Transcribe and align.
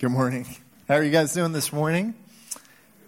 Good 0.00 0.10
morning. 0.10 0.44
How 0.88 0.96
are 0.96 1.04
you 1.04 1.12
guys 1.12 1.34
doing 1.34 1.52
this 1.52 1.72
morning? 1.72 2.14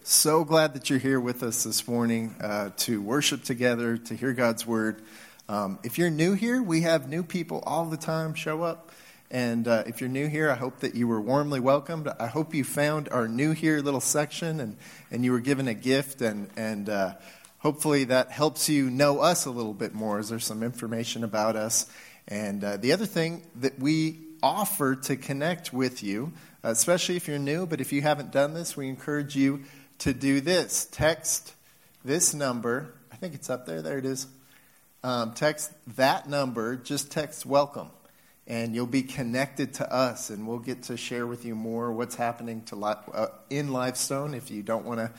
So 0.05 0.45
glad 0.45 0.75
that 0.75 0.89
you're 0.89 1.01
here 1.01 1.19
with 1.19 1.43
us 1.43 1.65
this 1.65 1.89
morning 1.89 2.37
uh, 2.41 2.71
to 2.77 3.03
worship 3.03 3.43
together, 3.43 3.97
to 3.97 4.15
hear 4.15 4.33
God's 4.33 4.65
word. 4.69 5.03
Um, 5.49 5.81
if 5.83 5.99
you're 5.99 6.11
new 6.11 6.35
here, 6.35 6.63
we 6.63 6.83
have 6.83 7.09
new 7.09 7.25
people 7.25 7.61
all 7.67 7.87
the 7.87 7.97
time 7.97 8.35
show 8.35 8.63
up. 8.63 8.93
And 9.33 9.67
uh, 9.67 9.83
if 9.89 10.01
you're 10.01 10.09
new 10.09 10.29
here, 10.29 10.49
I 10.49 10.55
hope 10.55 10.79
that 10.79 10.95
you 10.95 11.09
were 11.09 11.21
warmly 11.21 11.59
welcomed. 11.59 12.09
I 12.21 12.29
hope 12.29 12.55
you 12.55 12.63
found 12.63 13.09
our 13.09 13.27
new 13.27 13.51
here 13.51 13.81
little 13.81 14.01
section 14.01 14.61
and, 14.61 14.77
and 15.11 15.25
you 15.25 15.33
were 15.33 15.41
given 15.41 15.67
a 15.67 15.75
gift. 15.75 16.23
And, 16.23 16.49
and 16.57 16.89
uh, 16.89 17.15
hopefully 17.59 18.05
that 18.05 18.31
helps 18.31 18.69
you 18.69 18.91
know 18.91 19.19
us 19.19 19.45
a 19.45 19.51
little 19.51 19.75
bit 19.75 19.93
more 19.93 20.21
as 20.21 20.29
there's 20.29 20.47
some 20.47 20.63
information 20.63 21.25
about 21.25 21.57
us. 21.57 21.91
And 22.29 22.63
uh, 22.63 22.77
the 22.77 22.93
other 22.93 23.07
thing 23.07 23.43
that 23.57 23.77
we 23.81 24.26
offer 24.43 24.95
to 24.95 25.17
connect 25.17 25.73
with 25.73 26.03
you 26.03 26.33
especially 26.67 27.17
if 27.17 27.29
you're 27.29 27.39
new. 27.39 27.67
But 27.67 27.81
if 27.81 27.93
you 27.93 28.03
haven't 28.03 28.33
done 28.33 28.55
this, 28.55 28.77
we 28.77 28.89
encourage 28.89 29.37
you 29.37 29.63
to 29.99 30.13
do 30.13 30.41
this. 30.41 30.87
Text 30.91 31.55
this 32.05 32.35
number. 32.35 32.95
I 33.13 33.17
think 33.17 33.35
it's 33.35 33.49
up 33.49 33.67
there. 33.67 33.83
There 33.83 33.99
it 33.99 34.05
is. 34.05 34.27
Um, 35.03 35.33
text 35.35 35.73
that 35.97 36.29
number. 36.29 36.77
Just 36.77 37.11
text 37.11 37.47
welcome. 37.47 37.89
And 38.49 38.75
you'll 38.75 38.87
be 38.87 39.03
connected 39.03 39.75
to 39.75 39.93
us, 39.93 40.31
and 40.31 40.47
we'll 40.47 40.61
get 40.61 40.85
to 40.85 40.97
share 40.97 41.27
with 41.27 41.45
you 41.45 41.57
more 41.57 41.93
what's 41.93 42.15
happening 42.15 42.63
to 42.67 42.77
uh, 42.77 43.29
in 43.51 43.73
Lifestone. 43.73 44.35
If 44.35 44.53
you 44.53 44.63
don't 44.63 44.85
want 44.85 45.01
to 45.01 45.11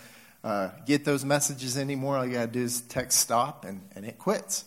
uh, 0.45 0.69
get 0.85 1.03
those 1.03 1.25
messages 1.25 1.77
anymore, 1.77 2.17
all 2.17 2.25
you 2.25 2.33
got 2.33 2.45
to 2.45 2.51
do 2.51 2.63
is 2.63 2.79
text 2.79 3.19
stop, 3.19 3.65
and, 3.65 3.81
and 3.95 4.05
it 4.05 4.17
quits. 4.17 4.63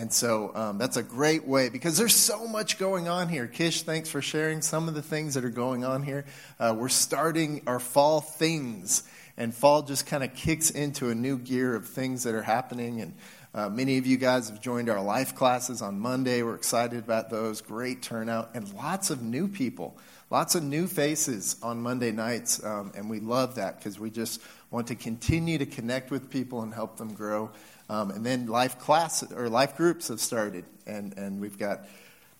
And 0.00 0.10
so 0.10 0.50
um, 0.54 0.78
that's 0.78 0.96
a 0.96 1.02
great 1.02 1.46
way 1.46 1.68
because 1.68 1.98
there's 1.98 2.16
so 2.16 2.48
much 2.48 2.78
going 2.78 3.06
on 3.06 3.28
here. 3.28 3.46
Kish, 3.46 3.82
thanks 3.82 4.08
for 4.08 4.22
sharing 4.22 4.62
some 4.62 4.88
of 4.88 4.94
the 4.94 5.02
things 5.02 5.34
that 5.34 5.44
are 5.44 5.50
going 5.50 5.84
on 5.84 6.02
here. 6.02 6.24
Uh, 6.58 6.74
we're 6.74 6.88
starting 6.88 7.60
our 7.66 7.78
fall 7.78 8.22
things, 8.22 9.02
and 9.36 9.54
fall 9.54 9.82
just 9.82 10.06
kind 10.06 10.24
of 10.24 10.34
kicks 10.34 10.70
into 10.70 11.10
a 11.10 11.14
new 11.14 11.36
gear 11.36 11.74
of 11.74 11.86
things 11.86 12.22
that 12.22 12.34
are 12.34 12.40
happening. 12.40 13.02
And 13.02 13.14
uh, 13.52 13.68
many 13.68 13.98
of 13.98 14.06
you 14.06 14.16
guys 14.16 14.48
have 14.48 14.62
joined 14.62 14.88
our 14.88 15.02
life 15.02 15.34
classes 15.34 15.82
on 15.82 16.00
Monday. 16.00 16.42
We're 16.42 16.54
excited 16.54 17.00
about 17.00 17.28
those. 17.28 17.60
Great 17.60 18.00
turnout, 18.00 18.52
and 18.54 18.72
lots 18.72 19.10
of 19.10 19.20
new 19.20 19.48
people, 19.48 19.98
lots 20.30 20.54
of 20.54 20.62
new 20.62 20.86
faces 20.86 21.56
on 21.62 21.82
Monday 21.82 22.10
nights. 22.10 22.64
Um, 22.64 22.92
and 22.96 23.10
we 23.10 23.20
love 23.20 23.56
that 23.56 23.76
because 23.76 24.00
we 24.00 24.08
just 24.08 24.40
want 24.70 24.86
to 24.86 24.94
continue 24.94 25.58
to 25.58 25.66
connect 25.66 26.10
with 26.10 26.30
people 26.30 26.62
and 26.62 26.72
help 26.72 26.96
them 26.96 27.12
grow. 27.12 27.50
Um, 27.90 28.12
and 28.12 28.24
then 28.24 28.46
life 28.46 28.78
class 28.78 29.24
or 29.32 29.48
life 29.48 29.76
groups 29.76 30.08
have 30.08 30.20
started, 30.20 30.64
and, 30.86 31.12
and 31.18 31.40
we've 31.40 31.58
got 31.58 31.86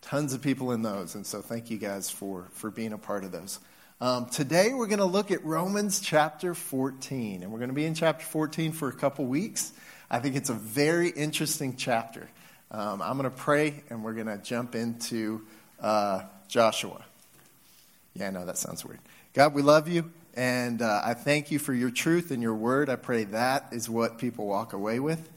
tons 0.01 0.33
of 0.33 0.41
people 0.41 0.71
in 0.71 0.83
those. 0.83 1.17
And 1.17 1.27
so 1.27 1.43
thank 1.43 1.71
you 1.71 1.77
guys 1.77 2.09
for, 2.09 2.47
for 2.53 2.71
being 2.71 2.93
a 2.93 2.99
part 2.99 3.25
of 3.25 3.33
those. 3.33 3.59
Um, 4.01 4.27
today 4.27 4.73
we're 4.73 4.87
going 4.87 5.01
to 5.01 5.05
look 5.05 5.33
at 5.33 5.45
Romans 5.45 5.99
chapter 5.99 6.55
14, 6.55 7.43
and 7.43 7.51
we're 7.51 7.59
going 7.59 7.69
to 7.69 7.75
be 7.75 7.85
in 7.85 7.97
chapter 7.97 8.25
14 8.25 8.71
for 8.71 8.91
a 8.91 8.93
couple 8.93 9.25
weeks. 9.25 9.73
I 10.09 10.21
think 10.21 10.37
it's 10.37 10.51
a 10.51 10.55
very 10.55 11.09
interesting 11.11 11.75
chapter. 11.75 12.29
Um, 12.71 13.03
I'm 13.03 13.19
going 13.19 13.29
to 13.29 13.37
pray, 13.37 13.83
and 13.91 14.05
we're 14.05 14.15
going 14.15 14.29
to 14.29 14.39
jump 14.39 14.77
into 14.77 15.43
uh, 15.81 16.23
Joshua. 16.47 17.05
Yeah, 18.15 18.29
I 18.29 18.31
know 18.31 18.47
that 18.47 18.57
sounds 18.57 18.85
weird. 18.85 19.01
God, 19.35 19.53
we 19.53 19.63
love 19.63 19.89
you. 19.89 20.13
And 20.35 20.81
uh, 20.81 21.03
I 21.05 21.15
thank 21.15 21.51
you 21.51 21.59
for 21.59 21.75
your 21.75 21.91
truth 21.91 22.31
and 22.31 22.43
your 22.43 22.55
word. 22.55 22.89
I 22.89 22.97
pray 22.97 23.25
that 23.25 23.69
is 23.73 23.91
what 23.91 24.19
people 24.19 24.47
walk 24.47 24.73
away 24.73 25.01
with. 25.01 25.29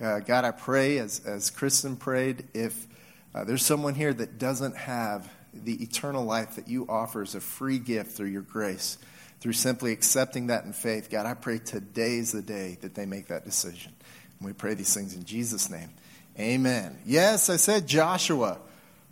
Uh, 0.00 0.20
God, 0.20 0.44
I 0.44 0.52
pray, 0.52 0.98
as, 0.98 1.20
as 1.26 1.50
Kristen 1.50 1.96
prayed, 1.96 2.46
if 2.54 2.86
uh, 3.34 3.44
there's 3.44 3.64
someone 3.64 3.94
here 3.94 4.14
that 4.14 4.38
doesn't 4.38 4.76
have 4.76 5.30
the 5.52 5.82
eternal 5.82 6.24
life 6.24 6.56
that 6.56 6.68
you 6.68 6.86
offer 6.88 7.22
as 7.22 7.34
a 7.34 7.40
free 7.40 7.78
gift 7.78 8.12
through 8.12 8.28
your 8.28 8.42
grace, 8.42 8.96
through 9.40 9.52
simply 9.52 9.92
accepting 9.92 10.46
that 10.46 10.64
in 10.64 10.72
faith, 10.72 11.10
God, 11.10 11.26
I 11.26 11.34
pray 11.34 11.58
today's 11.58 12.32
the 12.32 12.42
day 12.42 12.78
that 12.80 12.94
they 12.94 13.06
make 13.06 13.26
that 13.28 13.44
decision. 13.44 13.92
And 14.38 14.46
we 14.46 14.52
pray 14.52 14.74
these 14.74 14.94
things 14.94 15.14
in 15.14 15.24
Jesus' 15.24 15.68
name. 15.68 15.90
Amen. 16.38 16.96
Yes, 17.04 17.50
I 17.50 17.56
said 17.56 17.86
Joshua. 17.86 18.58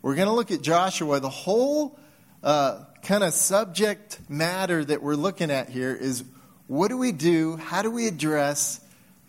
We're 0.01 0.15
going 0.15 0.29
to 0.29 0.35
look 0.35 0.53
at 0.53 0.63
Joshua. 0.63 1.19
The 1.21 1.29
whole 1.29 1.99
uh, 2.43 2.85
kind 3.07 3.23
of 3.23 3.33
subject 3.33 4.19
matter 4.29 4.85
that 4.85 5.01
we're 5.01 5.15
looking 5.15 5.49
at 5.49 5.69
here 5.69 5.95
is 5.95 6.25
what 6.67 6.89
do 6.89 6.99
we 6.99 7.13
do? 7.13 7.55
How 7.55 7.83
do 7.83 7.91
we 7.91 8.09
address 8.09 8.81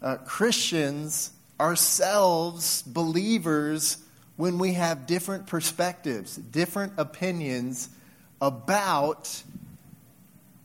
uh, 0.02 0.18
Christians 0.18 1.32
ourselves, 1.60 2.82
believers, 2.82 3.98
when 4.36 4.58
we 4.58 4.74
have 4.74 5.06
different 5.06 5.46
perspectives, 5.46 6.38
different 6.38 6.94
opinions 6.98 7.90
about 8.42 9.44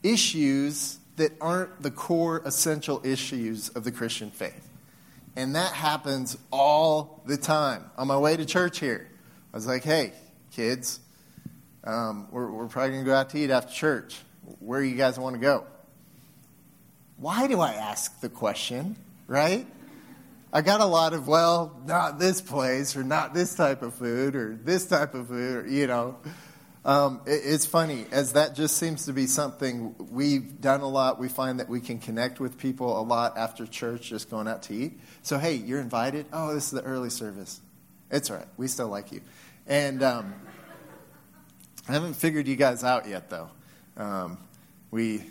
issues 0.01 0.97
that 1.17 1.33
aren't 1.39 1.83
the 1.83 1.91
core 1.91 2.41
essential 2.45 2.99
issues 3.03 3.69
of 3.69 3.83
the 3.83 3.91
Christian 3.91 4.31
faith. 4.31 4.67
And 5.35 5.53
that 5.53 5.73
happens 5.73 6.35
all 6.51 7.21
the 7.27 7.37
time. 7.37 7.85
On 7.95 8.07
my 8.07 8.17
way 8.17 8.37
to 8.37 8.45
church 8.45 8.79
here, 8.79 9.07
I 9.53 9.57
was 9.57 9.67
like, 9.67 9.83
hey, 9.83 10.13
kids, 10.51 10.99
um, 11.83 12.27
we're, 12.31 12.51
we're 12.51 12.67
probably 12.67 12.91
going 12.91 13.03
to 13.03 13.09
go 13.09 13.15
out 13.15 13.29
to 13.31 13.37
eat 13.37 13.49
after 13.49 13.73
church. 13.73 14.17
Where 14.59 14.81
do 14.81 14.87
you 14.87 14.95
guys 14.95 15.17
want 15.17 15.35
to 15.35 15.41
go? 15.41 15.65
Why 17.17 17.47
do 17.47 17.59
I 17.59 17.73
ask 17.73 18.19
the 18.21 18.29
question, 18.29 18.97
right? 19.27 19.65
I 20.51 20.61
got 20.61 20.81
a 20.81 20.85
lot 20.85 21.13
of, 21.13 21.27
well, 21.27 21.79
not 21.85 22.19
this 22.19 22.41
place, 22.41 22.95
or 22.95 23.03
not 23.03 23.33
this 23.33 23.55
type 23.55 23.81
of 23.81 23.95
food, 23.95 24.35
or 24.35 24.55
this 24.55 24.85
type 24.85 25.13
of 25.13 25.27
food, 25.27 25.65
or, 25.65 25.67
you 25.67 25.87
know. 25.87 26.17
Um, 26.85 27.21
it, 27.25 27.41
it's 27.45 27.65
funny, 27.65 28.05
as 28.11 28.33
that 28.33 28.55
just 28.55 28.77
seems 28.77 29.05
to 29.05 29.13
be 29.13 29.25
something 29.25 29.95
we've 30.11 30.59
done 30.59 30.81
a 30.81 30.87
lot. 30.87 31.17
We 31.17 31.29
find 31.29 31.59
that 31.59 31.69
we 31.69 31.79
can 31.79 31.97
connect 31.97 32.39
with 32.39 32.57
people 32.57 32.99
a 32.99 33.01
lot 33.01 33.37
after 33.37 33.65
church, 33.65 34.09
just 34.09 34.29
going 34.29 34.47
out 34.47 34.63
to 34.63 34.75
eat. 34.75 34.99
So, 35.21 35.39
hey, 35.39 35.55
you're 35.55 35.79
invited. 35.79 36.25
Oh, 36.33 36.53
this 36.53 36.65
is 36.65 36.71
the 36.71 36.83
early 36.83 37.09
service. 37.09 37.61
It's 38.11 38.29
all 38.29 38.37
right. 38.37 38.47
We 38.57 38.67
still 38.67 38.89
like 38.89 39.11
you. 39.11 39.21
And 39.65 40.03
um, 40.03 40.33
I 41.87 41.91
haven't 41.91 42.13
figured 42.13 42.47
you 42.47 42.55
guys 42.55 42.83
out 42.83 43.09
yet, 43.09 43.29
though. 43.29 43.49
Um, 43.97 44.37
we 44.89 45.23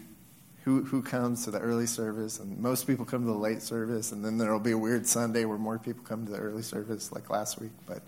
who, 0.65 0.85
who 0.85 1.03
comes 1.03 1.45
to 1.45 1.51
the 1.51 1.59
early 1.59 1.87
service, 1.87 2.39
and 2.39 2.59
most 2.59 2.87
people 2.87 3.05
come 3.05 3.23
to 3.23 3.33
the 3.33 3.39
late 3.39 3.63
service, 3.63 4.13
and 4.13 4.25
then 4.25 4.39
there 4.39 4.53
will 4.53 4.61
be 4.61 4.73
a 4.73 4.79
weird 4.79 5.07
Sunday 5.07 5.45
where 5.45 5.59
more 5.59 5.79
people 5.79 6.05
come 6.05 6.27
to 6.27 6.33
the 6.33 6.39
early 6.39 6.63
service, 6.63 7.11
like 7.11 7.31
last 7.31 7.61
week, 7.61 7.73
but 7.87 8.03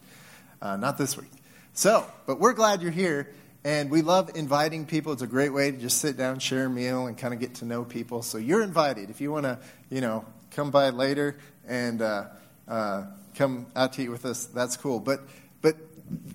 uh, 0.62 0.76
not 0.76 0.98
this 0.98 1.16
week. 1.16 1.30
So, 1.72 2.06
but 2.26 2.38
we're 2.38 2.52
glad 2.52 2.82
you're 2.82 2.90
here, 2.90 3.32
and 3.64 3.90
we 3.90 4.02
love 4.02 4.30
inviting 4.34 4.84
people. 4.84 5.14
It's 5.14 5.22
a 5.22 5.26
great 5.26 5.52
way 5.52 5.70
to 5.70 5.76
just 5.78 5.98
sit 5.98 6.16
down, 6.18 6.38
share 6.38 6.66
a 6.66 6.70
meal, 6.70 7.06
and 7.06 7.16
kind 7.16 7.32
of 7.32 7.40
get 7.40 7.56
to 7.56 7.64
know 7.64 7.82
people. 7.82 8.22
So 8.22 8.36
you're 8.36 8.62
invited. 8.62 9.08
If 9.08 9.22
you 9.22 9.32
want 9.32 9.44
to, 9.44 9.58
you 9.90 10.02
know, 10.02 10.26
come 10.50 10.70
by 10.70 10.90
later 10.90 11.38
and 11.66 12.02
uh, 12.02 12.26
uh, 12.68 13.06
come 13.34 13.66
out 13.74 13.94
to 13.94 14.02
eat 14.02 14.10
with 14.10 14.26
us, 14.26 14.46
that's 14.46 14.76
cool. 14.76 15.00
But 15.00 15.22
but 15.60 15.76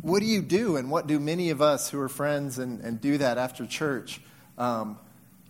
what 0.01 0.19
do 0.19 0.25
you 0.25 0.41
do, 0.41 0.77
and 0.77 0.89
what 0.89 1.07
do 1.07 1.19
many 1.19 1.51
of 1.51 1.61
us 1.61 1.89
who 1.89 1.99
are 1.99 2.09
friends 2.09 2.57
and, 2.57 2.81
and 2.81 2.99
do 2.99 3.17
that 3.17 3.37
after 3.37 3.65
church? 3.65 4.21
Um, 4.57 4.97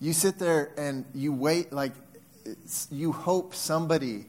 you 0.01 0.13
sit 0.13 0.39
there 0.39 0.71
and 0.77 1.05
you 1.13 1.33
wait, 1.33 1.71
like, 1.71 1.93
you 2.91 3.11
hope 3.11 3.55
somebody, 3.55 4.25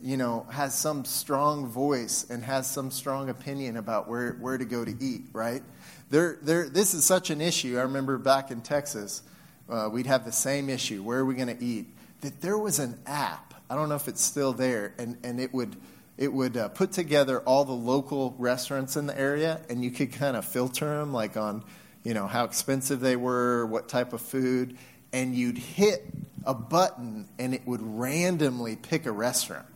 you 0.00 0.16
know, 0.16 0.46
has 0.50 0.74
some 0.74 1.04
strong 1.04 1.66
voice 1.66 2.26
and 2.28 2.42
has 2.44 2.70
some 2.70 2.90
strong 2.90 3.28
opinion 3.28 3.76
about 3.76 4.08
where, 4.08 4.32
where 4.34 4.58
to 4.58 4.64
go 4.64 4.84
to 4.84 4.94
eat, 5.00 5.22
right? 5.32 5.62
There, 6.10 6.38
there, 6.42 6.68
this 6.68 6.92
is 6.92 7.04
such 7.04 7.30
an 7.30 7.40
issue. 7.40 7.78
I 7.78 7.82
remember 7.82 8.18
back 8.18 8.50
in 8.50 8.60
Texas, 8.60 9.22
uh, 9.70 9.88
we'd 9.90 10.06
have 10.06 10.24
the 10.24 10.32
same 10.32 10.68
issue. 10.68 11.02
Where 11.02 11.20
are 11.20 11.24
we 11.24 11.34
going 11.34 11.56
to 11.56 11.64
eat? 11.64 11.86
That 12.20 12.40
there 12.40 12.58
was 12.58 12.78
an 12.78 12.98
app. 13.06 13.54
I 13.70 13.74
don't 13.74 13.88
know 13.88 13.94
if 13.94 14.08
it's 14.08 14.22
still 14.22 14.52
there, 14.52 14.92
and, 14.98 15.16
and 15.24 15.40
it 15.40 15.54
would 15.54 15.76
it 16.22 16.32
would 16.32 16.56
uh, 16.56 16.68
put 16.68 16.92
together 16.92 17.40
all 17.40 17.64
the 17.64 17.72
local 17.72 18.36
restaurants 18.38 18.96
in 18.96 19.08
the 19.08 19.18
area, 19.18 19.60
and 19.68 19.82
you 19.82 19.90
could 19.90 20.12
kind 20.12 20.36
of 20.36 20.44
filter 20.44 20.98
them, 20.98 21.12
like 21.12 21.36
on, 21.36 21.64
you 22.04 22.14
know, 22.14 22.28
how 22.28 22.44
expensive 22.44 23.00
they 23.00 23.16
were, 23.16 23.66
what 23.66 23.88
type 23.88 24.12
of 24.12 24.20
food, 24.20 24.78
and 25.12 25.34
you'd 25.34 25.58
hit 25.58 26.06
a 26.44 26.54
button 26.54 27.28
and 27.40 27.54
it 27.54 27.66
would 27.66 27.80
randomly 27.82 28.76
pick 28.76 29.06
a 29.06 29.10
restaurant. 29.10 29.66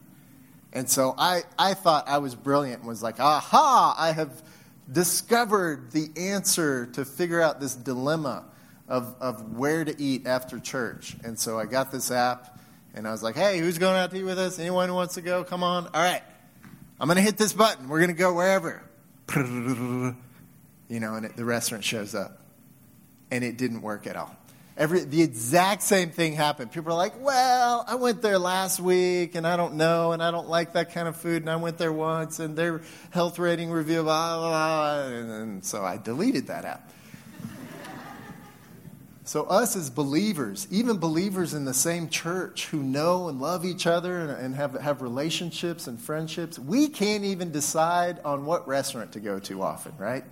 And 0.73 0.89
so 0.89 1.17
I, 1.19 1.43
I 1.59 1.75
thought 1.75 2.09
I 2.09 2.19
was 2.19 2.37
brilliant 2.37 2.79
and 2.79 2.89
was 2.89 3.03
like, 3.03 3.19
aha, 3.19 3.97
I 3.99 4.13
have 4.13 4.31
discovered 4.91 5.91
the 5.91 6.11
answer 6.17 6.87
to 6.93 7.05
figure 7.05 7.41
out 7.41 7.61
this 7.61 7.75
dilemma 7.75 8.45
of, 8.87 9.17
of 9.21 9.57
where 9.57 9.85
to 9.85 10.01
eat 10.01 10.29
after 10.29 10.61
church. 10.61 11.17
And 11.25 11.37
so 11.37 11.59
I 11.59 11.67
got 11.67 11.91
this 11.91 12.13
app 12.13 12.57
and 12.95 13.07
I 13.07 13.11
was 13.11 13.23
like, 13.23 13.35
hey, 13.35 13.59
who's 13.59 13.79
going 13.79 13.97
out 13.97 14.13
to 14.13 14.17
eat 14.17 14.23
with 14.23 14.39
us? 14.39 14.61
Anyone 14.61 14.89
who 14.89 14.95
wants 14.95 15.15
to 15.15 15.23
go? 15.23 15.43
Come 15.43 15.65
on. 15.65 15.87
All 15.87 16.03
right. 16.03 16.23
I'm 16.99 17.09
going 17.09 17.17
to 17.17 17.23
hit 17.23 17.37
this 17.37 17.53
button. 17.53 17.89
We're 17.89 17.99
going 17.99 18.11
to 18.11 18.17
go 18.17 18.35
wherever. 18.35 18.83
You 20.89 21.01
know, 21.01 21.15
and 21.15 21.27
it, 21.27 21.37
the 21.37 21.45
restaurant 21.45 21.83
shows 21.83 22.15
up. 22.15 22.41
And 23.31 23.43
it 23.43 23.59
didn't 23.59 23.83
work 23.83 24.07
at 24.07 24.15
all. 24.15 24.37
Every, 24.77 25.01
the 25.01 25.23
exact 25.23 25.83
same 25.83 26.11
thing 26.11 26.35
happened. 26.35 26.71
People 26.71 26.93
are 26.93 26.97
like, 26.97 27.21
well, 27.21 27.85
I 27.89 27.95
went 27.95 28.23
there 28.23 28.39
last 28.39 28.79
week 28.79 29.35
and 29.35 29.47
I 29.47 29.57
don't 29.57 29.75
know 29.75 30.13
and 30.13 30.23
I 30.23 30.31
don't 30.31 30.49
like 30.49 30.75
that 30.75 30.93
kind 30.93 31.09
of 31.09 31.17
food 31.17 31.43
and 31.43 31.51
I 31.51 31.57
went 31.57 31.79
there 31.79 31.93
once 31.93 32.41
and 32.41 32.57
their 32.57 32.83
health 33.11 33.39
rating 33.39 33.71
review, 33.71 34.03
blah, 34.03 34.39
blah, 34.39 34.49
blah. 34.49 35.09
And, 35.09 35.31
and 35.31 35.65
so 35.65 35.83
I 35.83 35.97
deleted 35.97 36.49
that 36.49 36.65
app. 36.65 36.93
So, 39.27 39.43
us 39.47 39.75
as 39.75 39.91
believers, 39.91 40.69
even 40.71 40.99
believers 40.99 41.53
in 41.53 41.65
the 41.65 41.75
same 41.75 42.09
church 42.09 42.67
who 42.67 42.81
know 42.81 43.29
and 43.29 43.41
love 43.41 43.65
each 43.65 43.85
other 43.85 44.31
and, 44.31 44.55
have, 44.55 44.75
have 44.75 45.03
relationships 45.03 45.89
and 45.89 46.01
friendships, 46.01 46.61
we 46.61 46.87
can't 46.87 47.25
even 47.25 47.51
decide 47.51 48.21
on 48.25 48.47
what 48.47 48.69
restaurant 48.69 49.11
to 49.15 49.21
go 49.21 49.41
to 49.41 49.63
often, 49.63 49.95
right? 49.99 50.23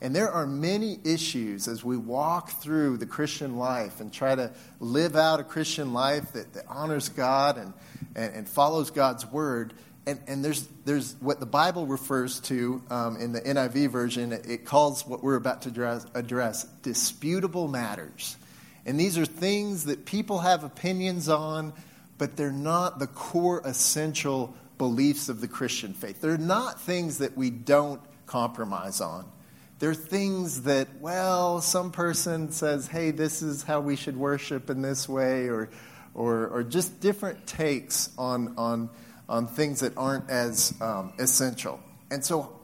And 0.00 0.14
there 0.16 0.28
are 0.28 0.44
many 0.44 0.98
issues 1.04 1.68
as 1.68 1.84
we 1.84 1.96
walk 1.96 2.50
through 2.50 2.96
the 2.96 3.06
Christian 3.06 3.58
life 3.58 4.00
and 4.00 4.12
try 4.12 4.34
to 4.34 4.50
live 4.80 5.14
out 5.14 5.38
a 5.38 5.44
Christian 5.44 5.92
life 5.92 6.32
that, 6.32 6.52
that 6.54 6.64
honors 6.66 7.08
God 7.10 7.58
and, 7.58 7.72
and, 8.16 8.34
and, 8.34 8.48
follows 8.48 8.90
God's 8.90 9.24
word. 9.24 9.72
And, 10.06 10.20
and 10.26 10.44
there's, 10.44 10.66
there's 10.84 11.14
what 11.20 11.38
the 11.38 11.46
Bible 11.46 11.86
refers 11.86 12.40
to 12.40 12.82
um, 12.90 13.16
in 13.18 13.32
the 13.32 13.40
NIV 13.40 13.90
version, 13.90 14.32
it 14.32 14.64
calls 14.64 15.06
what 15.06 15.22
we're 15.22 15.36
about 15.36 15.62
to 15.62 15.68
address, 15.68 16.06
address 16.14 16.64
disputable 16.82 17.68
matters. 17.68 18.36
And 18.84 18.98
these 18.98 19.16
are 19.16 19.24
things 19.24 19.84
that 19.84 20.04
people 20.04 20.40
have 20.40 20.64
opinions 20.64 21.28
on, 21.28 21.72
but 22.18 22.36
they're 22.36 22.50
not 22.50 22.98
the 22.98 23.06
core 23.06 23.62
essential 23.64 24.54
beliefs 24.76 25.28
of 25.28 25.40
the 25.40 25.46
Christian 25.46 25.94
faith. 25.94 26.20
They're 26.20 26.36
not 26.36 26.80
things 26.80 27.18
that 27.18 27.36
we 27.36 27.50
don't 27.50 28.00
compromise 28.26 29.00
on. 29.00 29.30
They're 29.78 29.94
things 29.94 30.62
that, 30.62 30.88
well, 31.00 31.60
some 31.60 31.92
person 31.92 32.50
says, 32.50 32.88
hey, 32.88 33.10
this 33.10 33.42
is 33.42 33.62
how 33.62 33.80
we 33.80 33.96
should 33.96 34.16
worship 34.16 34.70
in 34.70 34.82
this 34.82 35.08
way, 35.08 35.48
or, 35.48 35.70
or, 36.14 36.48
or 36.48 36.62
just 36.62 37.00
different 37.00 37.46
takes 37.46 38.10
on, 38.16 38.54
on, 38.56 38.90
on 39.32 39.48
things 39.48 39.80
that 39.80 39.96
aren't 39.96 40.30
as 40.30 40.74
um, 40.80 41.12
essential. 41.18 41.80
And 42.10 42.24
so 42.24 42.56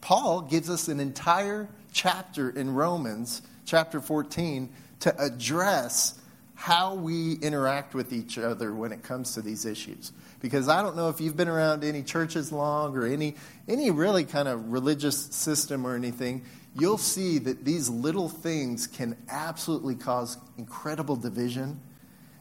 Paul 0.00 0.42
gives 0.42 0.70
us 0.70 0.88
an 0.88 1.00
entire 1.00 1.68
chapter 1.92 2.48
in 2.48 2.74
Romans, 2.74 3.42
chapter 3.66 4.00
14, 4.00 4.72
to 5.00 5.22
address 5.22 6.18
how 6.54 6.94
we 6.94 7.34
interact 7.34 7.94
with 7.94 8.12
each 8.12 8.38
other 8.38 8.72
when 8.72 8.92
it 8.92 9.02
comes 9.02 9.34
to 9.34 9.42
these 9.42 9.66
issues 9.66 10.12
because 10.40 10.68
I 10.68 10.82
don't 10.82 10.96
know 10.96 11.08
if 11.08 11.20
you've 11.20 11.36
been 11.36 11.48
around 11.48 11.84
any 11.84 12.02
churches 12.02 12.50
long 12.50 12.96
or 12.96 13.06
any, 13.06 13.36
any 13.68 13.90
really 13.90 14.24
kind 14.24 14.48
of 14.48 14.72
religious 14.72 15.16
system 15.16 15.86
or 15.86 15.94
anything, 15.94 16.42
you'll 16.78 16.98
see 16.98 17.38
that 17.38 17.64
these 17.64 17.88
little 17.88 18.28
things 18.28 18.86
can 18.86 19.16
absolutely 19.28 19.94
cause 19.94 20.38
incredible 20.56 21.16
division, 21.16 21.80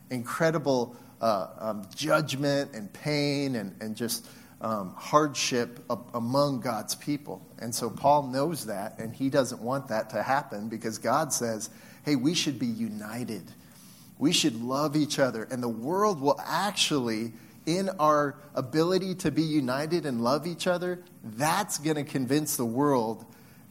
incredible 0.10 0.96
uh, 1.21 1.48
um, 1.60 1.88
judgment 1.95 2.74
and 2.74 2.92
pain 2.94 3.56
and, 3.56 3.75
and 3.81 3.95
just 3.95 4.27
um, 4.62 4.94
hardship 4.95 5.80
among 6.13 6.60
God's 6.62 6.95
people. 6.95 7.45
And 7.60 7.74
so 7.74 7.89
Paul 7.89 8.27
knows 8.27 8.66
that, 8.66 9.00
and 9.00 9.13
he 9.13 9.30
doesn't 9.30 9.62
want 9.62 9.88
that 9.88 10.10
to 10.12 10.24
happen 10.24 10.69
because 10.69 10.98
God 10.98 11.31
says, 11.31 11.69
hey, 12.04 12.16
we 12.16 12.33
should 12.33 12.60
be 12.60 12.68
united. 12.68 13.44
We 14.18 14.33
should 14.33 14.62
love 14.62 14.95
each 14.98 15.18
other, 15.18 15.48
and 15.50 15.63
the 15.63 15.69
world 15.69 16.19
will 16.19 16.39
actually 16.45 17.33
in 17.65 17.89
our 18.00 18.36
ability 18.56 19.13
to 19.13 19.31
be 19.31 19.44
united 19.44 20.06
and 20.06 20.24
love 20.24 20.48
each 20.48 20.65
other, 20.65 21.00
that's 21.24 21.77
going 21.77 21.98
to 21.98 22.04
convince 22.04 22.57
the 22.57 22.65
world 22.65 23.25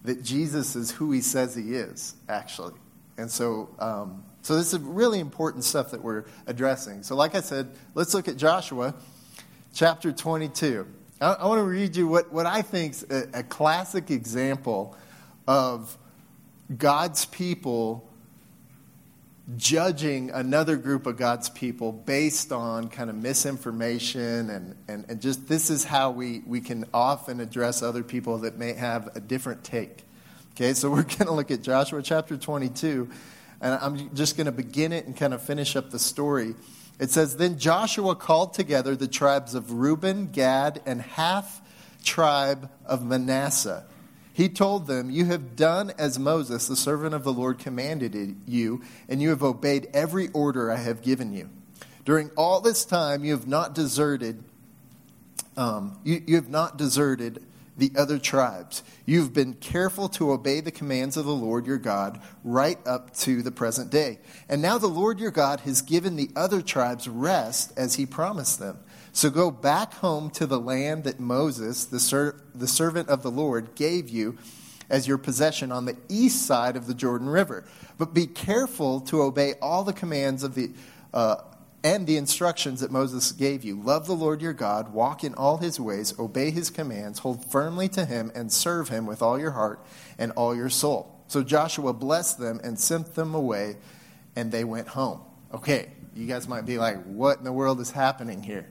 that 0.04 0.22
Jesus 0.22 0.76
is 0.76 0.92
who 0.92 1.10
he 1.10 1.20
says 1.20 1.54
he 1.56 1.74
is, 1.74 2.14
actually. 2.28 2.74
And 3.16 3.28
so, 3.28 3.68
um, 3.80 4.22
so 4.48 4.56
this 4.56 4.72
is 4.72 4.78
really 4.78 5.20
important 5.20 5.62
stuff 5.62 5.90
that 5.90 6.02
we're 6.02 6.24
addressing. 6.46 7.02
So, 7.02 7.14
like 7.14 7.34
I 7.34 7.42
said, 7.42 7.68
let's 7.92 8.14
look 8.14 8.28
at 8.28 8.38
Joshua 8.38 8.94
chapter 9.74 10.10
22. 10.10 10.86
I, 11.20 11.32
I 11.34 11.46
want 11.48 11.58
to 11.58 11.64
read 11.64 11.96
you 11.96 12.08
what, 12.08 12.32
what 12.32 12.46
I 12.46 12.62
think 12.62 12.94
is 12.94 13.06
a, 13.10 13.40
a 13.40 13.42
classic 13.42 14.10
example 14.10 14.96
of 15.46 15.98
God's 16.74 17.26
people 17.26 18.08
judging 19.58 20.30
another 20.30 20.78
group 20.78 21.04
of 21.04 21.18
God's 21.18 21.50
people 21.50 21.92
based 21.92 22.50
on 22.50 22.88
kind 22.88 23.10
of 23.10 23.16
misinformation 23.16 24.48
and, 24.48 24.76
and, 24.88 25.04
and 25.10 25.20
just 25.20 25.46
this 25.46 25.68
is 25.68 25.84
how 25.84 26.10
we, 26.10 26.40
we 26.46 26.62
can 26.62 26.86
often 26.94 27.40
address 27.40 27.82
other 27.82 28.02
people 28.02 28.38
that 28.38 28.56
may 28.56 28.72
have 28.72 29.14
a 29.14 29.20
different 29.20 29.62
take. 29.62 30.04
Okay, 30.52 30.72
so 30.72 30.88
we're 30.88 31.02
going 31.18 31.26
to 31.26 31.32
look 31.32 31.50
at 31.50 31.60
Joshua 31.60 32.00
chapter 32.02 32.38
22, 32.38 33.10
and 33.60 33.74
I'm 33.74 34.14
just 34.14 34.36
going 34.36 34.46
to 34.46 34.52
begin 34.52 34.92
it 34.92 35.06
and 35.06 35.16
kind 35.16 35.34
of 35.34 35.42
finish 35.42 35.76
up 35.76 35.90
the 35.90 35.98
story. 35.98 36.54
It 36.98 37.10
says, 37.10 37.36
Then 37.36 37.58
Joshua 37.58 38.14
called 38.14 38.54
together 38.54 38.96
the 38.96 39.08
tribes 39.08 39.54
of 39.54 39.72
Reuben, 39.72 40.26
Gad, 40.28 40.80
and 40.86 41.00
half 41.02 41.60
tribe 42.02 42.70
of 42.86 43.04
Manasseh 43.04 43.84
he 44.38 44.48
told 44.48 44.86
them, 44.86 45.10
You 45.10 45.24
have 45.24 45.56
done 45.56 45.92
as 45.98 46.16
Moses, 46.16 46.68
the 46.68 46.76
servant 46.76 47.12
of 47.12 47.24
the 47.24 47.32
Lord, 47.32 47.58
commanded 47.58 48.36
you, 48.46 48.82
and 49.08 49.20
you 49.20 49.30
have 49.30 49.42
obeyed 49.42 49.88
every 49.92 50.28
order 50.28 50.70
I 50.70 50.76
have 50.76 51.02
given 51.02 51.32
you. 51.32 51.50
During 52.04 52.30
all 52.36 52.60
this 52.60 52.84
time, 52.84 53.24
you 53.24 53.32
have 53.32 53.48
not 53.48 53.74
deserted. 53.74 54.44
Um, 55.56 55.98
you, 56.04 56.22
you 56.24 56.36
have 56.36 56.48
not 56.48 56.78
deserted 56.78 57.44
the 57.78 57.92
other 57.96 58.18
tribes. 58.18 58.82
You've 59.06 59.32
been 59.32 59.54
careful 59.54 60.08
to 60.10 60.32
obey 60.32 60.60
the 60.60 60.72
commands 60.72 61.16
of 61.16 61.24
the 61.24 61.34
Lord 61.34 61.66
your 61.66 61.78
God 61.78 62.20
right 62.44 62.78
up 62.86 63.14
to 63.18 63.40
the 63.40 63.52
present 63.52 63.90
day. 63.90 64.18
And 64.48 64.60
now 64.60 64.78
the 64.78 64.88
Lord 64.88 65.20
your 65.20 65.30
God 65.30 65.60
has 65.60 65.80
given 65.80 66.16
the 66.16 66.30
other 66.36 66.60
tribes 66.60 67.08
rest 67.08 67.72
as 67.76 67.94
he 67.94 68.04
promised 68.04 68.58
them. 68.58 68.78
So 69.12 69.30
go 69.30 69.50
back 69.50 69.94
home 69.94 70.30
to 70.30 70.46
the 70.46 70.60
land 70.60 71.04
that 71.04 71.18
Moses, 71.20 71.84
the, 71.86 72.00
ser- 72.00 72.42
the 72.54 72.68
servant 72.68 73.08
of 73.08 73.22
the 73.22 73.30
Lord, 73.30 73.74
gave 73.74 74.08
you 74.08 74.36
as 74.90 75.06
your 75.06 75.18
possession 75.18 75.70
on 75.70 75.84
the 75.84 75.96
east 76.08 76.46
side 76.46 76.76
of 76.76 76.86
the 76.86 76.94
Jordan 76.94 77.28
River. 77.28 77.64
But 77.96 78.14
be 78.14 78.26
careful 78.26 79.00
to 79.02 79.22
obey 79.22 79.54
all 79.62 79.84
the 79.84 79.92
commands 79.92 80.42
of 80.42 80.54
the 80.54 80.70
uh, 81.14 81.36
and 81.84 82.06
the 82.06 82.16
instructions 82.16 82.80
that 82.80 82.90
Moses 82.90 83.32
gave 83.32 83.64
you. 83.64 83.80
Love 83.80 84.06
the 84.06 84.14
Lord 84.14 84.42
your 84.42 84.52
God, 84.52 84.92
walk 84.92 85.22
in 85.22 85.34
all 85.34 85.58
his 85.58 85.78
ways, 85.78 86.18
obey 86.18 86.50
his 86.50 86.70
commands, 86.70 87.20
hold 87.20 87.44
firmly 87.44 87.88
to 87.90 88.04
him, 88.04 88.32
and 88.34 88.52
serve 88.52 88.88
him 88.88 89.06
with 89.06 89.22
all 89.22 89.38
your 89.38 89.52
heart 89.52 89.84
and 90.18 90.32
all 90.32 90.54
your 90.54 90.70
soul. 90.70 91.24
So 91.28 91.42
Joshua 91.42 91.92
blessed 91.92 92.38
them 92.38 92.60
and 92.64 92.78
sent 92.78 93.14
them 93.14 93.34
away, 93.34 93.76
and 94.34 94.50
they 94.50 94.64
went 94.64 94.88
home. 94.88 95.20
Okay, 95.54 95.92
you 96.14 96.26
guys 96.26 96.48
might 96.48 96.66
be 96.66 96.78
like, 96.78 97.02
what 97.04 97.38
in 97.38 97.44
the 97.44 97.52
world 97.52 97.80
is 97.80 97.90
happening 97.90 98.42
here? 98.42 98.66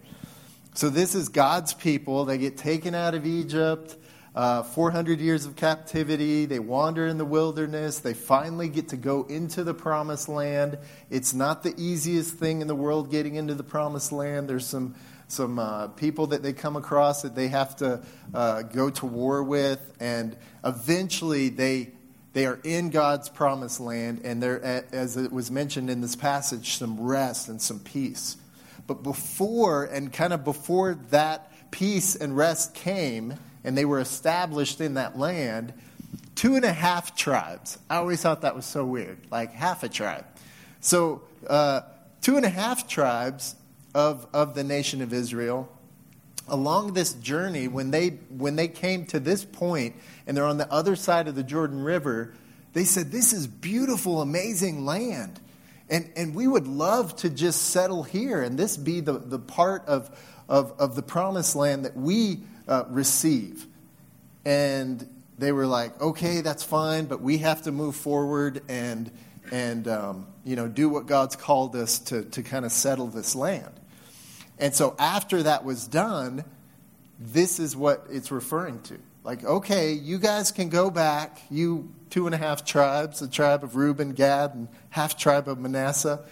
So, 0.77 0.89
this 0.89 1.15
is 1.15 1.29
God's 1.29 1.73
people. 1.73 2.25
They 2.25 2.37
get 2.37 2.55
taken 2.55 2.93
out 2.93 3.15
of 3.15 3.25
Egypt, 3.25 3.95
uh, 4.37 4.61
400 4.61 5.19
years 5.19 5.47
of 5.47 5.55
captivity. 5.55 6.45
They 6.45 6.59
wander 6.59 7.07
in 7.07 7.17
the 7.17 7.25
wilderness. 7.25 7.97
They 7.97 8.13
finally 8.13 8.69
get 8.69 8.89
to 8.89 8.95
go 8.95 9.23
into 9.23 9.63
the 9.63 9.73
promised 9.73 10.29
land. 10.29 10.77
It's 11.09 11.33
not 11.33 11.63
the 11.63 11.73
easiest 11.75 12.35
thing 12.35 12.61
in 12.61 12.67
the 12.67 12.75
world 12.75 13.09
getting 13.09 13.33
into 13.33 13.55
the 13.55 13.63
promised 13.63 14.11
land. 14.11 14.47
There's 14.47 14.67
some, 14.67 14.93
some 15.27 15.57
uh, 15.57 15.87
people 15.87 16.27
that 16.27 16.43
they 16.43 16.53
come 16.53 16.75
across 16.75 17.23
that 17.23 17.33
they 17.33 17.47
have 17.47 17.77
to 17.77 18.03
uh, 18.31 18.61
go 18.61 18.91
to 18.91 19.07
war 19.07 19.41
with. 19.41 19.91
And 19.99 20.37
eventually, 20.63 21.49
they, 21.49 21.89
they 22.33 22.45
are 22.45 22.59
in 22.63 22.91
God's 22.91 23.29
promised 23.29 23.79
land, 23.79 24.21
and 24.23 24.41
there, 24.43 24.63
as 24.91 25.17
it 25.17 25.31
was 25.31 25.49
mentioned 25.49 25.89
in 25.89 26.01
this 26.01 26.15
passage, 26.15 26.77
some 26.77 27.01
rest 27.01 27.49
and 27.49 27.59
some 27.59 27.79
peace. 27.79 28.37
But 28.85 29.01
before, 29.01 29.85
and 29.85 30.13
kind 30.13 30.31
of 30.31 30.43
before 30.43 30.93
that 31.09 31.51
peace 31.71 32.15
and 32.15 32.37
rest 32.37 32.75
came, 32.75 33.33
and 33.67 33.77
they 33.77 33.83
were 33.83 33.99
established 33.99 34.79
in 34.79 34.93
that 34.93 35.19
land, 35.19 35.73
two 36.35 36.55
and 36.55 36.63
a 36.63 36.71
half 36.71 37.17
tribes. 37.17 37.77
I 37.89 37.97
always 37.97 38.21
thought 38.21 38.43
that 38.43 38.55
was 38.55 38.65
so 38.65 38.85
weird, 38.85 39.17
like 39.29 39.51
half 39.51 39.83
a 39.83 39.89
tribe. 39.89 40.23
So, 40.79 41.23
uh, 41.47 41.81
two 42.21 42.37
and 42.37 42.45
a 42.45 42.49
half 42.49 42.87
tribes 42.87 43.55
of, 43.93 44.25
of 44.31 44.55
the 44.55 44.63
nation 44.63 45.01
of 45.01 45.11
Israel, 45.11 45.67
along 46.47 46.93
this 46.93 47.11
journey, 47.15 47.67
when 47.67 47.91
they, 47.91 48.11
when 48.29 48.55
they 48.55 48.69
came 48.69 49.05
to 49.07 49.19
this 49.19 49.43
point 49.43 49.97
and 50.25 50.37
they're 50.37 50.45
on 50.45 50.57
the 50.57 50.71
other 50.71 50.95
side 50.95 51.27
of 51.27 51.35
the 51.35 51.43
Jordan 51.43 51.83
River, 51.83 52.33
they 52.71 52.85
said, 52.85 53.11
This 53.11 53.33
is 53.33 53.47
beautiful, 53.47 54.21
amazing 54.21 54.85
land. 54.85 55.41
And, 55.89 56.09
and 56.15 56.33
we 56.33 56.47
would 56.47 56.67
love 56.67 57.17
to 57.17 57.29
just 57.29 57.63
settle 57.63 58.03
here 58.03 58.43
and 58.43 58.57
this 58.57 58.77
be 58.77 59.01
the, 59.01 59.19
the 59.19 59.39
part 59.39 59.85
of, 59.87 60.09
of, 60.47 60.71
of 60.79 60.95
the 60.95 61.03
promised 61.03 61.53
land 61.53 61.83
that 61.83 61.97
we 61.97 62.39
uh, 62.67 62.83
receive. 62.89 63.65
And 64.45 65.07
they 65.37 65.51
were 65.51 65.67
like, 65.67 65.99
okay, 66.01 66.41
that's 66.41 66.63
fine, 66.63 67.05
but 67.05 67.21
we 67.21 67.39
have 67.39 67.63
to 67.63 67.71
move 67.71 67.95
forward 67.95 68.61
and, 68.67 69.11
and 69.51 69.87
um, 69.87 70.27
you 70.43 70.55
know, 70.55 70.67
do 70.67 70.89
what 70.89 71.05
God's 71.05 71.35
called 71.35 71.75
us 71.75 71.99
to, 71.99 72.23
to 72.23 72.41
kind 72.41 72.65
of 72.65 72.71
settle 72.71 73.07
this 73.07 73.35
land. 73.35 73.79
And 74.57 74.73
so 74.73 74.95
after 74.97 75.43
that 75.43 75.63
was 75.63 75.87
done, 75.87 76.43
this 77.19 77.59
is 77.59 77.75
what 77.75 78.07
it's 78.09 78.31
referring 78.31 78.81
to. 78.83 78.97
Like, 79.23 79.43
okay, 79.43 79.91
you 79.91 80.17
guys 80.17 80.51
can 80.51 80.69
go 80.69 80.89
back, 80.89 81.39
you 81.51 81.93
two 82.09 82.25
and 82.25 82.33
a 82.33 82.37
half 82.37 82.65
tribes, 82.65 83.19
the 83.19 83.27
tribe 83.27 83.63
of 83.63 83.75
Reuben, 83.75 84.13
Gad, 84.13 84.55
and 84.55 84.67
half 84.89 85.17
tribe 85.17 85.47
of 85.47 85.59
Manasseh. 85.59 86.23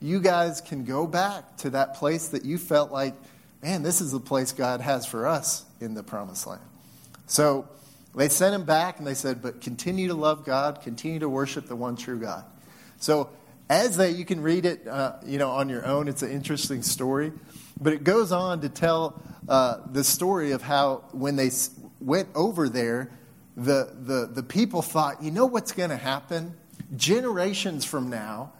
You 0.00 0.18
guys 0.20 0.60
can 0.60 0.84
go 0.84 1.06
back 1.06 1.58
to 1.58 1.70
that 1.70 1.94
place 1.96 2.28
that 2.28 2.44
you 2.44 2.56
felt 2.56 2.90
like, 2.90 3.14
man, 3.62 3.82
this 3.82 4.00
is 4.00 4.12
the 4.12 4.20
place 4.20 4.52
God 4.52 4.80
has 4.80 5.04
for 5.04 5.26
us 5.26 5.66
in 5.80 5.94
the 5.94 6.02
promised 6.02 6.46
land. 6.46 6.62
So 7.26 7.68
they 8.14 8.28
sent 8.28 8.54
him 8.54 8.64
back 8.64 8.98
and 8.98 9.06
they 9.06 9.14
said, 9.14 9.40
but 9.40 9.60
continue 9.60 10.08
to 10.08 10.14
love 10.14 10.44
God, 10.44 10.82
continue 10.82 11.20
to 11.20 11.28
worship 11.28 11.66
the 11.66 11.76
one 11.76 11.96
true 11.96 12.18
God. 12.18 12.44
So, 12.98 13.30
as 13.68 13.96
they, 13.96 14.10
you 14.10 14.24
can 14.24 14.40
read 14.40 14.66
it, 14.66 14.86
uh, 14.86 15.14
you 15.24 15.38
know, 15.38 15.50
on 15.50 15.68
your 15.68 15.86
own. 15.86 16.08
It's 16.08 16.22
an 16.22 16.32
interesting 16.32 16.82
story, 16.82 17.32
but 17.80 17.92
it 17.92 18.02
goes 18.02 18.32
on 18.32 18.62
to 18.62 18.68
tell 18.68 19.22
uh, 19.48 19.78
the 19.86 20.02
story 20.02 20.50
of 20.50 20.60
how 20.60 21.04
when 21.12 21.36
they 21.36 21.50
went 22.00 22.28
over 22.34 22.68
there, 22.68 23.12
the 23.56 23.94
the 24.02 24.28
the 24.32 24.42
people 24.42 24.82
thought, 24.82 25.22
you 25.22 25.30
know, 25.30 25.46
what's 25.46 25.70
going 25.70 25.90
to 25.90 25.96
happen? 25.96 26.56
Generations 26.96 27.84
from 27.84 28.10
now, 28.10 28.52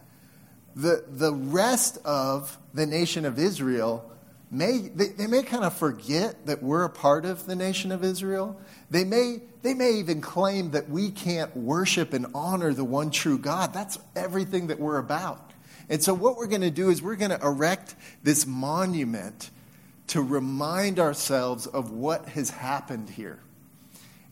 the 0.76 1.04
the 1.08 1.34
rest 1.34 1.98
of 2.04 2.56
the 2.72 2.86
nation 2.86 3.24
of 3.24 3.36
Israel 3.36 4.10
may 4.50 4.88
they, 4.94 5.08
they 5.08 5.26
may 5.26 5.42
kind 5.42 5.64
of 5.64 5.76
forget 5.76 6.46
that 6.46 6.62
we're 6.62 6.84
a 6.84 6.90
part 6.90 7.24
of 7.24 7.46
the 7.46 7.56
nation 7.56 7.92
of 7.92 8.02
Israel. 8.04 8.60
They 8.90 9.04
may 9.04 9.42
they 9.62 9.74
may 9.74 9.92
even 9.94 10.20
claim 10.20 10.72
that 10.72 10.88
we 10.88 11.10
can't 11.10 11.54
worship 11.56 12.12
and 12.12 12.26
honor 12.34 12.72
the 12.72 12.84
one 12.84 13.10
true 13.10 13.38
God. 13.38 13.72
That's 13.72 13.98
everything 14.16 14.68
that 14.68 14.80
we're 14.80 14.98
about. 14.98 15.52
And 15.88 16.02
so 16.02 16.14
what 16.14 16.36
we're 16.36 16.46
going 16.46 16.60
to 16.60 16.70
do 16.70 16.88
is 16.88 17.02
we're 17.02 17.16
going 17.16 17.32
to 17.32 17.40
erect 17.44 17.96
this 18.22 18.46
monument 18.46 19.50
to 20.08 20.22
remind 20.22 20.98
ourselves 20.98 21.66
of 21.66 21.90
what 21.90 22.28
has 22.30 22.50
happened 22.50 23.10
here. 23.10 23.38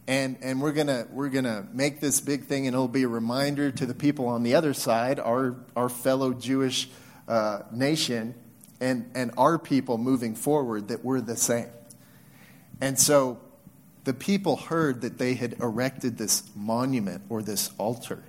And, 0.06 0.38
and 0.40 0.62
we're 0.62 0.72
going 0.72 1.06
we're 1.12 1.28
gonna 1.28 1.66
make 1.72 2.00
this 2.00 2.20
big 2.20 2.44
thing, 2.44 2.66
and 2.66 2.74
it'll 2.74 2.88
be 2.88 3.02
a 3.02 3.08
reminder 3.08 3.70
to 3.70 3.84
the 3.84 3.94
people 3.94 4.26
on 4.26 4.42
the 4.42 4.54
other 4.54 4.72
side, 4.72 5.20
our, 5.20 5.56
our 5.76 5.90
fellow 5.90 6.32
Jewish 6.32 6.88
uh, 7.28 7.60
nation, 7.70 8.34
and, 8.80 9.10
and 9.14 9.32
our 9.36 9.58
people 9.58 9.98
moving 9.98 10.34
forward 10.34 10.88
that 10.88 11.04
we're 11.04 11.20
the 11.20 11.36
same. 11.36 11.68
And 12.80 12.98
so 12.98 13.40
the 14.04 14.14
people 14.14 14.56
heard 14.56 15.02
that 15.02 15.18
they 15.18 15.34
had 15.34 15.54
erected 15.60 16.16
this 16.16 16.44
monument 16.54 17.22
or 17.28 17.42
this 17.42 17.70
altar. 17.78 18.22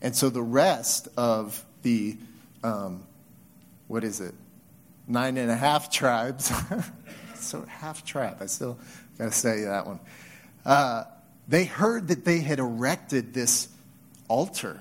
And 0.00 0.14
so 0.14 0.30
the 0.30 0.42
rest 0.42 1.08
of 1.16 1.64
the, 1.82 2.16
um, 2.62 3.04
what 3.88 4.04
is 4.04 4.20
it, 4.20 4.34
nine 5.06 5.36
and 5.36 5.50
a 5.50 5.56
half 5.56 5.90
tribes, 5.90 6.52
so 7.34 7.62
half 7.62 8.04
tribe, 8.04 8.38
I 8.40 8.46
still 8.46 8.78
got 9.18 9.26
to 9.26 9.32
say 9.32 9.62
that 9.62 9.86
one. 9.86 10.00
Uh, 10.64 11.04
they 11.48 11.64
heard 11.64 12.08
that 12.08 12.24
they 12.24 12.40
had 12.40 12.58
erected 12.58 13.34
this 13.34 13.68
altar, 14.28 14.80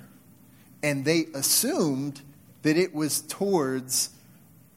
and 0.81 1.03
they 1.03 1.25
assumed 1.33 2.21
that 2.61 2.77
it 2.77 2.95
was 2.95 3.21
towards 3.21 4.09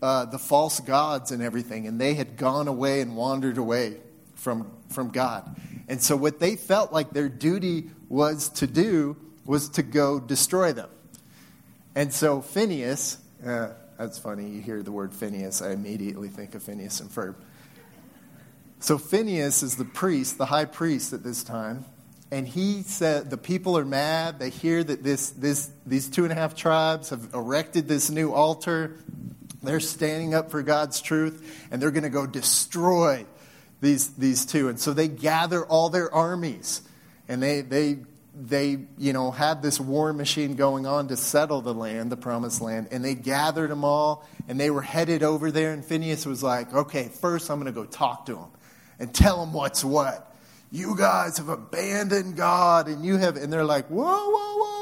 uh, 0.06 0.24
the 0.24 0.38
false 0.38 0.78
gods 0.78 1.32
and 1.32 1.42
everything, 1.42 1.88
and 1.88 2.00
they 2.00 2.14
had 2.14 2.36
gone 2.36 2.68
away 2.68 3.00
and 3.00 3.16
wandered 3.16 3.58
away 3.58 3.96
from, 4.36 4.70
from 4.88 5.10
God. 5.10 5.56
And 5.88 6.00
so, 6.00 6.14
what 6.14 6.38
they 6.38 6.54
felt 6.54 6.92
like 6.92 7.10
their 7.10 7.28
duty 7.28 7.90
was 8.08 8.48
to 8.50 8.68
do 8.68 9.16
was 9.44 9.68
to 9.70 9.82
go 9.82 10.20
destroy 10.20 10.72
them. 10.72 10.88
And 11.96 12.12
so, 12.12 12.40
Phineas, 12.40 13.18
uh, 13.44 13.70
that's 13.98 14.16
funny, 14.16 14.48
you 14.48 14.60
hear 14.60 14.80
the 14.80 14.92
word 14.92 15.12
Phineas, 15.12 15.60
I 15.60 15.72
immediately 15.72 16.28
think 16.28 16.54
of 16.54 16.62
Phineas 16.62 17.00
and 17.00 17.10
Ferb. 17.10 17.34
So, 18.78 18.98
Phineas 18.98 19.64
is 19.64 19.74
the 19.76 19.84
priest, 19.84 20.38
the 20.38 20.46
high 20.46 20.66
priest 20.66 21.14
at 21.14 21.24
this 21.24 21.42
time. 21.42 21.84
And 22.30 22.46
he 22.46 22.82
said, 22.82 23.30
the 23.30 23.36
people 23.36 23.76
are 23.76 23.84
mad. 23.84 24.38
They 24.38 24.50
hear 24.50 24.84
that 24.84 25.02
this, 25.02 25.30
this, 25.30 25.70
these 25.84 26.08
two 26.08 26.22
and 26.22 26.32
a 26.32 26.36
half 26.36 26.54
tribes 26.54 27.10
have 27.10 27.30
erected 27.34 27.88
this 27.88 28.08
new 28.08 28.32
altar. 28.32 28.96
They're 29.66 29.80
standing 29.80 30.34
up 30.34 30.50
for 30.50 30.62
God's 30.62 31.00
truth, 31.00 31.66
and 31.70 31.80
they're 31.80 31.90
going 31.90 32.04
to 32.04 32.10
go 32.10 32.26
destroy 32.26 33.26
these, 33.80 34.08
these 34.14 34.46
two. 34.46 34.68
And 34.68 34.78
so 34.78 34.92
they 34.92 35.08
gather 35.08 35.64
all 35.64 35.90
their 35.90 36.12
armies, 36.12 36.82
and 37.28 37.42
they, 37.42 37.60
they, 37.60 37.98
they 38.34 38.78
you 38.98 39.12
know, 39.12 39.30
had 39.30 39.62
this 39.62 39.80
war 39.80 40.12
machine 40.12 40.56
going 40.56 40.86
on 40.86 41.08
to 41.08 41.16
settle 41.16 41.60
the 41.60 41.74
land, 41.74 42.10
the 42.10 42.16
promised 42.16 42.60
land, 42.60 42.88
and 42.90 43.04
they 43.04 43.14
gathered 43.14 43.70
them 43.70 43.84
all, 43.84 44.26
and 44.48 44.58
they 44.58 44.70
were 44.70 44.82
headed 44.82 45.22
over 45.22 45.50
there. 45.50 45.72
And 45.72 45.84
Phineas 45.84 46.26
was 46.26 46.42
like, 46.42 46.72
okay, 46.72 47.08
first 47.08 47.50
I'm 47.50 47.60
going 47.60 47.72
to 47.72 47.78
go 47.78 47.86
talk 47.86 48.26
to 48.26 48.34
them 48.34 48.50
and 48.98 49.14
tell 49.14 49.40
them 49.40 49.52
what's 49.52 49.84
what. 49.84 50.34
You 50.70 50.96
guys 50.96 51.38
have 51.38 51.48
abandoned 51.48 52.36
God, 52.36 52.88
and 52.88 53.04
you 53.04 53.16
have, 53.18 53.36
and 53.36 53.52
they're 53.52 53.64
like, 53.64 53.86
whoa, 53.86 54.02
whoa, 54.04 54.56
whoa, 54.56 54.56
whoa. 54.58 54.75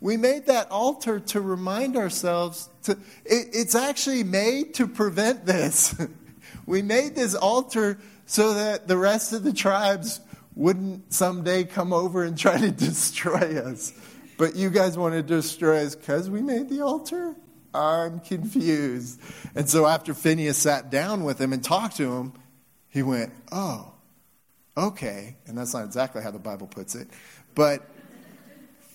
We 0.00 0.16
made 0.16 0.46
that 0.46 0.70
altar 0.70 1.18
to 1.20 1.40
remind 1.40 1.96
ourselves 1.96 2.68
to 2.84 2.92
it, 3.24 3.48
it's 3.52 3.74
actually 3.74 4.24
made 4.24 4.74
to 4.74 4.86
prevent 4.86 5.44
this. 5.44 5.94
we 6.66 6.82
made 6.82 7.16
this 7.16 7.34
altar 7.34 7.98
so 8.26 8.54
that 8.54 8.86
the 8.86 8.96
rest 8.96 9.32
of 9.32 9.42
the 9.42 9.52
tribes 9.52 10.20
wouldn't 10.54 11.12
someday 11.12 11.64
come 11.64 11.92
over 11.92 12.24
and 12.24 12.36
try 12.38 12.58
to 12.58 12.70
destroy 12.86 13.58
us. 13.58 13.92
But 14.36 14.54
you 14.54 14.70
guys 14.70 14.96
want 14.96 15.14
to 15.14 15.22
destroy 15.22 15.84
us 15.84 15.94
because 15.94 16.30
we 16.30 16.42
made 16.42 16.68
the 16.68 16.82
altar? 16.82 17.34
I'm 17.74 18.20
confused. 18.20 19.20
And 19.54 19.68
so 19.68 19.86
after 19.86 20.14
Phineas 20.14 20.58
sat 20.58 20.90
down 20.90 21.24
with 21.24 21.40
him 21.40 21.52
and 21.52 21.62
talked 21.62 21.96
to 21.96 22.12
him, 22.12 22.32
he 22.88 23.02
went, 23.02 23.32
Oh, 23.52 23.92
okay. 24.76 25.36
And 25.46 25.58
that's 25.58 25.74
not 25.74 25.84
exactly 25.84 26.22
how 26.22 26.30
the 26.30 26.38
Bible 26.38 26.66
puts 26.66 26.94
it. 26.94 27.08
But 27.54 27.88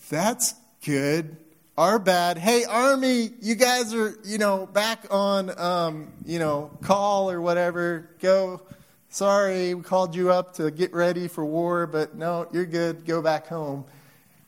that's 0.08 0.54
good. 0.84 1.38
Our 1.78 1.98
bad. 1.98 2.36
Hey, 2.36 2.64
Army, 2.64 3.30
you 3.40 3.54
guys 3.54 3.94
are, 3.94 4.14
you 4.22 4.36
know, 4.36 4.66
back 4.66 5.06
on, 5.10 5.58
um, 5.58 6.12
you 6.26 6.38
know, 6.38 6.70
call 6.82 7.30
or 7.30 7.40
whatever. 7.40 8.10
Go. 8.20 8.60
Sorry, 9.08 9.72
we 9.72 9.82
called 9.82 10.14
you 10.14 10.30
up 10.30 10.54
to 10.56 10.70
get 10.70 10.92
ready 10.92 11.26
for 11.26 11.42
war, 11.42 11.86
but 11.86 12.14
no, 12.16 12.46
you're 12.52 12.66
good. 12.66 13.06
Go 13.06 13.22
back 13.22 13.46
home. 13.46 13.86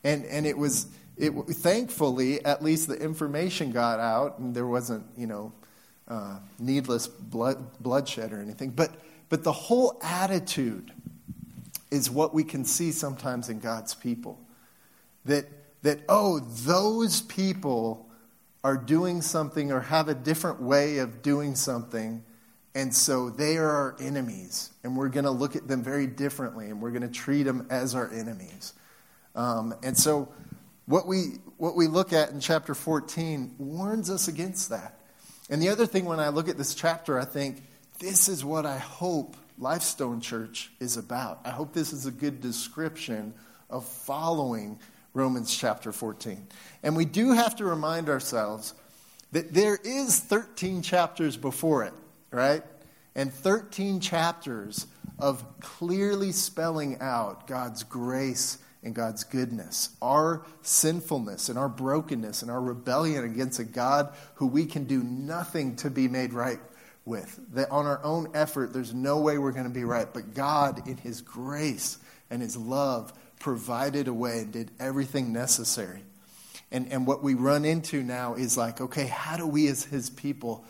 And, 0.04 0.26
and 0.26 0.44
it 0.46 0.58
was, 0.58 0.88
it, 1.16 1.30
thankfully, 1.30 2.44
at 2.44 2.62
least 2.62 2.86
the 2.88 2.96
information 2.96 3.72
got 3.72 3.98
out, 3.98 4.38
and 4.38 4.54
there 4.54 4.66
wasn't, 4.66 5.06
you 5.16 5.26
know, 5.26 5.52
uh, 6.06 6.38
needless 6.58 7.08
blood, 7.08 7.80
bloodshed 7.80 8.34
or 8.34 8.42
anything. 8.42 8.70
But, 8.70 8.90
but 9.30 9.42
the 9.42 9.52
whole 9.52 9.98
attitude 10.02 10.92
is 11.90 12.10
what 12.10 12.34
we 12.34 12.44
can 12.44 12.66
see 12.66 12.92
sometimes 12.92 13.48
in 13.48 13.58
God's 13.58 13.94
people. 13.94 14.38
That 15.24 15.46
that, 15.86 16.00
oh, 16.08 16.40
those 16.40 17.20
people 17.20 18.08
are 18.64 18.76
doing 18.76 19.22
something 19.22 19.70
or 19.70 19.78
have 19.78 20.08
a 20.08 20.14
different 20.14 20.60
way 20.60 20.98
of 20.98 21.22
doing 21.22 21.54
something, 21.54 22.24
and 22.74 22.92
so 22.92 23.30
they 23.30 23.56
are 23.56 23.70
our 23.70 23.96
enemies, 24.00 24.70
and 24.82 24.96
we're 24.96 25.08
going 25.08 25.26
to 25.26 25.30
look 25.30 25.54
at 25.54 25.68
them 25.68 25.84
very 25.84 26.08
differently, 26.08 26.70
and 26.70 26.82
we're 26.82 26.90
going 26.90 27.02
to 27.02 27.08
treat 27.08 27.44
them 27.44 27.68
as 27.70 27.94
our 27.94 28.12
enemies. 28.12 28.72
Um, 29.36 29.74
and 29.84 29.96
so, 29.96 30.28
what 30.86 31.06
we, 31.06 31.38
what 31.56 31.76
we 31.76 31.86
look 31.86 32.12
at 32.12 32.30
in 32.30 32.40
chapter 32.40 32.74
14 32.74 33.54
warns 33.58 34.10
us 34.10 34.26
against 34.26 34.70
that. 34.70 34.98
And 35.48 35.62
the 35.62 35.68
other 35.68 35.86
thing, 35.86 36.04
when 36.04 36.18
I 36.18 36.30
look 36.30 36.48
at 36.48 36.58
this 36.58 36.74
chapter, 36.74 37.16
I 37.16 37.24
think 37.24 37.62
this 38.00 38.28
is 38.28 38.44
what 38.44 38.66
I 38.66 38.78
hope 38.78 39.36
Lifestone 39.56 40.20
Church 40.20 40.72
is 40.80 40.96
about. 40.96 41.40
I 41.44 41.50
hope 41.50 41.72
this 41.72 41.92
is 41.92 42.06
a 42.06 42.10
good 42.10 42.40
description 42.40 43.34
of 43.70 43.84
following 43.84 44.80
Romans 45.16 45.56
chapter 45.56 45.92
14. 45.92 46.46
And 46.82 46.94
we 46.94 47.06
do 47.06 47.32
have 47.32 47.56
to 47.56 47.64
remind 47.64 48.10
ourselves 48.10 48.74
that 49.32 49.54
there 49.54 49.78
is 49.82 50.20
13 50.20 50.82
chapters 50.82 51.38
before 51.38 51.84
it, 51.84 51.94
right? 52.30 52.62
And 53.14 53.32
13 53.32 54.00
chapters 54.00 54.86
of 55.18 55.42
clearly 55.60 56.32
spelling 56.32 56.98
out 57.00 57.46
God's 57.46 57.82
grace 57.82 58.58
and 58.82 58.94
God's 58.94 59.24
goodness, 59.24 59.88
our 60.02 60.44
sinfulness 60.60 61.48
and 61.48 61.58
our 61.58 61.70
brokenness 61.70 62.42
and 62.42 62.50
our 62.50 62.60
rebellion 62.60 63.24
against 63.24 63.58
a 63.58 63.64
God 63.64 64.14
who 64.34 64.46
we 64.46 64.66
can 64.66 64.84
do 64.84 65.02
nothing 65.02 65.76
to 65.76 65.88
be 65.88 66.08
made 66.08 66.34
right 66.34 66.60
with. 67.06 67.40
That 67.54 67.70
on 67.70 67.86
our 67.86 68.04
own 68.04 68.28
effort, 68.34 68.74
there's 68.74 68.92
no 68.92 69.18
way 69.20 69.38
we're 69.38 69.52
going 69.52 69.64
to 69.64 69.70
be 69.70 69.84
right. 69.84 70.12
But 70.12 70.34
God, 70.34 70.86
in 70.86 70.98
His 70.98 71.22
grace 71.22 71.96
and 72.28 72.42
His 72.42 72.54
love, 72.54 73.14
provided 73.38 74.08
a 74.08 74.14
way 74.14 74.40
and 74.40 74.52
did 74.52 74.70
everything 74.78 75.32
necessary. 75.32 76.02
And, 76.72 76.92
and 76.92 77.06
what 77.06 77.22
we 77.22 77.34
run 77.34 77.64
into 77.64 78.02
now 78.02 78.34
is 78.34 78.56
like, 78.56 78.80
okay, 78.80 79.06
how 79.06 79.36
do 79.36 79.46
we 79.46 79.68
as 79.68 79.84
his 79.84 80.10
people 80.10 80.64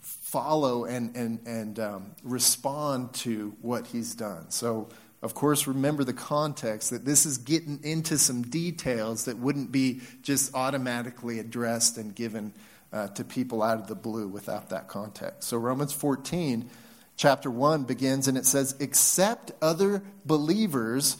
follow 0.00 0.84
and, 0.84 1.16
and, 1.16 1.40
and 1.46 1.78
um, 1.78 2.10
respond 2.22 3.14
to 3.14 3.56
what 3.62 3.86
he's 3.86 4.14
done? 4.14 4.50
So, 4.50 4.88
of 5.22 5.34
course, 5.34 5.66
remember 5.66 6.04
the 6.04 6.12
context 6.12 6.90
that 6.90 7.04
this 7.04 7.26
is 7.26 7.38
getting 7.38 7.80
into 7.82 8.18
some 8.18 8.42
details 8.42 9.24
that 9.24 9.38
wouldn't 9.38 9.72
be 9.72 10.00
just 10.22 10.54
automatically 10.54 11.40
addressed 11.40 11.98
and 11.98 12.14
given 12.14 12.52
uh, 12.92 13.08
to 13.08 13.24
people 13.24 13.62
out 13.62 13.78
of 13.78 13.88
the 13.88 13.94
blue 13.94 14.28
without 14.28 14.70
that 14.70 14.86
context. 14.86 15.48
So, 15.48 15.56
Romans 15.56 15.92
14, 15.92 16.68
chapter 17.16 17.50
1 17.50 17.84
begins 17.84 18.28
and 18.28 18.38
it 18.38 18.46
says, 18.46 18.76
Except 18.80 19.50
other 19.60 20.02
believers 20.24 21.16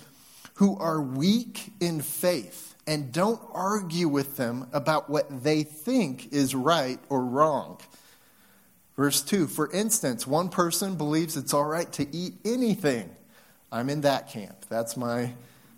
who 0.58 0.76
are 0.78 1.00
weak 1.00 1.72
in 1.78 2.00
faith 2.00 2.74
and 2.84 3.12
don't 3.12 3.40
argue 3.52 4.08
with 4.08 4.36
them 4.36 4.66
about 4.72 5.08
what 5.08 5.44
they 5.44 5.62
think 5.62 6.32
is 6.32 6.52
right 6.52 6.98
or 7.08 7.24
wrong. 7.24 7.78
Verse 8.96 9.22
2 9.22 9.46
For 9.46 9.70
instance, 9.72 10.26
one 10.26 10.48
person 10.48 10.96
believes 10.96 11.36
it's 11.36 11.54
all 11.54 11.64
right 11.64 11.90
to 11.92 12.06
eat 12.12 12.34
anything. 12.44 13.08
I'm 13.70 13.88
in 13.88 14.00
that 14.00 14.30
camp. 14.30 14.66
That's 14.68 14.96
my, 14.96 15.32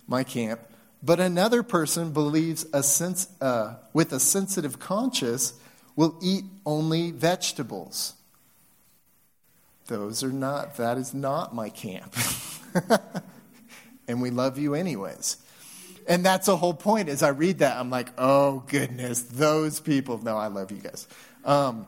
my 0.09 0.25
camp. 0.25 0.61
but 1.03 1.21
another 1.21 1.63
person 1.63 2.13
believes 2.13 2.65
a 2.73 2.83
sense, 2.83 3.29
uh, 3.43 3.75
with 3.93 4.15
a 4.15 4.21
sensitive 4.21 4.79
conscience 4.79 5.53
will 5.95 6.19
eat 6.23 6.45
only 6.65 7.11
vegetables. 7.11 8.15
Those 9.89 10.25
are 10.25 10.33
not, 10.33 10.79
that 10.79 10.97
is 10.97 11.13
not 11.13 11.55
my 11.55 11.69
camp. 11.69 12.15
and 14.11 14.21
we 14.21 14.31
love 14.31 14.59
you 14.59 14.75
anyways. 14.75 15.37
And 16.07 16.25
that's 16.25 16.47
the 16.47 16.57
whole 16.57 16.75
point. 16.75 17.09
As 17.09 17.23
I 17.23 17.29
read 17.29 17.59
that, 17.59 17.77
I'm 17.77 17.91
like, 17.91 18.09
oh 18.19 18.65
goodness, 18.67 19.23
those 19.23 19.81
people. 19.81 20.19
No, 20.23 20.37
I 20.37 20.49
love 20.49 20.73
you 20.73 20.79
guys. 20.79 21.07
Um, 21.45 21.87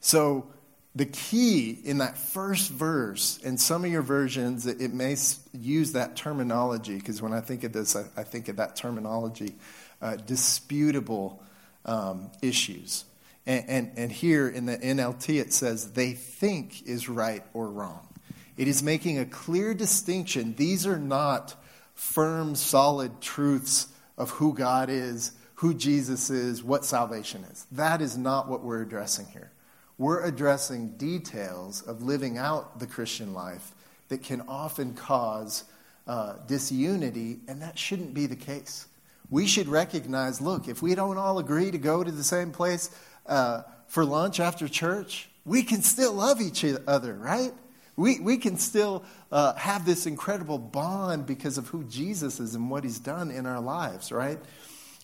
so 0.00 0.46
the 0.94 1.06
key 1.06 1.78
in 1.84 1.98
that 1.98 2.16
first 2.16 2.70
verse, 2.70 3.38
in 3.38 3.58
some 3.58 3.84
of 3.84 3.90
your 3.90 4.02
versions, 4.02 4.66
it, 4.66 4.80
it 4.80 4.92
may 4.92 5.16
use 5.52 5.92
that 5.92 6.16
terminology, 6.16 6.96
because 6.96 7.20
when 7.20 7.32
I 7.32 7.40
think 7.40 7.64
of 7.64 7.72
this, 7.72 7.96
I, 7.96 8.04
I, 8.16 8.22
think 8.22 8.48
of 8.48 8.56
that 8.56 8.76
terminology 8.76 9.54
uh, 10.00 10.16
disputable 10.16 11.42
um, 11.84 12.30
issues. 12.40 13.04
And, 13.46 13.64
and, 13.68 13.92
and 13.96 14.12
here 14.12 14.48
in 14.48 14.66
the 14.66 14.78
NLT, 14.78 15.40
it 15.40 15.52
says 15.52 15.92
they 15.92 16.12
think 16.12 16.86
is 16.86 17.08
right 17.08 17.42
or 17.52 17.68
wrong. 17.68 18.05
It 18.56 18.68
is 18.68 18.82
making 18.82 19.18
a 19.18 19.26
clear 19.26 19.74
distinction. 19.74 20.54
These 20.56 20.86
are 20.86 20.98
not 20.98 21.54
firm, 21.94 22.54
solid 22.54 23.20
truths 23.20 23.88
of 24.16 24.30
who 24.30 24.54
God 24.54 24.88
is, 24.88 25.32
who 25.56 25.74
Jesus 25.74 26.30
is, 26.30 26.62
what 26.62 26.84
salvation 26.84 27.44
is. 27.50 27.66
That 27.72 28.00
is 28.00 28.16
not 28.16 28.48
what 28.48 28.62
we're 28.62 28.82
addressing 28.82 29.26
here. 29.26 29.50
We're 29.98 30.24
addressing 30.24 30.96
details 30.96 31.82
of 31.82 32.02
living 32.02 32.36
out 32.36 32.78
the 32.78 32.86
Christian 32.86 33.32
life 33.32 33.72
that 34.08 34.22
can 34.22 34.42
often 34.42 34.94
cause 34.94 35.64
uh, 36.06 36.34
disunity, 36.46 37.40
and 37.48 37.62
that 37.62 37.78
shouldn't 37.78 38.14
be 38.14 38.26
the 38.26 38.36
case. 38.36 38.86
We 39.30 39.46
should 39.46 39.68
recognize 39.68 40.40
look, 40.40 40.68
if 40.68 40.82
we 40.82 40.94
don't 40.94 41.18
all 41.18 41.38
agree 41.38 41.70
to 41.70 41.78
go 41.78 42.04
to 42.04 42.12
the 42.12 42.22
same 42.22 42.52
place 42.52 42.90
uh, 43.26 43.62
for 43.88 44.04
lunch 44.04 44.38
after 44.38 44.68
church, 44.68 45.28
we 45.44 45.62
can 45.62 45.82
still 45.82 46.12
love 46.12 46.40
each 46.40 46.64
other, 46.86 47.14
right? 47.14 47.52
We, 47.96 48.20
we 48.20 48.36
can 48.36 48.58
still 48.58 49.04
uh, 49.32 49.54
have 49.54 49.86
this 49.86 50.06
incredible 50.06 50.58
bond 50.58 51.26
because 51.26 51.56
of 51.56 51.68
who 51.68 51.84
Jesus 51.84 52.40
is 52.40 52.54
and 52.54 52.70
what 52.70 52.84
he's 52.84 52.98
done 52.98 53.30
in 53.30 53.46
our 53.46 53.60
lives, 53.60 54.12
right? 54.12 54.38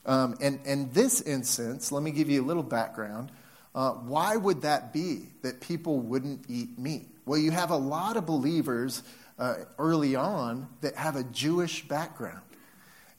Um, 0.05 0.37
and, 0.41 0.93
this 0.93 1.21
instance, 1.21 1.91
let 1.91 2.03
me 2.03 2.11
give 2.11 2.29
you 2.29 2.43
a 2.43 2.47
little 2.47 2.63
background. 2.63 3.31
Uh, 3.75 3.93
why 3.93 4.37
would 4.37 4.63
that 4.63 4.93
be 4.93 5.29
that 5.43 5.61
people 5.61 6.01
wouldn't 6.01 6.45
eat 6.49 6.79
meat? 6.79 7.09
Well, 7.25 7.39
you 7.39 7.51
have 7.51 7.71
a 7.71 7.77
lot 7.77 8.17
of 8.17 8.27
believers 8.27 9.03
uh, 9.39 9.55
early 9.79 10.15
on 10.17 10.69
that 10.83 10.97
have 10.97 11.17
a 11.17 11.23
Jewish 11.25 11.87
background. 11.89 12.43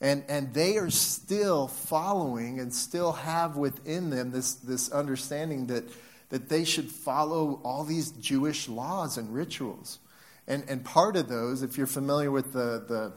And, 0.02 0.26
and 0.28 0.54
they 0.54 0.78
are 0.78 0.90
still 0.90 1.70
following 1.70 2.60
and 2.60 2.74
still 2.74 3.14
have 3.14 3.56
within 3.56 4.10
them 4.10 4.32
this, 4.32 4.56
this 4.56 4.92
understanding 4.92 5.68
that, 5.68 5.86
that 6.34 6.50
they 6.50 6.64
should 6.64 6.90
follow 6.90 7.60
all 7.64 7.84
these 7.84 8.10
Jewish 8.10 8.68
laws 8.68 9.20
and 9.20 9.32
rituals. 9.36 10.00
And, 10.48 10.64
and 10.68 10.84
part 10.84 11.16
of 11.16 11.30
those, 11.30 11.62
if 11.62 11.78
you're 11.78 11.86
familiar 11.86 12.32
with 12.32 12.54
the, 12.54 12.84
the 12.88 13.14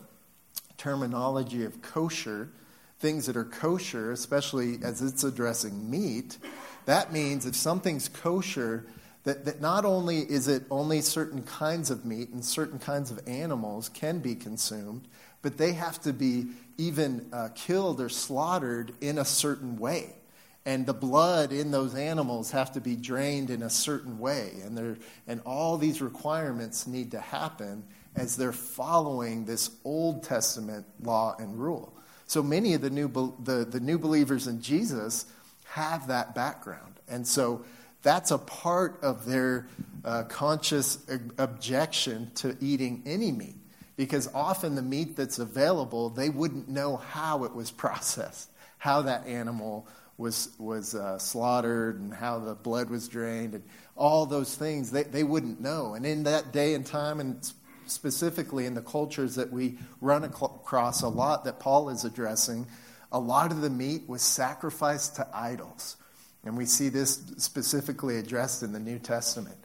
terminology 0.76 1.64
of 1.64 1.80
kosher, 1.80 2.50
things 2.98 3.24
that 3.24 3.34
are 3.34 3.46
kosher, 3.46 4.12
especially 4.12 4.80
as 4.84 5.00
it's 5.00 5.24
addressing 5.24 5.90
meat, 5.90 6.36
that 6.84 7.10
means 7.10 7.46
if 7.46 7.54
something's 7.56 8.10
kosher, 8.10 8.84
that, 9.24 9.46
that 9.46 9.62
not 9.62 9.86
only 9.86 10.18
is 10.18 10.46
it 10.46 10.64
only 10.70 11.00
certain 11.00 11.42
kinds 11.42 11.90
of 11.90 12.04
meat 12.04 12.28
and 12.28 12.44
certain 12.44 12.78
kinds 12.78 13.10
of 13.10 13.18
animals 13.26 13.88
can 13.88 14.18
be 14.18 14.34
consumed, 14.34 15.08
but 15.40 15.56
they 15.56 15.72
have 15.72 15.98
to 16.02 16.12
be 16.12 16.48
even 16.76 17.26
uh, 17.32 17.48
killed 17.54 17.98
or 17.98 18.10
slaughtered 18.10 18.92
in 19.00 19.16
a 19.16 19.24
certain 19.24 19.78
way. 19.78 20.16
And 20.66 20.84
the 20.84 20.92
blood 20.92 21.52
in 21.52 21.70
those 21.70 21.94
animals 21.94 22.50
have 22.50 22.72
to 22.72 22.80
be 22.80 22.96
drained 22.96 23.50
in 23.50 23.62
a 23.62 23.70
certain 23.70 24.18
way. 24.18 24.50
And, 24.64 24.76
there 24.76 24.96
and 25.28 25.40
all 25.46 25.78
these 25.78 26.02
requirements 26.02 26.88
need 26.88 27.12
to 27.12 27.20
happen 27.20 27.84
as 28.16 28.36
they're 28.36 28.52
following 28.52 29.44
this 29.44 29.70
Old 29.84 30.24
Testament 30.24 30.84
law 31.00 31.36
and 31.38 31.56
rule. 31.56 31.96
So 32.26 32.42
many 32.42 32.74
of 32.74 32.80
the 32.80 32.90
new, 32.90 33.08
the, 33.44 33.64
the 33.64 33.78
new 33.78 33.96
believers 33.96 34.48
in 34.48 34.60
Jesus 34.60 35.26
have 35.66 36.08
that 36.08 36.34
background. 36.34 36.98
And 37.08 37.24
so 37.24 37.64
that's 38.02 38.32
a 38.32 38.38
part 38.38 38.98
of 39.02 39.24
their 39.24 39.68
uh, 40.04 40.24
conscious 40.24 40.98
objection 41.38 42.32
to 42.36 42.56
eating 42.60 43.04
any 43.06 43.30
meat. 43.30 43.56
Because 43.96 44.28
often 44.34 44.74
the 44.74 44.82
meat 44.82 45.14
that's 45.14 45.38
available, 45.38 46.10
they 46.10 46.28
wouldn't 46.28 46.68
know 46.68 46.96
how 46.96 47.44
it 47.44 47.54
was 47.54 47.70
processed, 47.84 48.50
how 48.78 49.02
that 49.02 49.28
animal 49.28 49.86
was, 50.18 50.50
was 50.58 50.94
uh, 50.94 51.18
slaughtered, 51.18 52.00
and 52.00 52.12
how 52.12 52.38
the 52.38 52.54
blood 52.54 52.90
was 52.90 53.08
drained, 53.08 53.54
and 53.54 53.64
all 53.96 54.26
those 54.26 54.54
things, 54.54 54.90
they, 54.90 55.02
they 55.02 55.24
wouldn't 55.24 55.60
know. 55.60 55.94
And 55.94 56.06
in 56.06 56.24
that 56.24 56.52
day 56.52 56.74
and 56.74 56.84
time, 56.86 57.20
and 57.20 57.52
specifically 57.86 58.66
in 58.66 58.74
the 58.74 58.82
cultures 58.82 59.34
that 59.36 59.52
we 59.52 59.78
run 60.00 60.24
across 60.24 61.02
a 61.02 61.08
lot 61.08 61.44
that 61.44 61.60
Paul 61.60 61.88
is 61.90 62.04
addressing, 62.04 62.66
a 63.12 63.18
lot 63.18 63.52
of 63.52 63.60
the 63.60 63.70
meat 63.70 64.08
was 64.08 64.22
sacrificed 64.22 65.16
to 65.16 65.28
idols. 65.32 65.96
And 66.44 66.56
we 66.56 66.66
see 66.66 66.88
this 66.88 67.22
specifically 67.38 68.18
addressed 68.18 68.62
in 68.62 68.72
the 68.72 68.80
New 68.80 68.98
Testament. 68.98 69.56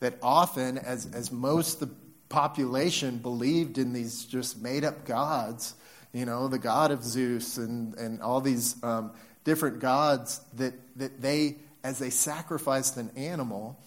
That 0.00 0.18
often, 0.22 0.76
as, 0.76 1.06
as 1.14 1.32
most 1.32 1.80
the 1.80 1.88
population 2.28 3.18
believed 3.18 3.78
in 3.78 3.92
these 3.92 4.24
just 4.24 4.60
made 4.60 4.84
up 4.84 5.06
gods, 5.06 5.74
you 6.12 6.26
know, 6.26 6.48
the 6.48 6.58
god 6.58 6.90
of 6.90 7.02
Zeus 7.02 7.56
and, 7.56 7.94
and 7.94 8.20
all 8.20 8.40
these 8.40 8.82
um, 8.82 9.12
different 9.46 9.78
gods, 9.78 10.40
that, 10.54 10.74
that 10.96 11.22
they, 11.22 11.56
as 11.84 12.00
they 12.00 12.10
sacrificed 12.10 12.96
an 12.96 13.10
animal, 13.16 13.78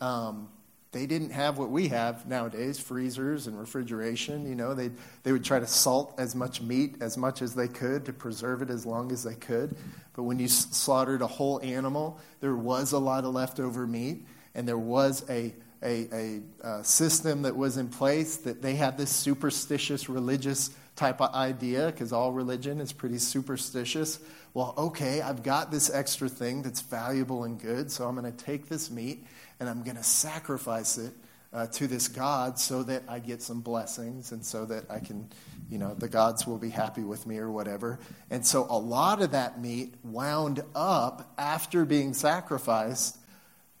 um, 0.00 0.48
they 0.92 1.04
didn't 1.04 1.30
have 1.30 1.58
what 1.58 1.68
we 1.68 1.88
have 1.88 2.26
nowadays 2.26 2.78
freezers 2.78 3.46
and 3.46 3.58
refrigeration 3.58 4.48
you 4.48 4.54
know. 4.54 4.72
They, 4.74 4.90
they 5.24 5.32
would 5.32 5.44
try 5.44 5.58
to 5.58 5.66
salt 5.66 6.14
as 6.18 6.34
much 6.34 6.62
meat 6.62 6.96
as 7.00 7.16
much 7.16 7.42
as 7.42 7.54
they 7.54 7.68
could 7.68 8.06
to 8.06 8.12
preserve 8.12 8.62
it 8.62 8.70
as 8.70 8.86
long 8.86 9.12
as 9.12 9.22
they 9.22 9.34
could. 9.34 9.76
But 10.14 10.24
when 10.24 10.38
you 10.38 10.48
slaughtered 10.48 11.22
a 11.22 11.26
whole 11.26 11.60
animal 11.62 12.18
there 12.40 12.56
was 12.56 12.92
a 12.92 12.98
lot 12.98 13.24
of 13.24 13.34
leftover 13.34 13.86
meat 13.86 14.26
and 14.54 14.66
there 14.66 14.78
was 14.78 15.28
a, 15.28 15.54
a, 15.82 16.08
a, 16.12 16.40
a 16.62 16.84
system 16.84 17.42
that 17.42 17.56
was 17.56 17.76
in 17.76 17.88
place 17.88 18.38
that 18.38 18.62
they 18.62 18.74
had 18.74 18.96
this 18.98 19.10
superstitious 19.10 20.08
religious 20.08 20.70
type 21.00 21.20
of 21.20 21.34
idea 21.34 21.86
because 21.86 22.12
all 22.12 22.32
religion 22.32 22.80
is 22.80 22.92
pretty 22.92 23.18
superstitious 23.18 24.18
well 24.52 24.74
okay 24.76 25.22
i've 25.22 25.42
got 25.42 25.70
this 25.70 25.90
extra 25.90 26.28
thing 26.28 26.62
that's 26.62 26.82
valuable 26.82 27.44
and 27.44 27.58
good 27.60 27.90
so 27.90 28.06
i'm 28.06 28.14
going 28.14 28.30
to 28.30 28.44
take 28.44 28.68
this 28.68 28.90
meat 28.90 29.24
and 29.60 29.68
I'm 29.68 29.82
going 29.82 29.96
to 29.96 30.02
sacrifice 30.02 30.98
it 30.98 31.12
uh, 31.52 31.66
to 31.66 31.86
this 31.86 32.08
God 32.08 32.58
so 32.58 32.82
that 32.84 33.02
I 33.06 33.18
get 33.18 33.42
some 33.42 33.60
blessings 33.60 34.32
and 34.32 34.44
so 34.44 34.64
that 34.64 34.90
I 34.90 35.00
can, 35.00 35.28
you 35.70 35.78
know, 35.78 35.94
the 35.94 36.08
gods 36.08 36.46
will 36.46 36.58
be 36.58 36.70
happy 36.70 37.02
with 37.02 37.26
me 37.26 37.38
or 37.38 37.50
whatever. 37.50 37.98
And 38.30 38.44
so 38.44 38.66
a 38.70 38.78
lot 38.78 39.20
of 39.20 39.32
that 39.32 39.60
meat 39.60 39.94
wound 40.02 40.62
up 40.74 41.34
after 41.36 41.84
being 41.84 42.14
sacrificed, 42.14 43.18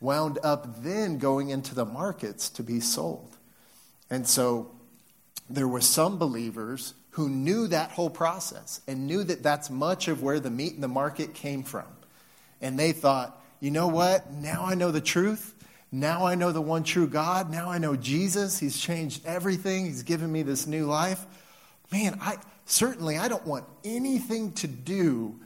wound 0.00 0.38
up 0.42 0.82
then 0.82 1.18
going 1.18 1.48
into 1.48 1.74
the 1.74 1.86
markets 1.86 2.50
to 2.50 2.62
be 2.62 2.80
sold. 2.80 3.38
And 4.10 4.26
so 4.28 4.72
there 5.48 5.68
were 5.68 5.80
some 5.80 6.18
believers 6.18 6.94
who 7.20 7.28
knew 7.28 7.66
that 7.66 7.90
whole 7.90 8.08
process 8.08 8.80
and 8.88 9.06
knew 9.06 9.22
that 9.22 9.42
that's 9.42 9.68
much 9.68 10.08
of 10.08 10.22
where 10.22 10.40
the 10.40 10.48
meat 10.48 10.72
in 10.72 10.80
the 10.80 10.88
market 10.88 11.34
came 11.34 11.62
from. 11.62 11.84
And 12.62 12.78
they 12.78 12.92
thought, 12.92 13.38
you 13.60 13.70
know 13.70 13.88
what? 13.88 14.32
Now 14.32 14.64
I 14.64 14.74
know 14.74 14.90
the 14.90 15.02
truth. 15.02 15.54
Now 15.92 16.24
I 16.24 16.34
know 16.34 16.50
the 16.50 16.62
one 16.62 16.82
true 16.82 17.06
God. 17.06 17.50
Now 17.50 17.70
I 17.70 17.76
know 17.76 17.94
Jesus. 17.94 18.58
He's 18.58 18.80
changed 18.80 19.26
everything. 19.26 19.84
He's 19.84 20.02
given 20.02 20.32
me 20.32 20.42
this 20.42 20.66
new 20.66 20.86
life. 20.86 21.26
Man, 21.92 22.16
I 22.22 22.38
certainly 22.64 23.18
I 23.18 23.28
don't 23.28 23.46
want 23.46 23.66
anything 23.84 24.52
to 24.52 24.66
do 24.66 25.38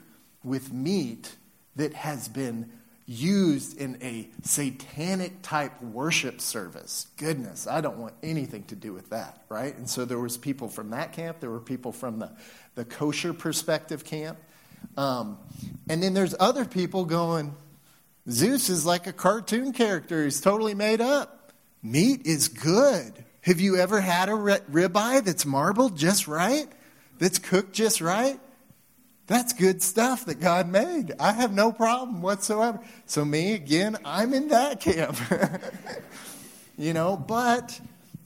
with 0.45 0.71
meat 0.71 1.35
that 1.75 1.93
has 1.93 2.29
been 2.29 2.71
used 3.07 3.79
in 3.79 3.97
a 4.01 4.27
satanic 4.41 5.41
type 5.43 5.79
worship 5.81 6.41
service. 6.41 7.07
Goodness, 7.17 7.67
I 7.67 7.81
don't 7.81 7.97
want 7.97 8.15
anything 8.23 8.63
to 8.65 8.75
do 8.75 8.93
with 8.93 9.11
that, 9.11 9.43
right? 9.47 9.75
And 9.77 9.87
so 9.87 10.05
there 10.05 10.19
was 10.19 10.37
people 10.37 10.67
from 10.69 10.89
that 10.89 11.13
camp. 11.13 11.39
There 11.39 11.51
were 11.51 11.59
people 11.59 11.91
from 11.91 12.19
the, 12.19 12.31
the 12.73 12.83
kosher 12.83 13.33
perspective 13.33 14.03
camp. 14.03 14.39
Um, 14.97 15.37
and 15.87 16.01
then 16.01 16.13
there's 16.13 16.35
other 16.39 16.65
people 16.65 17.05
going, 17.05 17.55
Zeus 18.29 18.69
is 18.69 18.85
like 18.85 19.05
a 19.05 19.13
cartoon 19.13 19.71
character. 19.71 20.23
He's 20.23 20.41
totally 20.41 20.73
made 20.73 21.01
up. 21.01 21.53
Meat 21.83 22.25
is 22.25 22.47
good. 22.47 23.13
Have 23.41 23.59
you 23.59 23.77
ever 23.77 24.01
had 24.01 24.29
a 24.29 24.31
ribeye 24.31 25.23
that's 25.23 25.45
marbled 25.45 25.95
just 25.95 26.27
right? 26.27 26.67
That's 27.19 27.37
cooked 27.37 27.73
just 27.73 28.01
right? 28.01 28.39
That's 29.27 29.53
good 29.53 29.81
stuff 29.81 30.25
that 30.25 30.39
God 30.39 30.67
made. 30.67 31.13
I 31.19 31.31
have 31.31 31.51
no 31.53 31.71
problem 31.71 32.21
whatsoever. 32.21 32.79
So, 33.05 33.25
me, 33.25 33.53
again, 33.53 33.97
I'm 34.05 34.33
in 34.33 34.49
that 34.49 34.79
camp. 34.81 35.17
you 36.77 36.93
know, 36.93 37.17
but 37.17 37.79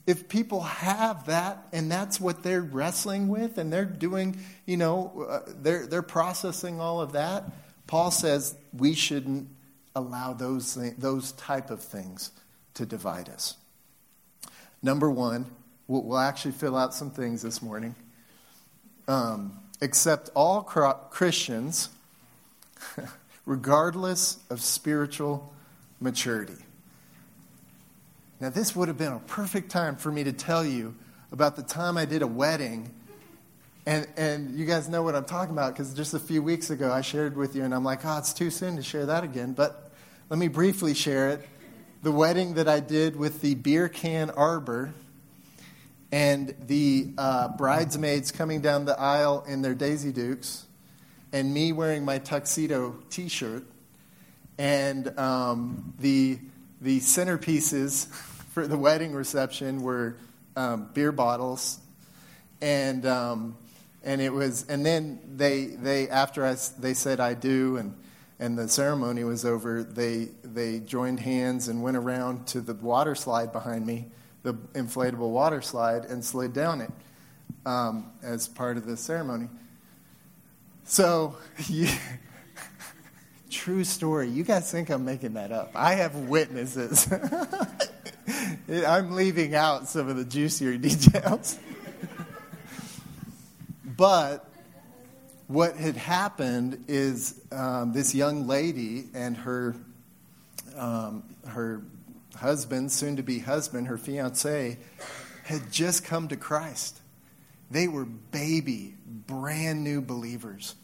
if 0.06 0.28
people 0.28 0.60
have 0.62 1.26
that 1.26 1.68
and 1.72 1.90
that's 1.90 2.20
what 2.20 2.42
they're 2.42 2.62
wrestling 2.62 3.28
with 3.28 3.58
and 3.58 3.72
they're 3.72 3.84
doing, 3.84 4.38
you 4.66 4.76
know, 4.76 5.26
uh, 5.28 5.40
they're, 5.62 5.86
they're 5.86 6.02
processing 6.02 6.80
all 6.80 7.00
of 7.00 7.12
that, 7.12 7.44
Paul 7.86 8.10
says 8.10 8.54
we 8.76 8.94
shouldn't 8.94 9.48
allow 9.94 10.32
those, 10.32 10.74
those 10.98 11.32
type 11.32 11.70
of 11.70 11.82
things 11.82 12.30
to 12.74 12.84
divide 12.84 13.28
us. 13.28 13.56
Number 14.82 15.10
one, 15.10 15.46
we'll, 15.86 16.02
we'll 16.02 16.18
actually 16.18 16.52
fill 16.52 16.76
out 16.76 16.94
some 16.94 17.10
things 17.10 17.42
this 17.42 17.62
morning. 17.62 17.94
Um, 19.08 19.58
accept 19.80 20.30
all 20.34 20.62
Christians, 20.62 21.88
regardless 23.46 24.38
of 24.50 24.60
spiritual 24.60 25.52
maturity. 26.00 26.56
Now, 28.40 28.50
this 28.50 28.74
would 28.74 28.88
have 28.88 28.96
been 28.96 29.12
a 29.12 29.18
perfect 29.20 29.70
time 29.70 29.96
for 29.96 30.10
me 30.10 30.24
to 30.24 30.32
tell 30.32 30.64
you 30.64 30.94
about 31.30 31.56
the 31.56 31.62
time 31.62 31.96
I 31.96 32.06
did 32.06 32.22
a 32.22 32.26
wedding. 32.26 32.90
And, 33.86 34.06
and 34.16 34.58
you 34.58 34.64
guys 34.64 34.88
know 34.88 35.02
what 35.02 35.14
I'm 35.14 35.24
talking 35.24 35.52
about 35.52 35.74
because 35.74 35.92
just 35.94 36.14
a 36.14 36.18
few 36.18 36.42
weeks 36.42 36.70
ago 36.70 36.92
I 36.92 37.02
shared 37.02 37.36
with 37.36 37.54
you, 37.54 37.64
and 37.64 37.74
I'm 37.74 37.84
like, 37.84 38.00
oh, 38.04 38.18
it's 38.18 38.32
too 38.32 38.50
soon 38.50 38.76
to 38.76 38.82
share 38.82 39.06
that 39.06 39.24
again. 39.24 39.52
But 39.52 39.90
let 40.30 40.38
me 40.38 40.48
briefly 40.48 40.94
share 40.94 41.30
it. 41.30 41.46
The 42.02 42.12
wedding 42.12 42.54
that 42.54 42.66
I 42.66 42.80
did 42.80 43.14
with 43.14 43.42
the 43.42 43.54
beer 43.56 43.88
can 43.88 44.30
arbor 44.30 44.94
and 46.12 46.54
the 46.66 47.12
uh, 47.18 47.48
bridesmaids 47.48 48.32
coming 48.32 48.60
down 48.60 48.84
the 48.84 48.98
aisle 48.98 49.44
in 49.46 49.62
their 49.62 49.74
Daisy 49.74 50.12
Dukes, 50.12 50.66
and 51.32 51.52
me 51.54 51.72
wearing 51.72 52.04
my 52.04 52.18
tuxedo 52.18 52.96
t 53.10 53.28
shirt, 53.28 53.64
and 54.58 55.16
um, 55.18 55.94
the, 56.00 56.38
the 56.80 56.98
centerpieces 57.00 58.08
for 58.52 58.66
the 58.66 58.76
wedding 58.76 59.12
reception 59.14 59.82
were 59.82 60.16
um, 60.56 60.90
beer 60.92 61.12
bottles, 61.12 61.78
and 62.60 63.06
um, 63.06 63.56
and 64.02 64.20
it 64.20 64.32
was, 64.32 64.66
and 64.68 64.84
then 64.84 65.20
they 65.36 65.66
they 65.66 66.08
after 66.08 66.44
I, 66.44 66.56
they 66.78 66.94
said 66.94 67.20
I 67.20 67.34
do, 67.34 67.76
and 67.76 67.94
and 68.40 68.58
the 68.58 68.68
ceremony 68.68 69.22
was 69.22 69.44
over, 69.44 69.84
they 69.84 70.30
they 70.42 70.80
joined 70.80 71.20
hands 71.20 71.68
and 71.68 71.82
went 71.82 71.96
around 71.96 72.46
to 72.48 72.60
the 72.60 72.74
water 72.74 73.14
slide 73.14 73.52
behind 73.52 73.86
me, 73.86 74.06
the 74.42 74.54
inflatable 74.74 75.30
water 75.30 75.62
slide, 75.62 76.04
and 76.04 76.24
slid 76.24 76.52
down 76.52 76.80
it 76.80 76.90
um, 77.66 78.10
as 78.22 78.48
part 78.48 78.76
of 78.76 78.86
the 78.86 78.96
ceremony. 78.96 79.48
So. 80.84 81.36
True 83.50 83.82
story. 83.82 84.28
You 84.28 84.44
guys 84.44 84.70
think 84.70 84.90
I'm 84.90 85.04
making 85.04 85.34
that 85.34 85.50
up. 85.50 85.72
I 85.74 85.94
have 85.94 86.14
witnesses. 86.14 87.12
I'm 88.86 89.12
leaving 89.12 89.56
out 89.56 89.88
some 89.88 90.08
of 90.08 90.16
the 90.16 90.24
juicier 90.24 90.76
details. 90.76 91.58
but 93.96 94.48
what 95.48 95.76
had 95.76 95.96
happened 95.96 96.84
is 96.86 97.40
um, 97.50 97.92
this 97.92 98.14
young 98.14 98.46
lady 98.46 99.06
and 99.14 99.36
her 99.36 99.74
um, 100.76 101.24
her 101.44 101.82
husband, 102.40 102.90
soon 102.90 103.16
to 103.16 103.22
be 103.22 103.38
husband, 103.38 103.86
her 103.86 103.98
fiance, 103.98 104.78
had 105.44 105.70
just 105.70 106.04
come 106.04 106.28
to 106.28 106.36
Christ. 106.36 106.98
They 107.70 107.86
were 107.86 108.04
baby, 108.04 108.94
brand 109.06 109.84
new 109.84 110.00
believers. 110.00 110.74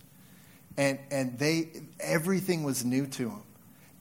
And, 0.76 0.98
and 1.10 1.38
they, 1.38 1.70
everything 1.98 2.62
was 2.62 2.84
new 2.84 3.06
to 3.06 3.24
them. 3.24 3.42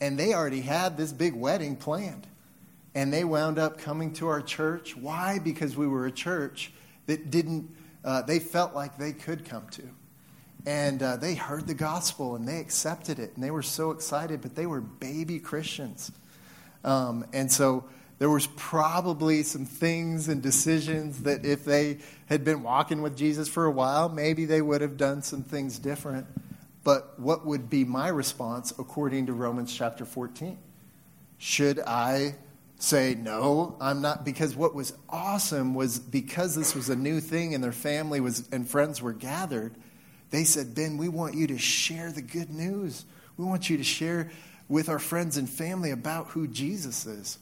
And 0.02 0.20
they 0.20 0.34
already 0.34 0.62
had 0.62 0.98
this 0.98 1.14
big 1.14 1.34
wedding 1.34 1.78
planned. 1.78 2.28
And 2.94 3.12
they 3.12 3.24
wound 3.24 3.58
up 3.58 3.78
coming 3.78 4.14
to 4.16 4.28
our 4.28 4.42
church. 4.42 4.96
Why? 4.96 5.40
Because 5.40 5.76
we 5.76 5.88
were 5.88 6.06
a 6.06 6.12
church 6.12 6.72
that 7.08 7.32
didn't, 7.32 7.74
uh, 8.04 8.22
they 8.24 8.40
felt 8.40 8.74
like 8.76 8.98
they 8.98 9.14
could 9.14 9.46
come 9.46 9.68
to. 9.72 9.84
And 10.66 11.02
uh, 11.02 11.18
they 11.18 11.36
heard 11.36 11.68
the 11.68 11.74
gospel 11.74 12.36
and 12.36 12.48
they 12.48 12.60
accepted 12.60 13.20
it. 13.20 13.32
And 13.36 13.44
they 13.44 13.52
were 13.52 13.64
so 13.64 13.92
excited, 13.92 14.42
but 14.42 14.56
they 14.56 14.66
were 14.66 14.82
baby 14.82 15.40
Christians. 15.40 16.12
Um, 16.86 17.26
and 17.34 17.52
so 17.52 17.84
there 18.20 18.30
was 18.30 18.48
probably 18.56 19.44
some 19.44 19.66
things 19.66 20.30
and 20.30 20.42
decisions 20.42 21.24
that 21.24 21.46
if 21.46 21.66
they 21.66 21.98
had 22.28 22.46
been 22.46 22.64
walking 22.64 23.02
with 23.02 23.18
Jesus 23.18 23.50
for 23.50 23.66
a 23.66 23.72
while, 23.72 24.08
maybe 24.08 24.46
they 24.46 24.62
would 24.62 24.82
have 24.82 24.96
done 24.96 25.22
some 25.22 25.44
things 25.44 25.80
different. 25.80 26.28
But 26.84 27.20
what 27.20 27.46
would 27.46 27.70
be 27.70 27.84
my 27.84 28.08
response 28.08 28.72
according 28.78 29.26
to 29.26 29.34
Romans 29.34 29.76
chapter 29.76 30.06
14? 30.06 30.58
Should 31.40 31.80
I 31.80 32.36
say, 32.78 33.16
no, 33.16 33.76
I'm 33.82 34.02
not. 34.02 34.24
Because 34.24 34.56
what 34.56 34.76
was 34.76 34.94
awesome 35.10 35.74
was 35.74 36.00
because 36.00 36.56
this 36.56 36.76
was 36.76 36.90
a 36.90 36.96
new 36.96 37.20
thing 37.20 37.54
and 37.54 37.64
their 37.64 37.72
family 37.72 38.20
was 38.20 38.48
and 38.52 38.70
friends 38.70 39.02
were 39.02 39.14
gathered, 39.14 39.74
they 40.30 40.44
said, 40.44 40.76
Ben, 40.76 40.98
we 40.98 41.10
want 41.10 41.34
you 41.34 41.48
to 41.48 41.58
share 41.58 42.12
the 42.12 42.22
good 42.22 42.52
news. 42.52 43.06
We 43.38 43.46
want 43.46 43.70
you 43.70 43.78
to 43.78 43.84
share 43.84 44.32
with 44.68 44.90
our 44.90 45.00
friends 45.00 45.38
and 45.38 45.50
family 45.50 45.92
about 45.92 46.28
who 46.28 46.48
Jesus 46.48 47.06
is. 47.06 47.38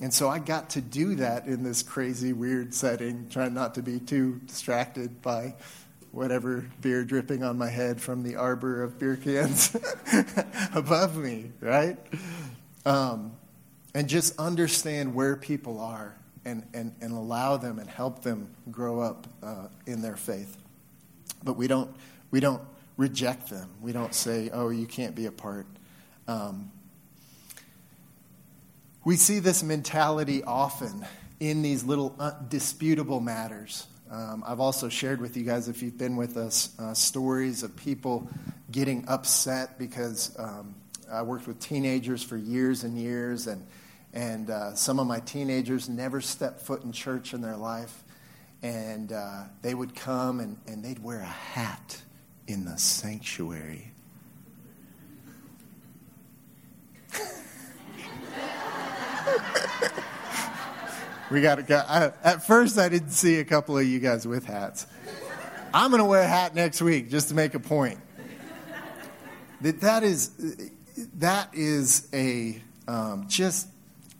And 0.00 0.14
so 0.14 0.28
I 0.28 0.38
got 0.38 0.70
to 0.70 0.80
do 0.80 1.16
that 1.16 1.46
in 1.46 1.62
this 1.62 1.82
crazy, 1.82 2.32
weird 2.32 2.72
setting, 2.72 3.28
trying 3.30 3.54
not 3.54 3.74
to 3.74 3.82
be 3.82 3.98
too 3.98 4.40
distracted 4.46 5.22
by 5.22 5.54
whatever 6.12 6.64
beer 6.80 7.04
dripping 7.04 7.42
on 7.42 7.58
my 7.58 7.68
head 7.68 8.00
from 8.00 8.22
the 8.22 8.36
arbor 8.36 8.82
of 8.82 8.98
beer 8.98 9.16
cans 9.16 9.76
above 10.74 11.16
me, 11.16 11.50
right? 11.60 11.98
Um, 12.86 13.32
and 13.94 14.08
just 14.08 14.38
understand 14.38 15.14
where 15.14 15.36
people 15.36 15.80
are 15.80 16.16
and, 16.44 16.64
and, 16.72 16.94
and 17.00 17.12
allow 17.12 17.56
them 17.56 17.78
and 17.78 17.88
help 17.88 18.22
them 18.22 18.48
grow 18.70 19.00
up 19.00 19.26
uh, 19.42 19.66
in 19.86 20.00
their 20.00 20.16
faith. 20.16 20.56
But 21.42 21.56
we 21.56 21.66
don't, 21.66 21.94
we 22.30 22.40
don't 22.40 22.62
reject 22.96 23.50
them. 23.50 23.68
We 23.80 23.92
don't 23.92 24.14
say, 24.14 24.50
oh, 24.52 24.70
you 24.70 24.86
can't 24.86 25.14
be 25.14 25.26
a 25.26 25.32
part. 25.32 25.66
Um, 26.28 26.70
we 29.04 29.16
see 29.16 29.38
this 29.38 29.62
mentality 29.62 30.44
often 30.44 31.06
in 31.40 31.62
these 31.62 31.82
little 31.84 32.14
disputable 32.48 33.20
matters. 33.20 33.86
Um, 34.10 34.44
I've 34.46 34.60
also 34.60 34.88
shared 34.88 35.20
with 35.20 35.36
you 35.36 35.44
guys, 35.44 35.68
if 35.68 35.82
you've 35.82 35.96
been 35.96 36.16
with 36.16 36.36
us, 36.36 36.74
uh, 36.78 36.92
stories 36.92 37.62
of 37.62 37.74
people 37.76 38.28
getting 38.70 39.04
upset 39.08 39.78
because 39.78 40.38
um, 40.38 40.74
I 41.10 41.22
worked 41.22 41.46
with 41.46 41.58
teenagers 41.60 42.22
for 42.22 42.36
years 42.36 42.84
and 42.84 42.98
years, 42.98 43.46
and 43.46 43.66
and 44.12 44.50
uh, 44.50 44.74
some 44.74 44.98
of 44.98 45.06
my 45.06 45.20
teenagers 45.20 45.88
never 45.88 46.20
stepped 46.20 46.60
foot 46.60 46.82
in 46.82 46.92
church 46.92 47.34
in 47.34 47.40
their 47.40 47.56
life. 47.56 48.02
And 48.62 49.12
uh, 49.12 49.44
they 49.62 49.74
would 49.74 49.94
come 49.94 50.40
and, 50.40 50.58
and 50.66 50.84
they'd 50.84 50.98
wear 50.98 51.20
a 51.20 51.24
hat 51.24 52.02
in 52.46 52.64
the 52.64 52.76
sanctuary. 52.76 53.92
We 61.30 61.40
got 61.40 61.56
to 61.56 61.62
go. 61.62 61.82
At 62.22 62.46
first, 62.46 62.78
I 62.78 62.88
didn't 62.88 63.10
see 63.10 63.36
a 63.36 63.44
couple 63.44 63.76
of 63.76 63.86
you 63.86 63.98
guys 63.98 64.26
with 64.26 64.44
hats. 64.44 64.86
I'm 65.72 65.90
going 65.90 66.02
to 66.02 66.08
wear 66.08 66.22
a 66.22 66.26
hat 66.26 66.54
next 66.54 66.80
week 66.80 67.10
just 67.10 67.28
to 67.28 67.34
make 67.34 67.54
a 67.54 67.60
point. 67.60 67.98
That 69.60 69.80
that 69.80 70.04
is 70.04 70.30
that 71.14 71.50
is 71.52 72.08
a 72.12 72.62
um, 72.86 73.26
just 73.28 73.68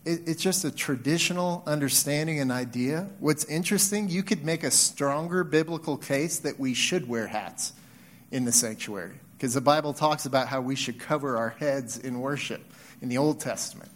it, 0.05 0.29
it's 0.29 0.42
just 0.42 0.64
a 0.64 0.71
traditional 0.71 1.62
understanding 1.66 2.40
and 2.40 2.51
idea. 2.51 3.09
What's 3.21 3.44
interesting, 3.44 4.09
you 4.09 4.23
could 4.23 4.44
make 4.44 4.64
a 4.64 4.71
stronger 4.71 5.44
biblical 5.44 5.97
case 5.97 6.40
that 6.40 6.59
we 6.59 6.75
should 6.75 7.09
wear 7.09 7.27
hats 7.27 7.73
in 8.31 8.44
the 8.44 8.53
sanctuary 8.53 9.21
because 9.37 9.55
the 9.55 9.61
Bible 9.61 9.92
talks 9.92 10.27
about 10.27 10.49
how 10.49 10.61
we 10.61 10.75
should 10.75 10.99
cover 10.99 11.37
our 11.37 11.51
heads 11.51 11.99
in 11.99 12.21
worship 12.21 12.61
in 13.01 13.09
the 13.09 13.18
Old 13.18 13.40
Testament. 13.40 13.90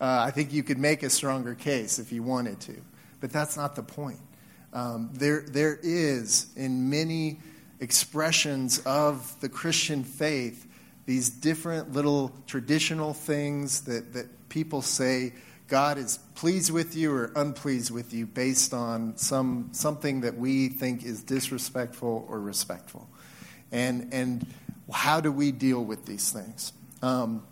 Uh, 0.00 0.24
I 0.26 0.30
think 0.30 0.52
you 0.52 0.62
could 0.62 0.78
make 0.78 1.02
a 1.02 1.10
stronger 1.10 1.54
case 1.54 1.98
if 1.98 2.12
you 2.12 2.22
wanted 2.22 2.60
to, 2.60 2.76
but 3.20 3.30
that's 3.30 3.56
not 3.56 3.76
the 3.76 3.82
point. 3.82 4.20
Um, 4.72 5.10
there, 5.14 5.44
there 5.48 5.78
is, 5.82 6.48
in 6.54 6.90
many 6.90 7.38
expressions 7.80 8.80
of 8.80 9.38
the 9.40 9.48
Christian 9.48 10.04
faith, 10.04 10.66
these 11.06 11.30
different 11.30 11.92
little 11.92 12.32
traditional 12.46 13.14
things 13.14 13.82
that, 13.82 14.12
that 14.12 14.48
people 14.48 14.82
say 14.82 15.32
God 15.68 15.98
is 15.98 16.18
pleased 16.34 16.70
with 16.70 16.94
you 16.94 17.12
or 17.12 17.32
unpleased 17.34 17.90
with 17.90 18.12
you 18.12 18.26
based 18.26 18.74
on 18.74 19.16
some, 19.16 19.70
something 19.72 20.20
that 20.20 20.36
we 20.36 20.68
think 20.68 21.04
is 21.04 21.22
disrespectful 21.22 22.26
or 22.28 22.40
respectful. 22.40 23.08
And, 23.72 24.12
and 24.12 24.46
how 24.92 25.20
do 25.20 25.32
we 25.32 25.52
deal 25.52 25.84
with 25.84 26.06
these 26.06 26.30
things? 26.30 26.72
Um, 27.02 27.44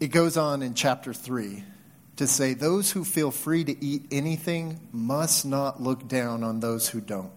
it 0.00 0.08
goes 0.08 0.36
on 0.36 0.62
in 0.62 0.74
chapter 0.74 1.12
3 1.12 1.64
to 2.16 2.26
say, 2.26 2.54
Those 2.54 2.92
who 2.92 3.04
feel 3.04 3.30
free 3.30 3.64
to 3.64 3.84
eat 3.84 4.06
anything 4.10 4.80
must 4.92 5.44
not 5.44 5.82
look 5.82 6.06
down 6.06 6.44
on 6.44 6.60
those 6.60 6.88
who 6.88 7.00
don't. 7.00 7.32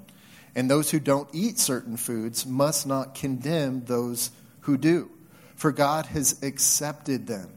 And 0.55 0.69
those 0.69 0.91
who 0.91 0.99
don't 0.99 1.29
eat 1.33 1.59
certain 1.59 1.97
foods 1.97 2.45
must 2.45 2.85
not 2.85 3.15
condemn 3.15 3.85
those 3.85 4.31
who 4.61 4.77
do, 4.77 5.09
for 5.55 5.71
God 5.71 6.07
has 6.07 6.43
accepted 6.43 7.25
them. 7.27 7.49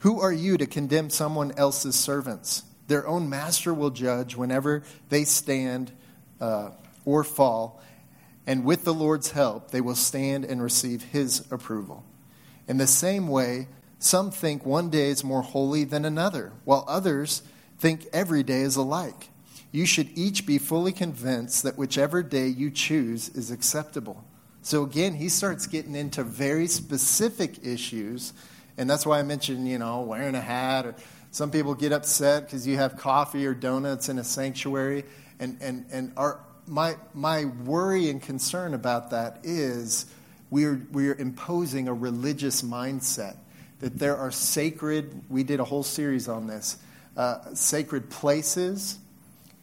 Who 0.00 0.20
are 0.20 0.32
you 0.32 0.56
to 0.58 0.66
condemn 0.66 1.10
someone 1.10 1.52
else's 1.56 1.94
servants? 1.94 2.62
Their 2.88 3.06
own 3.06 3.28
master 3.28 3.74
will 3.74 3.90
judge 3.90 4.36
whenever 4.36 4.82
they 5.08 5.24
stand 5.24 5.92
uh, 6.40 6.70
or 7.04 7.22
fall, 7.24 7.82
and 8.46 8.64
with 8.64 8.84
the 8.84 8.94
Lord's 8.94 9.32
help, 9.32 9.72
they 9.72 9.80
will 9.80 9.96
stand 9.96 10.44
and 10.44 10.62
receive 10.62 11.02
his 11.02 11.50
approval. 11.50 12.04
In 12.68 12.78
the 12.78 12.86
same 12.86 13.28
way, 13.28 13.66
some 13.98 14.30
think 14.30 14.66
one 14.66 14.90
day 14.90 15.08
is 15.08 15.24
more 15.24 15.42
holy 15.42 15.84
than 15.84 16.04
another, 16.04 16.52
while 16.64 16.84
others 16.86 17.42
think 17.78 18.06
every 18.12 18.42
day 18.42 18.60
is 18.60 18.76
alike. 18.76 19.30
You 19.72 19.86
should 19.86 20.08
each 20.14 20.46
be 20.46 20.58
fully 20.58 20.92
convinced 20.92 21.62
that 21.62 21.78
whichever 21.78 22.22
day 22.22 22.48
you 22.48 22.70
choose 22.70 23.28
is 23.30 23.50
acceptable. 23.50 24.24
So 24.62 24.82
again, 24.82 25.14
he 25.14 25.28
starts 25.28 25.66
getting 25.66 25.94
into 25.94 26.22
very 26.24 26.66
specific 26.66 27.64
issues, 27.64 28.32
and 28.76 28.88
that's 28.88 29.06
why 29.06 29.18
I 29.18 29.22
mentioned, 29.22 29.68
you 29.68 29.78
know, 29.78 30.00
wearing 30.00 30.34
a 30.34 30.40
hat 30.40 30.86
or 30.86 30.94
some 31.30 31.50
people 31.50 31.74
get 31.74 31.92
upset 31.92 32.46
because 32.46 32.66
you 32.66 32.76
have 32.76 32.96
coffee 32.96 33.46
or 33.46 33.54
donuts 33.54 34.08
in 34.08 34.18
a 34.18 34.24
sanctuary. 34.24 35.04
And, 35.38 35.58
and, 35.60 35.84
and 35.92 36.12
our, 36.16 36.40
my, 36.66 36.96
my 37.12 37.44
worry 37.44 38.08
and 38.08 38.22
concern 38.22 38.72
about 38.72 39.10
that 39.10 39.40
is 39.42 40.06
we're, 40.50 40.86
we're 40.92 41.14
imposing 41.14 41.88
a 41.88 41.94
religious 41.94 42.62
mindset 42.62 43.36
that 43.80 43.98
there 43.98 44.16
are 44.16 44.30
sacred, 44.30 45.22
we 45.28 45.42
did 45.42 45.60
a 45.60 45.64
whole 45.64 45.82
series 45.82 46.28
on 46.28 46.46
this, 46.46 46.78
uh, 47.16 47.54
sacred 47.54 48.10
places 48.10 48.98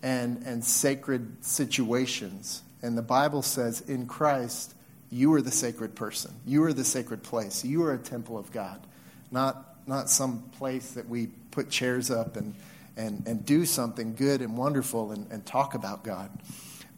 and, 0.02 0.44
and 0.44 0.64
sacred 0.64 1.44
situations. 1.44 2.62
And 2.82 2.98
the 2.98 3.04
Bible 3.04 3.42
says 3.42 3.82
in 3.82 4.06
Christ, 4.06 4.76
you 5.10 5.34
are 5.34 5.42
the 5.42 5.52
sacred 5.52 5.96
person. 5.96 6.34
You 6.46 6.64
are 6.64 6.74
the 6.74 6.84
sacred 6.84 7.24
place. 7.24 7.64
You 7.64 7.84
are 7.84 7.94
a 7.94 7.98
temple 7.98 8.38
of 8.38 8.52
God, 8.52 8.86
not, 9.32 9.88
not 9.88 10.10
some 10.10 10.40
place 10.58 10.92
that 10.92 11.08
we 11.08 11.28
put 11.52 11.70
chairs 11.70 12.10
up 12.12 12.36
and, 12.36 12.56
and, 12.98 13.24
and 13.28 13.46
do 13.46 13.66
something 13.66 14.16
good 14.16 14.42
and 14.42 14.58
wonderful 14.58 15.12
and, 15.12 15.32
and 15.32 15.46
talk 15.46 15.76
about 15.76 16.04
God. 16.04 16.32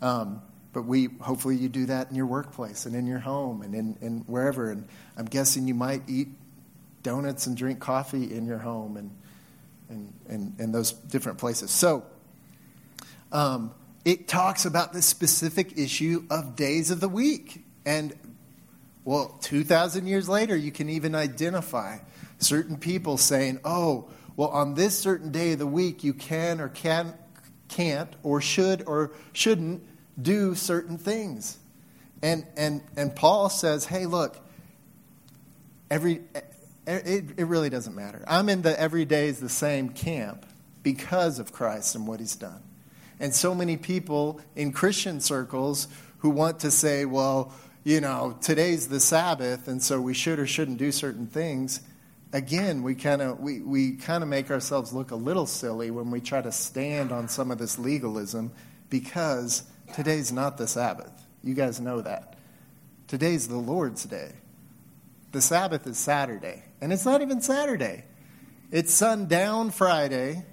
Um, 0.01 0.41
but 0.73 0.83
we 0.83 1.05
hopefully 1.21 1.55
you 1.55 1.69
do 1.69 1.85
that 1.85 2.09
in 2.09 2.15
your 2.15 2.25
workplace 2.25 2.85
and 2.85 2.95
in 2.95 3.07
your 3.07 3.19
home 3.19 3.61
and 3.61 3.73
in, 3.73 3.97
in 4.01 4.19
wherever. 4.21 4.71
And 4.71 4.87
I'm 5.17 5.25
guessing 5.25 5.67
you 5.67 5.73
might 5.73 6.01
eat 6.07 6.29
donuts 7.05 7.47
and 7.47 7.55
drink 7.55 7.79
coffee 7.79 8.35
in 8.35 8.45
your 8.45 8.57
home 8.57 8.97
and 8.97 9.11
and, 9.89 10.13
and, 10.27 10.55
and 10.59 10.73
those 10.73 10.91
different 10.91 11.37
places. 11.37 11.71
So 11.71 12.03
um, 13.31 13.73
it 14.03 14.27
talks 14.27 14.65
about 14.65 14.93
the 14.93 15.01
specific 15.01 15.77
issue 15.77 16.25
of 16.29 16.55
days 16.55 16.91
of 16.91 16.99
the 16.99 17.09
week. 17.09 17.63
And 17.85 18.13
well, 19.03 19.37
2,000 19.41 20.07
years 20.07 20.27
later, 20.27 20.55
you 20.55 20.71
can 20.71 20.89
even 20.89 21.15
identify 21.15 21.99
certain 22.39 22.77
people 22.77 23.17
saying, 23.17 23.59
oh, 23.63 24.09
well, 24.35 24.49
on 24.49 24.73
this 24.73 24.97
certain 24.97 25.31
day 25.31 25.53
of 25.53 25.59
the 25.59 25.67
week, 25.67 26.03
you 26.03 26.13
can 26.13 26.59
or 26.59 26.69
can, 26.69 27.13
can't 27.69 28.13
or 28.23 28.41
should 28.41 28.83
or 28.87 29.11
shouldn't 29.33 29.83
do 30.21 30.55
certain 30.55 30.97
things. 30.97 31.57
And, 32.21 32.45
and, 32.57 32.81
and 32.97 33.15
Paul 33.15 33.49
says, 33.49 33.85
hey, 33.85 34.07
look, 34.07 34.37
every, 35.91 36.21
it, 36.87 37.25
it 37.37 37.45
really 37.45 37.69
doesn't 37.69 37.95
matter. 37.95 38.23
I'm 38.27 38.49
in 38.49 38.61
the 38.61 38.79
every 38.79 39.05
day 39.05 39.27
is 39.27 39.39
the 39.39 39.49
same 39.49 39.89
camp 39.89 40.45
because 40.83 41.39
of 41.39 41.51
Christ 41.51 41.95
and 41.95 42.07
what 42.07 42.19
he's 42.19 42.35
done. 42.35 42.61
And 43.19 43.33
so 43.33 43.55
many 43.55 43.77
people 43.77 44.41
in 44.55 44.71
Christian 44.71 45.19
circles 45.19 45.87
who 46.19 46.29
want 46.29 46.59
to 46.59 46.71
say, 46.71 47.05
well, 47.05 47.53
you 47.83 48.01
know, 48.01 48.37
today's 48.41 48.87
the 48.87 48.99
Sabbath, 48.99 49.67
and 49.67 49.81
so 49.81 50.01
we 50.01 50.13
should 50.13 50.39
or 50.39 50.47
shouldn't 50.47 50.77
do 50.77 50.91
certain 50.91 51.27
things 51.27 51.81
again, 52.35 52.83
we 52.83 52.95
kind 52.95 53.21
of 53.21 53.39
we, 53.39 53.61
we 53.61 53.95
kind 53.95 54.21
of 54.21 54.29
make 54.29 54.51
ourselves 54.51 54.93
look 54.93 55.11
a 55.11 55.15
little 55.15 55.45
silly 55.45 55.89
when 55.89 56.11
we 56.11 56.19
try 56.19 56.41
to 56.41 56.51
stand 56.51 57.11
on 57.11 57.29
some 57.29 57.49
of 57.49 57.57
this 57.57 57.79
legalism 57.79 58.51
because 58.89 59.63
today's 59.93 60.31
not 60.31 60.57
the 60.57 60.67
Sabbath. 60.67 61.11
You 61.43 61.53
guys 61.53 61.79
know 61.79 62.01
that. 62.01 62.35
Today's 63.07 63.47
the 63.47 63.57
Lord's 63.57 64.03
day. 64.03 64.33
The 65.35 65.41
Sabbath 65.41 65.85
is 65.85 65.97
Saturday, 65.97 66.63
and 66.79 66.93
it's 66.93 67.03
not 67.03 67.21
even 67.21 67.41
Saturday. 67.41 68.05
It's 68.71 68.93
sundown 68.93 69.69
Friday 69.69 70.45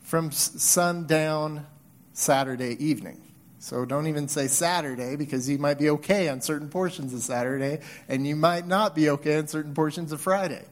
from 0.00 0.32
sundown 0.32 1.64
Saturday 2.12 2.84
evening. 2.84 3.22
So 3.60 3.84
don't 3.84 4.08
even 4.08 4.26
say 4.26 4.48
Saturday 4.48 5.14
because 5.14 5.48
you 5.48 5.58
might 5.58 5.78
be 5.78 5.90
okay 5.90 6.28
on 6.28 6.40
certain 6.40 6.68
portions 6.68 7.14
of 7.14 7.20
Saturday 7.20 7.78
and 8.08 8.26
you 8.26 8.34
might 8.34 8.66
not 8.66 8.96
be 8.96 9.08
okay 9.10 9.38
on 9.38 9.46
certain 9.46 9.72
portions 9.72 10.10
of 10.10 10.20
Friday. 10.20 10.64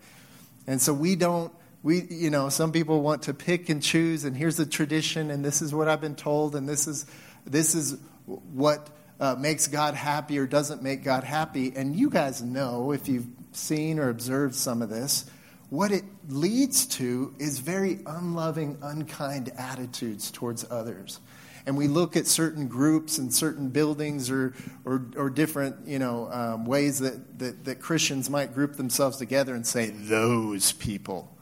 And 0.67 0.83
so 0.83 0.93
we 0.93 1.15
don't, 1.15 1.53
we, 1.85 2.03
you 2.11 2.31
know, 2.31 2.49
some 2.49 2.73
people 2.73 3.01
want 3.01 3.23
to 3.23 3.33
pick 3.33 3.69
and 3.69 3.81
choose 3.81 4.25
and 4.25 4.37
here's 4.37 4.57
the 4.57 4.67
tradition 4.67 5.31
and 5.31 5.45
this 5.45 5.63
is 5.63 5.73
what 5.73 5.87
I've 5.87 6.01
been 6.01 6.17
told 6.17 6.57
and 6.57 6.69
this 6.69 6.89
is, 6.89 7.07
this 7.47 7.77
is 7.77 7.97
what 8.27 8.91
uh, 9.21 9.35
makes 9.37 9.67
God 9.67 9.95
happy 9.95 10.39
or 10.39 10.47
doesn't 10.47 10.83
make 10.83 11.05
God 11.05 11.25
happy. 11.25 11.73
And 11.75 11.95
you 11.95 12.11
guys 12.11 12.43
know, 12.43 12.93
if 12.93 13.09
you've 13.09 13.27
seen 13.53 13.99
or 13.99 14.09
observed 14.09 14.55
some 14.55 14.83
of 14.83 14.89
this, 14.89 15.31
what 15.71 15.93
it 15.93 16.05
leads 16.29 16.87
to 16.87 17.35
is 17.39 17.59
very 17.59 18.01
unloving, 18.07 18.79
unkind 18.83 19.51
attitudes 19.57 20.31
towards 20.31 20.65
others 20.71 21.21
and 21.67 21.77
we 21.77 21.89
look 21.89 22.17
at 22.17 22.27
certain 22.27 22.69
groups 22.69 23.19
and 23.19 23.33
certain 23.33 23.71
buildings 23.71 24.31
or, 24.31 24.55
or, 24.85 25.07
or 25.17 25.31
different 25.31 25.87
you 25.87 25.99
know, 25.99 26.31
um, 26.31 26.65
ways 26.67 26.99
that, 26.99 27.39
that, 27.39 27.65
that 27.65 27.81
Christians 27.81 28.29
might 28.29 28.53
group 28.53 28.75
themselves 28.75 29.17
together 29.17 29.55
and 29.55 29.67
say, 29.67 29.91
those 29.91 30.73
people. 30.73 31.35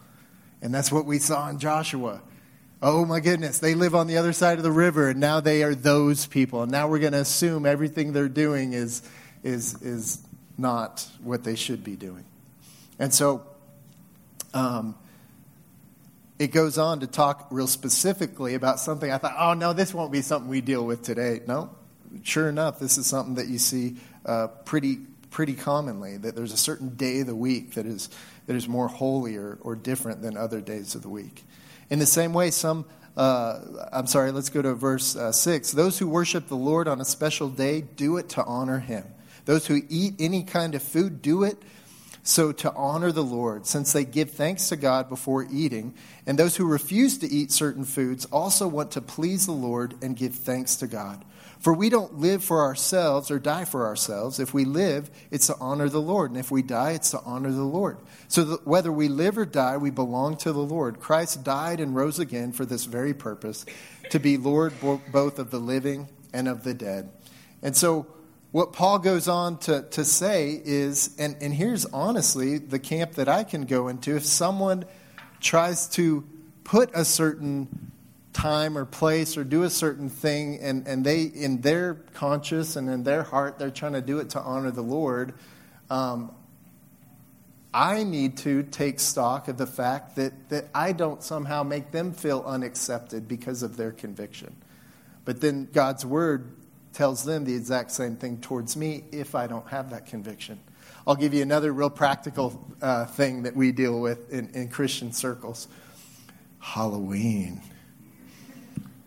And 0.61 0.73
that's 0.73 0.93
what 0.93 1.07
we 1.07 1.19
saw 1.19 1.49
in 1.49 1.59
Joshua. 1.59 2.23
Oh 2.85 3.05
my 3.05 3.21
goodness, 3.21 3.61
they 3.61 3.77
live 3.77 3.95
on 3.95 4.09
the 4.09 4.17
other 4.17 4.33
side 4.33 4.59
of 4.59 4.65
the 4.65 4.73
river, 4.73 5.09
and 5.11 5.21
now 5.21 5.39
they 5.39 5.63
are 5.63 5.73
those 5.73 6.27
people. 6.27 6.65
And 6.65 6.73
now 6.73 6.89
we're 6.89 6.99
going 6.99 7.13
to 7.13 7.21
assume 7.21 7.65
everything 7.65 8.13
they're 8.13 8.29
doing 8.29 8.73
is, 8.73 9.03
is, 9.45 9.81
is 9.83 10.21
not 10.59 11.07
what 11.23 11.45
they 11.45 11.55
should 11.55 11.85
be 11.85 11.95
doing. 11.95 12.25
And 12.99 13.15
so, 13.15 13.47
um, 14.53 14.97
it 16.41 16.49
goes 16.49 16.77
on 16.77 16.99
to 17.01 17.07
talk 17.07 17.47
real 17.53 17.69
specifically 17.69 18.55
about 18.55 18.81
something 18.81 19.13
I 19.13 19.19
thought, 19.19 19.37
oh, 19.39 19.55
no, 19.55 19.73
this 19.73 19.95
won't 19.95 20.11
be 20.11 20.21
something 20.21 20.51
we 20.51 20.61
deal 20.61 20.85
with 20.85 21.05
today. 21.05 21.41
No, 21.47 21.71
sure 22.25 22.49
enough, 22.49 22.81
this 22.81 22.99
is 22.99 23.07
something 23.07 23.37
that 23.37 23.47
you 23.47 23.59
see 23.59 23.95
uh, 24.27 24.49
pretty, 24.49 24.97
pretty 25.31 25.55
commonly 25.55 26.17
that 26.17 26.35
there's 26.35 26.53
a 26.53 26.57
certain 26.57 26.97
day 26.97 27.21
of 27.21 27.29
the 27.29 27.37
week 27.37 27.75
that 27.75 27.87
is, 27.87 28.11
that 28.47 28.57
is 28.57 28.67
more 28.67 28.89
holy 28.89 29.37
or, 29.37 29.57
or 29.61 29.77
different 29.77 30.21
than 30.21 30.37
other 30.37 30.61
days 30.61 30.97
of 30.97 31.03
the 31.03 31.09
week. 31.09 31.45
In 31.91 31.99
the 31.99 32.07
same 32.07 32.33
way, 32.33 32.51
some, 32.51 32.85
uh, 33.17 33.61
I'm 33.93 34.07
sorry, 34.07 34.33
let's 34.33 34.49
go 34.49 34.63
to 34.63 34.75
verse 34.75 35.17
uh, 35.17 35.33
6. 35.33 35.73
Those 35.73 35.99
who 35.99 36.09
worship 36.09 36.49
the 36.49 36.57
Lord 36.57 36.89
on 36.89 37.01
a 37.01 37.05
special 37.05 37.49
day 37.49 37.81
do 37.81 38.17
it 38.17 38.29
to 38.31 38.45
honor 38.45 38.79
him. 38.79 39.05
Those 39.45 39.67
who 39.67 39.83
eat 39.89 40.15
any 40.19 40.45
kind 40.45 40.75
of 40.75 40.83
food 40.83 41.21
do 41.21 41.43
it 41.43 41.63
so, 42.25 42.53
to 42.53 42.73
honor 42.75 43.11
the 43.11 43.25
Lord, 43.25 43.67
since 43.67 43.93
they 43.93 44.05
give 44.05 44.31
thanks 44.31 44.69
to 44.69 44.77
God 44.77 45.09
before 45.09 45.45
eating, 45.51 45.95
and 46.25 46.39
those 46.39 46.57
who 46.57 46.65
refuse 46.65 47.19
to 47.19 47.27
eat 47.27 47.51
certain 47.51 47.85
foods 47.85 48.27
also 48.27 48.69
want 48.69 48.93
to 48.93 49.01
please 49.01 49.47
the 49.47 49.53
Lord 49.53 49.95
and 50.03 50.17
give 50.17 50.37
thanks 50.37 50.77
to 50.77 50.87
God. 50.87 51.25
For 51.63 51.73
we 51.73 51.91
don't 51.91 52.19
live 52.19 52.43
for 52.43 52.63
ourselves 52.63 53.31
or 53.31 53.39
die 53.39 53.65
for 53.65 53.87
ourselves. 53.87 54.41
If 54.41 54.53
we 54.53 54.65
live, 54.65 55.09
it's 55.31 55.47
to 55.47 55.57
honor 55.61 55.89
the 55.89 56.01
Lord. 56.01 56.33
And 56.33 56.41
if 56.41 56.51
we 56.51 56.61
die, 56.61 56.91
it's 56.91 57.13
to 57.13 57.21
honor 57.21 57.53
the 57.53 57.63
Lord. 57.63 57.99
So 58.27 58.61
whether 58.65 58.91
we 58.91 59.07
live 59.07 59.39
or 59.39 59.47
die, 59.47 59.77
we 59.77 59.91
belong 59.91 60.37
to 60.39 60.53
the 60.53 60.59
Lord. 60.59 60.99
Christ 60.99 61.45
died 61.45 61.79
and 61.79 61.95
rose 61.95 62.19
again 62.19 62.51
for 62.51 62.67
this 62.67 62.85
very 62.85 63.15
purpose, 63.15 63.65
to 64.11 64.19
be 64.19 64.37
Lord 64.37 64.75
both 65.13 65.39
of 65.39 65.53
the 65.53 65.61
living 65.61 66.09
and 66.33 66.49
of 66.49 66.65
the 66.65 66.75
dead. 66.75 67.13
And 67.63 67.77
so 67.77 68.09
what 68.51 68.73
Paul 68.73 68.99
goes 68.99 69.29
on 69.29 69.59
to, 69.59 69.83
to 69.83 70.05
say 70.05 70.61
is, 70.65 71.15
and, 71.17 71.37
and 71.41 71.55
here's 71.55 71.87
honestly 71.87 72.59
the 72.59 72.81
camp 72.81 73.13
that 73.13 73.29
I 73.29 73.45
can 73.45 73.67
go 73.67 73.87
into. 73.87 74.17
If 74.17 74.25
someone 74.25 74.85
tries 75.39 75.87
to 75.91 76.25
put 76.65 76.91
a 76.93 77.05
certain 77.05 77.92
time 78.33 78.79
or 78.79 78.85
place 78.85 79.37
or 79.37 79.45
do 79.45 79.63
a 79.63 79.71
certain 79.71 80.09
thing, 80.09 80.59
and, 80.61 80.87
and 80.87 81.05
they, 81.05 81.23
in 81.23 81.61
their 81.61 81.95
conscience 82.15 82.77
and 82.77 82.89
in 82.89 83.03
their 83.03 83.23
heart, 83.23 83.59
they're 83.59 83.71
trying 83.71 83.93
to 83.93 84.01
do 84.01 84.19
it 84.19 84.31
to 84.31 84.41
honor 84.41 84.71
the 84.71 84.83
Lord, 84.83 85.35
um, 85.91 86.35
I 87.75 88.05
need 88.05 88.37
to 88.39 88.63
take 88.65 89.01
stock 89.01 89.49
of 89.49 89.57
the 89.57 89.67
fact 89.67 90.17
that, 90.17 90.51
that 90.51 90.67
I 90.75 90.93
don't 90.93 91.23
somehow 91.23 91.63
make 91.63 91.91
them 91.91 92.13
feel 92.13 92.43
unaccepted 92.47 93.27
because 93.27 93.63
of 93.63 93.77
their 93.77 93.93
conviction. 93.93 94.55
But 95.25 95.41
then 95.41 95.69
God's 95.73 96.05
word 96.05 96.53
tells 96.93 97.25
them 97.25 97.45
the 97.45 97.55
exact 97.55 97.93
same 97.93 98.17
thing 98.17 98.41
towards 98.41 98.77
me 98.77 99.05
if 99.11 99.35
I 99.35 99.47
don't 99.47 99.67
have 99.69 99.91
that 99.91 100.07
conviction. 100.07 100.61
I'll 101.07 101.17
give 101.17 101.33
you 101.33 101.43
another 101.43 101.73
real 101.73 101.91
practical 101.91 102.75
uh, 102.83 103.07
thing 103.07 103.45
that 103.45 103.57
we 103.57 103.73
deal 103.73 104.01
with 104.01 104.31
in, 104.33 104.51
in 104.51 104.69
Christian 104.69 105.13
circles 105.13 105.69
Halloween. 106.59 107.61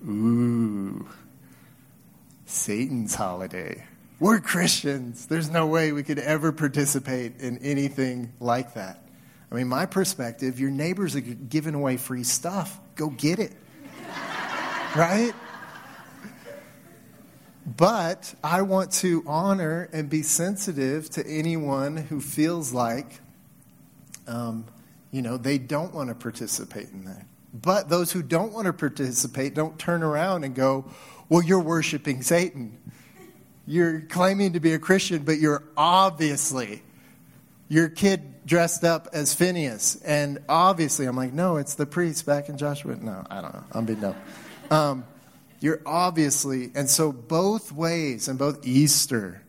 Ooh, 0.07 1.07
Satan's 2.45 3.15
holiday. 3.15 3.85
We're 4.19 4.39
Christians. 4.39 5.25
There's 5.25 5.49
no 5.49 5.67
way 5.67 5.91
we 5.91 6.03
could 6.03 6.19
ever 6.19 6.51
participate 6.51 7.39
in 7.39 7.57
anything 7.59 8.33
like 8.39 8.75
that. 8.75 9.01
I 9.51 9.55
mean, 9.55 9.67
my 9.67 9.85
perspective, 9.85 10.59
your 10.59 10.71
neighbors 10.71 11.15
are 11.15 11.21
giving 11.21 11.73
away 11.73 11.97
free 11.97 12.23
stuff. 12.23 12.79
Go 12.95 13.09
get 13.09 13.39
it. 13.39 13.53
right? 14.95 15.33
But 17.65 18.33
I 18.43 18.61
want 18.61 18.91
to 18.93 19.23
honor 19.25 19.89
and 19.91 20.09
be 20.09 20.21
sensitive 20.21 21.09
to 21.11 21.25
anyone 21.25 21.97
who 21.97 22.21
feels 22.21 22.73
like, 22.73 23.19
um, 24.27 24.65
you 25.11 25.23
know, 25.23 25.37
they 25.37 25.57
don't 25.57 25.93
want 25.93 26.09
to 26.09 26.15
participate 26.15 26.89
in 26.89 27.05
that. 27.05 27.25
But 27.61 27.87
those 27.87 28.11
who 28.11 28.21
don't 28.21 28.51
want 28.51 28.65
to 28.65 28.73
participate 28.73 29.53
don't 29.53 29.79
turn 29.79 30.03
around 30.03 30.43
and 30.43 30.53
go, 30.53 30.85
well, 31.29 31.41
you're 31.41 31.61
worshiping 31.61 32.21
Satan. 32.21 32.77
You're 33.65 34.01
claiming 34.01 34.53
to 34.53 34.59
be 34.59 34.73
a 34.73 34.79
Christian, 34.79 35.23
but 35.23 35.39
you're 35.39 35.63
obviously 35.77 36.83
your 37.69 37.89
kid 37.89 38.45
dressed 38.45 38.83
up 38.83 39.07
as 39.13 39.33
Phineas. 39.33 39.95
And 40.03 40.39
obviously, 40.49 41.05
I'm 41.05 41.15
like, 41.15 41.33
no, 41.33 41.57
it's 41.57 41.75
the 41.75 41.85
priest 41.85 42.25
back 42.25 42.49
in 42.49 42.57
Joshua. 42.57 42.95
No, 42.95 43.25
I 43.29 43.41
don't 43.41 43.53
know. 43.53 43.63
I'm 43.71 43.85
being 43.85 44.01
dumb. 44.01 44.15
Um, 44.69 45.05
you're 45.61 45.81
obviously, 45.85 46.71
and 46.75 46.89
so 46.89 47.11
both 47.11 47.71
ways, 47.71 48.27
and 48.27 48.37
both 48.37 48.67
Easter, 48.67 49.41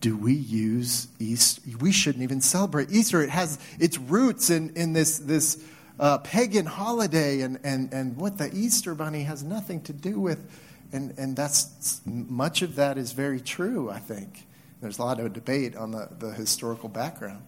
do 0.00 0.16
we 0.16 0.34
use 0.34 1.08
Easter? 1.18 1.62
We 1.80 1.92
shouldn't 1.92 2.24
even 2.24 2.40
celebrate 2.40 2.90
Easter. 2.90 3.22
It 3.22 3.30
has 3.30 3.58
its 3.78 3.98
roots 3.98 4.50
in, 4.50 4.76
in 4.76 4.92
this, 4.92 5.18
this 5.18 5.62
uh, 5.98 6.18
pagan 6.18 6.66
holiday, 6.66 7.40
and, 7.40 7.58
and, 7.64 7.92
and 7.92 8.16
what 8.16 8.38
the 8.38 8.54
Easter 8.54 8.94
bunny 8.94 9.22
has 9.22 9.42
nothing 9.42 9.82
to 9.82 9.92
do 9.92 10.20
with. 10.20 10.44
And, 10.92 11.18
and 11.18 11.36
that's 11.36 12.00
much 12.04 12.62
of 12.62 12.76
that 12.76 12.96
is 12.98 13.12
very 13.12 13.40
true, 13.40 13.90
I 13.90 13.98
think. 13.98 14.46
There's 14.80 14.98
a 14.98 15.02
lot 15.02 15.20
of 15.20 15.32
debate 15.32 15.74
on 15.74 15.90
the, 15.90 16.08
the 16.18 16.30
historical 16.30 16.88
background. 16.88 17.42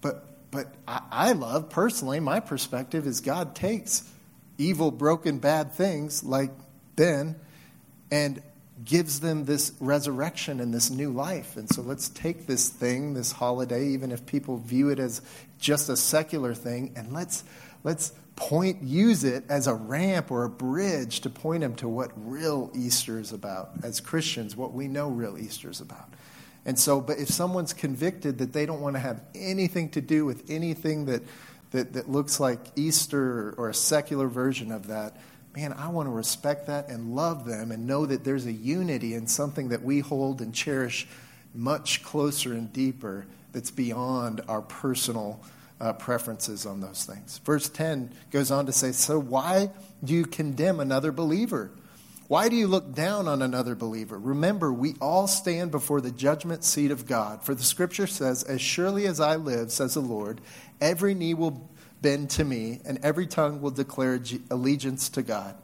But, 0.00 0.24
but 0.50 0.74
I, 0.86 1.02
I 1.10 1.32
love, 1.32 1.68
personally, 1.68 2.20
my 2.20 2.40
perspective 2.40 3.06
is 3.06 3.20
God 3.20 3.54
takes 3.54 4.08
evil, 4.56 4.90
broken, 4.90 5.38
bad 5.38 5.72
things 5.72 6.22
like 6.22 6.50
Ben 6.96 7.36
and 8.10 8.42
gives 8.84 9.20
them 9.20 9.44
this 9.44 9.72
resurrection 9.80 10.60
and 10.60 10.72
this 10.72 10.90
new 10.90 11.10
life. 11.10 11.56
And 11.56 11.68
so 11.68 11.82
let's 11.82 12.08
take 12.08 12.46
this 12.46 12.68
thing, 12.68 13.14
this 13.14 13.32
holiday, 13.32 13.88
even 13.88 14.10
if 14.10 14.24
people 14.24 14.56
view 14.56 14.88
it 14.88 14.98
as 14.98 15.20
just 15.58 15.88
a 15.88 15.96
secular 15.96 16.54
thing, 16.54 16.92
and 16.96 17.12
let's 17.12 17.44
let's 17.84 18.12
point 18.36 18.82
use 18.82 19.22
it 19.22 19.44
as 19.48 19.66
a 19.66 19.74
ramp 19.74 20.30
or 20.30 20.44
a 20.44 20.48
bridge 20.48 21.20
to 21.20 21.30
point 21.30 21.60
them 21.60 21.74
to 21.74 21.88
what 21.88 22.10
real 22.16 22.70
Easter 22.74 23.18
is 23.20 23.32
about. 23.32 23.70
As 23.82 24.00
Christians, 24.00 24.56
what 24.56 24.72
we 24.72 24.88
know 24.88 25.08
real 25.08 25.36
Easter 25.38 25.70
is 25.70 25.80
about. 25.80 26.14
And 26.64 26.78
so, 26.78 27.00
but 27.00 27.18
if 27.18 27.28
someone's 27.28 27.72
convicted 27.72 28.38
that 28.38 28.52
they 28.52 28.66
don't 28.66 28.80
want 28.80 28.96
to 28.96 29.00
have 29.00 29.22
anything 29.34 29.90
to 29.90 30.00
do 30.00 30.24
with 30.24 30.50
anything 30.50 31.06
that, 31.06 31.22
that, 31.70 31.92
that 31.94 32.10
looks 32.10 32.40
like 32.40 32.60
Easter 32.76 33.54
or 33.56 33.68
a 33.68 33.74
secular 33.74 34.28
version 34.28 34.72
of 34.72 34.86
that, 34.88 35.16
man, 35.54 35.72
I 35.72 35.88
want 35.88 36.06
to 36.06 36.12
respect 36.12 36.66
that 36.66 36.88
and 36.88 37.14
love 37.14 37.46
them 37.46 37.72
and 37.72 37.86
know 37.86 38.06
that 38.06 38.24
there's 38.24 38.46
a 38.46 38.52
unity 38.52 39.14
in 39.14 39.26
something 39.26 39.68
that 39.68 39.82
we 39.82 40.00
hold 40.00 40.40
and 40.40 40.54
cherish 40.54 41.06
much 41.54 42.02
closer 42.02 42.52
and 42.52 42.72
deeper 42.72 43.26
that's 43.52 43.70
beyond 43.70 44.40
our 44.48 44.62
personal 44.62 45.42
uh, 45.80 45.92
preferences 45.94 46.66
on 46.66 46.80
those 46.80 47.04
things. 47.04 47.38
Verse 47.44 47.68
10 47.68 48.12
goes 48.30 48.50
on 48.50 48.66
to 48.66 48.72
say, 48.72 48.92
So 48.92 49.18
why 49.18 49.70
do 50.04 50.14
you 50.14 50.24
condemn 50.24 50.80
another 50.80 51.12
believer? 51.12 51.70
Why 52.28 52.48
do 52.48 52.54
you 52.54 52.68
look 52.68 52.94
down 52.94 53.26
on 53.26 53.42
another 53.42 53.74
believer? 53.74 54.16
Remember, 54.16 54.72
we 54.72 54.94
all 55.00 55.26
stand 55.26 55.72
before 55.72 56.00
the 56.00 56.12
judgment 56.12 56.62
seat 56.62 56.92
of 56.92 57.06
God. 57.06 57.42
For 57.42 57.56
the 57.56 57.64
scripture 57.64 58.06
says, 58.06 58.44
As 58.44 58.60
surely 58.60 59.06
as 59.06 59.18
I 59.18 59.34
live, 59.34 59.72
says 59.72 59.94
the 59.94 60.00
Lord, 60.00 60.40
every 60.80 61.14
knee 61.14 61.34
will 61.34 61.68
bend 62.00 62.30
to 62.30 62.44
me, 62.44 62.80
and 62.84 62.98
every 63.02 63.26
tongue 63.26 63.60
will 63.60 63.72
declare 63.72 64.20
allegiance 64.48 65.08
to 65.10 65.22
God. 65.22 65.56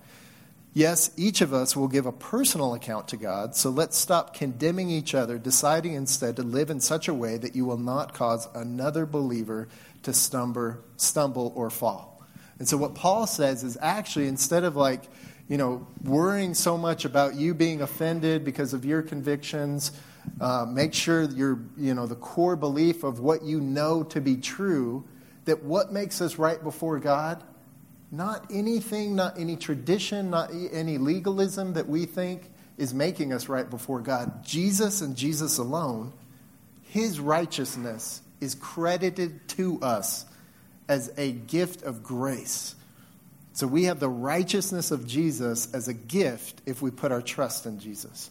Yes, 0.77 1.11
each 1.17 1.41
of 1.41 1.55
us 1.55 1.75
will 1.75 1.89
give 1.89 2.05
a 2.05 2.13
personal 2.13 2.75
account 2.75 3.09
to 3.09 3.17
God, 3.17 3.57
so 3.57 3.71
let's 3.71 3.97
stop 3.97 4.35
condemning 4.35 4.91
each 4.91 5.15
other, 5.15 5.39
deciding 5.39 5.95
instead 5.95 6.37
to 6.37 6.43
live 6.43 6.69
in 6.69 6.81
such 6.81 7.09
a 7.09 7.15
way 7.15 7.39
that 7.39 7.57
you 7.57 7.65
will 7.65 7.79
not 7.79 8.13
cause 8.13 8.47
another 8.55 9.07
believer 9.07 9.69
to 10.07 10.13
stumble, 10.13 10.77
stumble 10.97 11.53
or 11.57 11.69
fall. 11.69 12.23
And 12.61 12.67
so, 12.69 12.77
what 12.77 12.95
Paul 12.95 13.27
says 13.27 13.65
is 13.65 13.77
actually, 13.81 14.29
instead 14.29 14.63
of 14.63 14.77
like, 14.77 15.03
you 15.49 15.59
know, 15.59 15.87
worrying 16.05 16.55
so 16.55 16.79
much 16.79 17.05
about 17.05 17.35
you 17.35 17.55
being 17.55 17.83
offended 17.83 18.45
because 18.45 18.73
of 18.73 18.85
your 18.85 19.03
convictions. 19.03 19.93
Uh, 20.41 20.65
make 20.69 20.93
sure 20.93 21.23
your, 21.23 21.61
you 21.77 21.95
know, 21.95 22.07
the 22.07 22.17
core 22.17 22.57
belief 22.57 23.05
of 23.05 23.21
what 23.21 23.43
you 23.43 23.61
know 23.61 24.03
to 24.03 24.21
be 24.21 24.37
true, 24.37 25.05
that 25.45 25.63
what 25.63 25.93
makes 25.93 26.21
us 26.21 26.37
right 26.37 26.63
before 26.63 26.99
God, 26.99 27.43
not 28.11 28.47
anything, 28.51 29.15
not 29.15 29.39
any 29.39 29.57
tradition, 29.57 30.31
not 30.31 30.51
any 30.73 30.99
legalism 30.99 31.75
that 31.75 31.89
we 31.89 32.07
think 32.07 32.51
is 32.77 32.93
making 32.93 33.33
us 33.33 33.49
right 33.49 33.69
before 33.69 34.01
God. 34.01 34.45
Jesus 34.45 35.01
and 35.01 35.17
Jesus 35.17 35.59
alone, 35.59 36.13
his 36.83 37.21
righteousness 37.21 38.23
is 38.41 38.55
credited 38.55 39.49
to 39.49 39.81
us 39.81 40.25
as 40.89 41.13
a 41.17 41.33
gift 41.33 41.83
of 41.83 42.03
grace. 42.03 42.75
So 43.53 43.67
we 43.67 43.85
have 43.85 44.01
the 44.01 44.09
righteousness 44.09 44.91
of 44.91 45.07
Jesus 45.07 45.73
as 45.75 45.89
a 45.89 45.95
gift 45.95 46.61
if 46.67 46.83
we 46.83 46.91
put 46.91 47.13
our 47.13 47.23
trust 47.23 47.67
in 47.67 47.79
Jesus. 47.79 48.31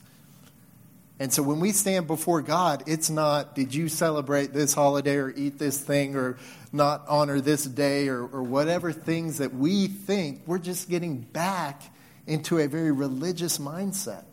And 1.18 1.34
so 1.34 1.42
when 1.42 1.60
we 1.60 1.72
stand 1.72 2.08
before 2.08 2.42
God, 2.42 2.84
it's 2.88 3.10
not, 3.10 3.56
did 3.56 3.74
you 3.74 3.88
celebrate 3.88 4.54
this 4.54 4.74
holiday 4.74 5.16
or 5.16 5.34
eat 5.36 5.58
this 5.58 5.80
thing 5.80 6.16
or 6.16 6.38
not 6.76 7.06
honor 7.08 7.40
this 7.40 7.64
day 7.64 8.10
or, 8.10 8.26
or 8.28 8.44
whatever 8.44 8.92
things 8.92 9.38
that 9.38 9.54
we 9.56 9.88
think. 9.88 10.42
We're 10.46 10.60
just 10.60 10.90
getting 10.90 11.22
back 11.22 11.82
into 12.28 12.60
a 12.60 12.68
very 12.68 12.92
religious 12.92 13.58
mindset. 13.58 14.26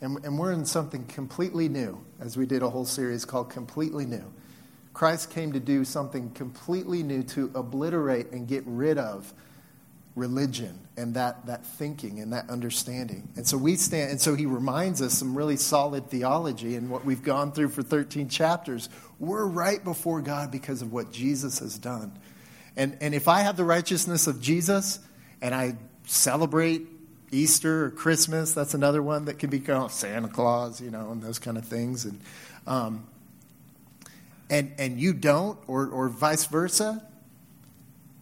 And, 0.00 0.24
and 0.24 0.38
we're 0.38 0.52
in 0.52 0.64
something 0.64 1.04
completely 1.04 1.68
new, 1.68 2.02
as 2.18 2.36
we 2.36 2.46
did 2.46 2.62
a 2.62 2.70
whole 2.70 2.86
series 2.86 3.26
called 3.26 3.50
Completely 3.50 4.06
New. 4.06 4.32
Christ 4.92 5.30
came 5.30 5.52
to 5.52 5.60
do 5.60 5.84
something 5.84 6.30
completely 6.32 7.02
new 7.02 7.22
to 7.24 7.50
obliterate 7.54 8.32
and 8.32 8.46
get 8.46 8.64
rid 8.66 8.98
of 8.98 9.32
religion 10.16 10.78
and 10.96 11.14
that, 11.14 11.46
that 11.46 11.64
thinking 11.64 12.20
and 12.20 12.32
that 12.32 12.50
understanding. 12.50 13.28
And 13.36 13.46
so 13.46 13.56
we 13.56 13.76
stand, 13.76 14.10
and 14.10 14.20
so 14.20 14.34
he 14.34 14.46
reminds 14.46 15.00
us 15.00 15.14
some 15.14 15.36
really 15.36 15.56
solid 15.56 16.10
theology 16.10 16.74
and 16.76 16.90
what 16.90 17.04
we've 17.04 17.22
gone 17.22 17.52
through 17.52 17.68
for 17.68 17.82
13 17.82 18.28
chapters. 18.28 18.88
We're 19.18 19.46
right 19.46 19.82
before 19.82 20.20
God 20.20 20.50
because 20.50 20.82
of 20.82 20.92
what 20.92 21.12
Jesus 21.12 21.60
has 21.60 21.78
done. 21.78 22.18
And, 22.76 22.98
and 23.00 23.14
if 23.14 23.28
I 23.28 23.40
have 23.40 23.56
the 23.56 23.64
righteousness 23.64 24.26
of 24.26 24.40
Jesus 24.40 24.98
and 25.40 25.54
I 25.54 25.76
celebrate 26.06 26.86
Easter 27.30 27.86
or 27.86 27.90
Christmas, 27.90 28.52
that's 28.52 28.74
another 28.74 29.02
one 29.02 29.26
that 29.26 29.38
can 29.38 29.50
be 29.50 29.60
called 29.60 29.92
Santa 29.92 30.28
Claus, 30.28 30.80
you 30.80 30.90
know, 30.90 31.12
and 31.12 31.22
those 31.22 31.38
kind 31.38 31.56
of 31.56 31.64
things. 31.64 32.04
And, 32.04 32.20
um, 32.66 33.06
and, 34.50 34.72
and 34.78 35.00
you 35.00 35.14
don't, 35.14 35.58
or, 35.68 35.88
or 35.88 36.08
vice 36.08 36.44
versa, 36.46 37.06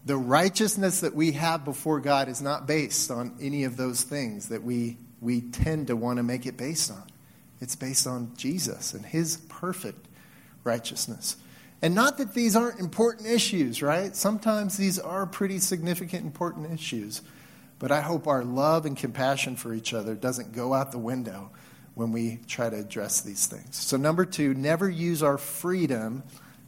the 0.04 0.16
righteousness 0.16 1.00
that 1.00 1.14
we 1.14 1.32
have 1.32 1.64
before 1.64 2.00
God 2.00 2.28
is 2.28 2.40
not 2.40 2.66
based 2.66 3.10
on 3.10 3.34
any 3.40 3.64
of 3.64 3.76
those 3.76 4.02
things 4.02 4.48
that 4.48 4.62
we, 4.62 4.98
we 5.20 5.40
tend 5.40 5.88
to 5.88 5.96
want 5.96 6.18
to 6.18 6.22
make 6.22 6.46
it 6.46 6.56
based 6.56 6.90
on. 6.90 7.02
It's 7.60 7.74
based 7.74 8.06
on 8.06 8.32
Jesus 8.36 8.94
and 8.94 9.04
his 9.04 9.38
perfect 9.48 10.06
righteousness. 10.64 11.36
And 11.80 11.94
not 11.94 12.18
that 12.18 12.34
these 12.34 12.56
aren't 12.56 12.80
important 12.80 13.26
issues, 13.26 13.82
right? 13.82 14.14
Sometimes 14.14 14.76
these 14.76 14.98
are 14.98 15.26
pretty 15.26 15.58
significant, 15.58 16.24
important 16.24 16.72
issues. 16.72 17.22
But 17.78 17.92
I 17.92 18.00
hope 18.00 18.26
our 18.26 18.44
love 18.44 18.86
and 18.86 18.96
compassion 18.96 19.56
for 19.56 19.72
each 19.72 19.94
other 19.94 20.14
doesn't 20.14 20.52
go 20.52 20.74
out 20.74 20.92
the 20.92 20.98
window 20.98 21.50
when 21.98 22.12
we 22.12 22.38
try 22.46 22.70
to 22.70 22.76
address 22.76 23.22
these 23.22 23.46
things. 23.46 23.74
So, 23.74 23.96
number 23.96 24.24
two, 24.24 24.54
never 24.54 24.88
use 24.88 25.20
our 25.20 25.36
freedom 25.36 26.22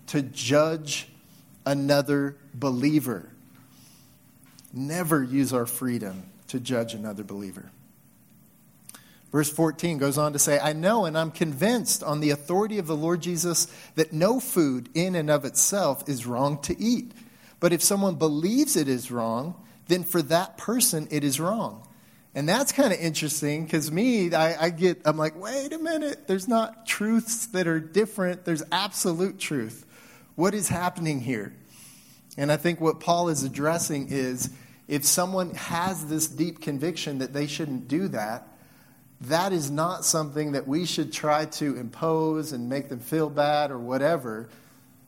to 0.08 0.22
judge 0.22 1.06
another 1.64 2.36
believer. 2.52 3.30
Never 4.72 5.22
use 5.22 5.52
our 5.52 5.66
freedom 5.66 6.24
to 6.48 6.58
judge 6.58 6.94
another 6.94 7.22
believer. 7.22 7.70
Verse 9.30 9.48
14 9.48 9.98
goes 9.98 10.18
on 10.18 10.32
to 10.32 10.40
say, 10.40 10.58
I 10.58 10.72
know 10.72 11.04
and 11.04 11.16
I'm 11.16 11.30
convinced 11.30 12.02
on 12.02 12.18
the 12.18 12.30
authority 12.30 12.78
of 12.78 12.88
the 12.88 12.96
Lord 12.96 13.22
Jesus 13.22 13.68
that 13.94 14.12
no 14.12 14.40
food 14.40 14.88
in 14.94 15.14
and 15.14 15.30
of 15.30 15.44
itself 15.44 16.08
is 16.08 16.26
wrong 16.26 16.60
to 16.62 16.76
eat. 16.76 17.12
But 17.60 17.72
if 17.72 17.84
someone 17.84 18.16
believes 18.16 18.74
it 18.74 18.88
is 18.88 19.12
wrong, 19.12 19.54
then 19.86 20.02
for 20.02 20.22
that 20.22 20.58
person 20.58 21.06
it 21.12 21.22
is 21.22 21.38
wrong. 21.38 21.86
And 22.34 22.48
that's 22.48 22.70
kind 22.70 22.92
of 22.92 23.00
interesting 23.00 23.64
because 23.64 23.90
me, 23.90 24.32
I, 24.32 24.66
I, 24.66 24.70
get, 24.70 25.02
I'm 25.04 25.16
like, 25.16 25.34
wait 25.40 25.72
a 25.72 25.78
minute, 25.78 26.28
there's 26.28 26.46
not 26.46 26.86
truths 26.86 27.46
that 27.46 27.66
are 27.66 27.80
different, 27.80 28.44
there's 28.44 28.62
absolute 28.70 29.38
truth. 29.38 29.84
What 30.36 30.54
is 30.54 30.68
happening 30.68 31.20
here? 31.20 31.52
And 32.36 32.52
I 32.52 32.56
think 32.56 32.80
what 32.80 33.00
Paul 33.00 33.28
is 33.28 33.42
addressing 33.42 34.08
is 34.10 34.50
if 34.86 35.04
someone 35.04 35.54
has 35.54 36.06
this 36.06 36.28
deep 36.28 36.60
conviction 36.60 37.18
that 37.18 37.32
they 37.32 37.46
shouldn't 37.46 37.88
do 37.88 38.08
that, 38.08 38.46
that 39.22 39.52
is 39.52 39.70
not 39.70 40.04
something 40.04 40.52
that 40.52 40.66
we 40.66 40.86
should 40.86 41.12
try 41.12 41.44
to 41.44 41.76
impose 41.76 42.52
and 42.52 42.68
make 42.68 42.88
them 42.88 43.00
feel 43.00 43.28
bad 43.28 43.70
or 43.70 43.78
whatever, 43.78 44.48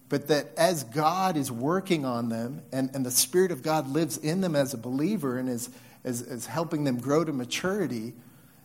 but 0.08 0.28
that 0.28 0.48
as 0.58 0.84
God 0.84 1.36
is 1.36 1.50
working 1.50 2.04
on 2.04 2.28
them 2.28 2.62
and, 2.72 2.90
and 2.94 3.06
the 3.06 3.10
Spirit 3.10 3.50
of 3.50 3.62
God 3.62 3.88
lives 3.88 4.18
in 4.18 4.42
them 4.42 4.54
as 4.54 4.74
a 4.74 4.78
believer 4.78 5.38
and 5.38 5.48
is, 5.48 5.70
is, 6.04 6.20
is 6.22 6.46
helping 6.46 6.84
them 6.84 6.98
grow 6.98 7.24
to 7.24 7.32
maturity, 7.32 8.14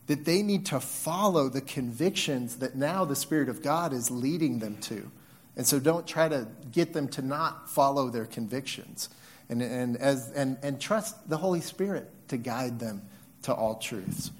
that 0.07 0.25
they 0.25 0.41
need 0.41 0.65
to 0.67 0.79
follow 0.79 1.49
the 1.49 1.61
convictions 1.61 2.57
that 2.57 2.75
now 2.75 3.05
the 3.05 3.15
Spirit 3.15 3.49
of 3.49 3.61
God 3.61 3.93
is 3.93 4.09
leading 4.09 4.59
them 4.59 4.77
to. 4.81 5.11
And 5.55 5.65
so 5.65 5.79
don't 5.79 6.07
try 6.07 6.29
to 6.29 6.47
get 6.71 6.93
them 6.93 7.07
to 7.09 7.21
not 7.21 7.69
follow 7.69 8.09
their 8.09 8.25
convictions. 8.25 9.09
And, 9.49 9.61
and, 9.61 9.97
as, 9.97 10.31
and, 10.31 10.57
and 10.61 10.79
trust 10.79 11.29
the 11.29 11.37
Holy 11.37 11.61
Spirit 11.61 12.09
to 12.29 12.37
guide 12.37 12.79
them 12.79 13.01
to 13.43 13.53
all 13.53 13.75
truths. 13.75 14.31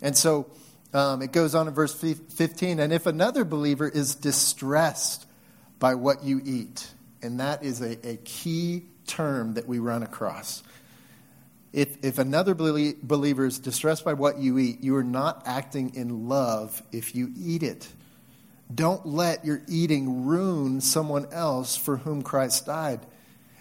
And 0.00 0.16
so 0.16 0.46
um, 0.92 1.22
it 1.22 1.32
goes 1.32 1.54
on 1.54 1.66
in 1.66 1.74
verse 1.74 1.94
15 1.94 2.78
and 2.78 2.92
if 2.92 3.06
another 3.06 3.44
believer 3.44 3.88
is 3.88 4.14
distressed 4.14 5.26
by 5.78 5.94
what 5.94 6.24
you 6.24 6.40
eat. 6.44 6.88
And 7.20 7.40
that 7.40 7.64
is 7.64 7.80
a, 7.80 8.08
a 8.08 8.16
key 8.18 8.84
term 9.06 9.54
that 9.54 9.66
we 9.66 9.78
run 9.78 10.02
across. 10.02 10.62
If, 11.74 12.04
if 12.04 12.18
another 12.18 12.54
believer 12.54 13.44
is 13.44 13.58
distressed 13.58 14.04
by 14.04 14.12
what 14.12 14.38
you 14.38 14.58
eat, 14.60 14.80
you 14.80 14.94
are 14.94 15.02
not 15.02 15.42
acting 15.44 15.96
in 15.96 16.28
love 16.28 16.80
if 16.92 17.16
you 17.16 17.32
eat 17.36 17.64
it. 17.64 17.88
Don't 18.72 19.04
let 19.04 19.44
your 19.44 19.60
eating 19.66 20.24
ruin 20.24 20.80
someone 20.80 21.26
else 21.32 21.76
for 21.76 21.96
whom 21.96 22.22
Christ 22.22 22.66
died. 22.66 23.00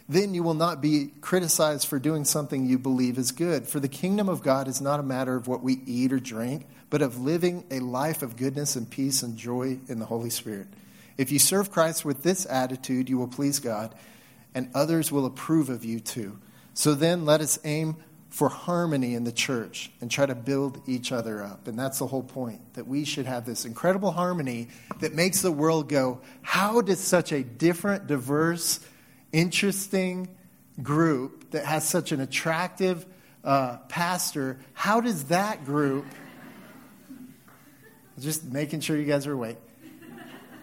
Then 0.08 0.36
you 0.36 0.44
will 0.44 0.54
not 0.54 0.80
be 0.80 1.12
criticized 1.22 1.88
for 1.88 1.98
doing 1.98 2.24
something 2.24 2.68
you 2.68 2.78
believe 2.78 3.18
is 3.18 3.32
good. 3.32 3.68
For 3.68 3.80
the 3.80 3.88
kingdom 3.88 4.30
of 4.30 4.44
God 4.44 4.68
is 4.68 4.80
not 4.80 5.00
a 5.00 5.04
matter 5.04 5.36
of 5.36 5.48
what 5.48 5.64
we 5.64 5.82
eat 5.88 6.14
or 6.14 6.20
drink, 6.20 6.68
but 6.92 7.02
of 7.02 7.20
living 7.20 7.66
a 7.72 7.80
life 7.80 8.22
of 8.22 8.38
goodness 8.38 8.76
and 8.76 8.88
peace 8.88 9.24
and 9.24 9.36
joy 9.36 9.80
in 9.88 9.98
the 9.98 10.06
Holy 10.06 10.30
Spirit. 10.30 10.68
If 11.18 11.32
you 11.32 11.40
serve 11.40 11.72
Christ 11.72 12.06
with 12.06 12.22
this 12.22 12.46
attitude, 12.46 13.10
you 13.10 13.18
will 13.18 13.28
please 13.28 13.58
God, 13.58 13.96
and 14.54 14.70
others 14.76 15.12
will 15.12 15.26
approve 15.26 15.70
of 15.70 15.84
you 15.84 16.00
too. 16.00 16.38
So 16.74 16.94
then 16.94 17.26
let 17.26 17.42
us 17.42 17.60
aim 17.64 17.98
for 18.30 18.50
harmony 18.50 19.14
in 19.14 19.26
the 19.26 19.32
church 19.32 19.92
and 20.02 20.10
try 20.10 20.26
to 20.26 20.34
build 20.34 20.82
each 20.88 21.12
other 21.12 21.44
up. 21.44 21.68
And 21.68 21.78
that's 21.78 22.00
the 22.00 22.08
whole 22.08 22.24
point 22.24 22.74
that 22.74 22.88
we 22.88 23.06
should 23.06 23.28
have 23.28 23.46
this 23.46 23.64
incredible 23.64 24.12
harmony 24.12 24.70
that 25.02 25.14
makes 25.14 25.42
the 25.42 25.52
world 25.52 25.88
go, 25.88 26.20
how 26.42 26.82
does 26.82 27.00
such 27.00 27.32
a 27.32 27.44
different, 27.44 28.08
diverse, 28.08 28.80
interesting 29.32 30.30
group 30.82 31.52
that 31.52 31.66
has 31.66 31.88
such 31.88 32.12
an 32.12 32.22
attractive 32.22 33.06
uh, 33.44 33.78
pastor, 33.90 34.58
how 34.74 35.00
does 35.00 35.26
that 35.26 35.66
group, 35.66 36.06
just 38.20 38.46
making 38.46 38.80
sure 38.80 38.98
you 38.98 39.06
guys 39.06 39.28
are 39.28 39.34
awake, 39.34 39.58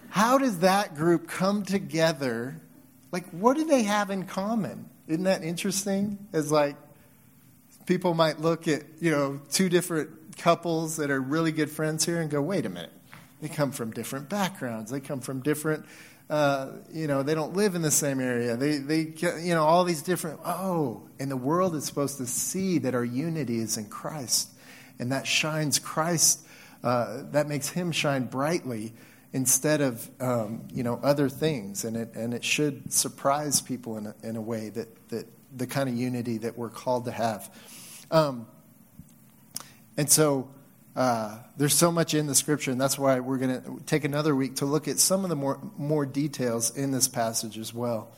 how 0.09 0.37
does 0.37 0.59
that 0.59 0.95
group 0.95 1.29
come 1.29 1.63
together? 1.63 2.57
Like, 3.13 3.29
what 3.29 3.55
do 3.55 3.63
they 3.63 3.83
have 3.83 4.09
in 4.09 4.25
common? 4.25 4.89
Isn't 5.11 5.25
that 5.25 5.43
interesting? 5.43 6.25
As 6.31 6.53
like, 6.53 6.77
people 7.85 8.13
might 8.13 8.39
look 8.39 8.69
at, 8.69 8.83
you 9.01 9.11
know, 9.11 9.41
two 9.51 9.67
different 9.67 10.37
couples 10.37 10.95
that 10.95 11.11
are 11.11 11.19
really 11.19 11.51
good 11.51 11.69
friends 11.69 12.05
here 12.05 12.21
and 12.21 12.31
go, 12.31 12.41
wait 12.41 12.65
a 12.65 12.69
minute. 12.69 12.93
They 13.41 13.49
come 13.49 13.73
from 13.73 13.91
different 13.91 14.29
backgrounds. 14.29 14.89
They 14.89 15.01
come 15.01 15.19
from 15.19 15.41
different, 15.41 15.85
uh, 16.29 16.69
you 16.93 17.07
know, 17.07 17.23
they 17.23 17.35
don't 17.35 17.57
live 17.57 17.75
in 17.75 17.81
the 17.81 17.91
same 17.91 18.21
area. 18.21 18.55
They, 18.55 18.77
they, 18.77 19.11
you 19.41 19.53
know, 19.53 19.65
all 19.65 19.83
these 19.83 20.01
different, 20.01 20.39
oh, 20.45 21.03
and 21.19 21.29
the 21.29 21.35
world 21.35 21.75
is 21.75 21.83
supposed 21.83 22.17
to 22.19 22.25
see 22.25 22.77
that 22.77 22.95
our 22.95 23.03
unity 23.03 23.59
is 23.59 23.75
in 23.75 23.87
Christ. 23.87 24.47
And 24.97 25.11
that 25.11 25.27
shines 25.27 25.77
Christ, 25.77 26.39
uh, 26.85 27.23
that 27.31 27.49
makes 27.49 27.67
him 27.67 27.91
shine 27.91 28.27
brightly 28.27 28.93
instead 29.33 29.81
of 29.81 30.09
um, 30.19 30.67
you 30.73 30.83
know 30.83 30.99
other 31.03 31.29
things, 31.29 31.85
and 31.85 31.95
it 31.95 32.13
and 32.15 32.33
it 32.33 32.43
should 32.43 32.91
surprise 32.91 33.61
people 33.61 33.97
in 33.97 34.07
a, 34.07 34.15
in 34.23 34.35
a 34.35 34.41
way 34.41 34.69
that 34.69 35.09
that 35.09 35.27
the 35.55 35.67
kind 35.67 35.89
of 35.89 35.95
unity 35.95 36.37
that 36.39 36.57
we're 36.57 36.69
called 36.69 37.05
to 37.05 37.11
have. 37.11 37.53
Um, 38.09 38.47
and 39.97 40.09
so 40.09 40.49
uh, 40.95 41.37
there's 41.57 41.73
so 41.73 41.91
much 41.91 42.13
in 42.13 42.27
the 42.27 42.35
scripture, 42.35 42.71
and 42.71 42.79
that's 42.79 42.99
why 42.99 43.19
we're 43.19 43.37
going 43.37 43.61
to 43.61 43.83
take 43.85 44.03
another 44.03 44.35
week 44.35 44.55
to 44.57 44.65
look 44.65 44.87
at 44.87 44.99
some 44.99 45.23
of 45.23 45.29
the 45.29 45.35
more 45.35 45.59
more 45.77 46.05
details 46.05 46.75
in 46.75 46.91
this 46.91 47.07
passage 47.07 47.57
as 47.57 47.73
well. 47.73 48.11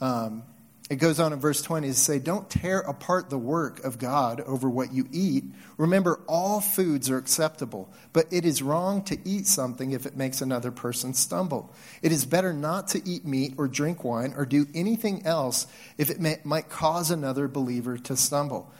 Um, 0.00 0.44
it 0.90 0.96
goes 0.96 1.20
on 1.20 1.32
in 1.32 1.38
verse 1.38 1.62
20 1.62 1.86
to 1.86 1.94
say, 1.94 2.18
Don't 2.18 2.50
tear 2.50 2.80
apart 2.80 3.30
the 3.30 3.38
work 3.38 3.84
of 3.84 4.00
God 4.00 4.40
over 4.40 4.68
what 4.68 4.92
you 4.92 5.06
eat. 5.12 5.44
Remember, 5.78 6.20
all 6.26 6.60
foods 6.60 7.08
are 7.08 7.16
acceptable, 7.16 7.88
but 8.12 8.26
it 8.32 8.44
is 8.44 8.60
wrong 8.60 9.04
to 9.04 9.16
eat 9.24 9.46
something 9.46 9.92
if 9.92 10.04
it 10.04 10.16
makes 10.16 10.42
another 10.42 10.72
person 10.72 11.14
stumble. 11.14 11.72
It 12.02 12.10
is 12.10 12.26
better 12.26 12.52
not 12.52 12.88
to 12.88 13.08
eat 13.08 13.24
meat 13.24 13.54
or 13.56 13.68
drink 13.68 14.02
wine 14.02 14.34
or 14.36 14.44
do 14.44 14.66
anything 14.74 15.24
else 15.24 15.68
if 15.96 16.10
it 16.10 16.18
may, 16.18 16.40
might 16.42 16.68
cause 16.68 17.12
another 17.12 17.46
believer 17.46 17.96
to 17.96 18.16
stumble. 18.16 18.72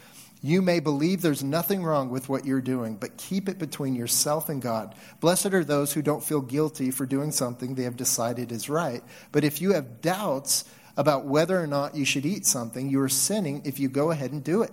You 0.42 0.62
may 0.62 0.80
believe 0.80 1.22
there's 1.22 1.44
nothing 1.44 1.84
wrong 1.84 2.10
with 2.10 2.28
what 2.28 2.44
you're 2.44 2.60
doing, 2.60 2.96
but 2.96 3.18
keep 3.18 3.48
it 3.48 3.58
between 3.58 3.94
yourself 3.94 4.48
and 4.48 4.60
God. 4.60 4.96
Blessed 5.20 5.52
are 5.52 5.64
those 5.64 5.92
who 5.92 6.02
don't 6.02 6.24
feel 6.24 6.40
guilty 6.40 6.90
for 6.90 7.06
doing 7.06 7.30
something 7.30 7.74
they 7.74 7.84
have 7.84 7.96
decided 7.96 8.50
is 8.50 8.68
right. 8.68 9.02
But 9.30 9.44
if 9.44 9.60
you 9.60 9.74
have 9.74 10.00
doubts, 10.00 10.64
about 11.00 11.24
whether 11.24 11.58
or 11.58 11.66
not 11.66 11.96
you 11.96 12.04
should 12.04 12.26
eat 12.26 12.44
something, 12.44 12.90
you 12.90 13.00
are 13.00 13.08
sinning 13.08 13.62
if 13.64 13.80
you 13.80 13.88
go 13.88 14.10
ahead 14.10 14.32
and 14.32 14.44
do 14.44 14.60
it. 14.60 14.70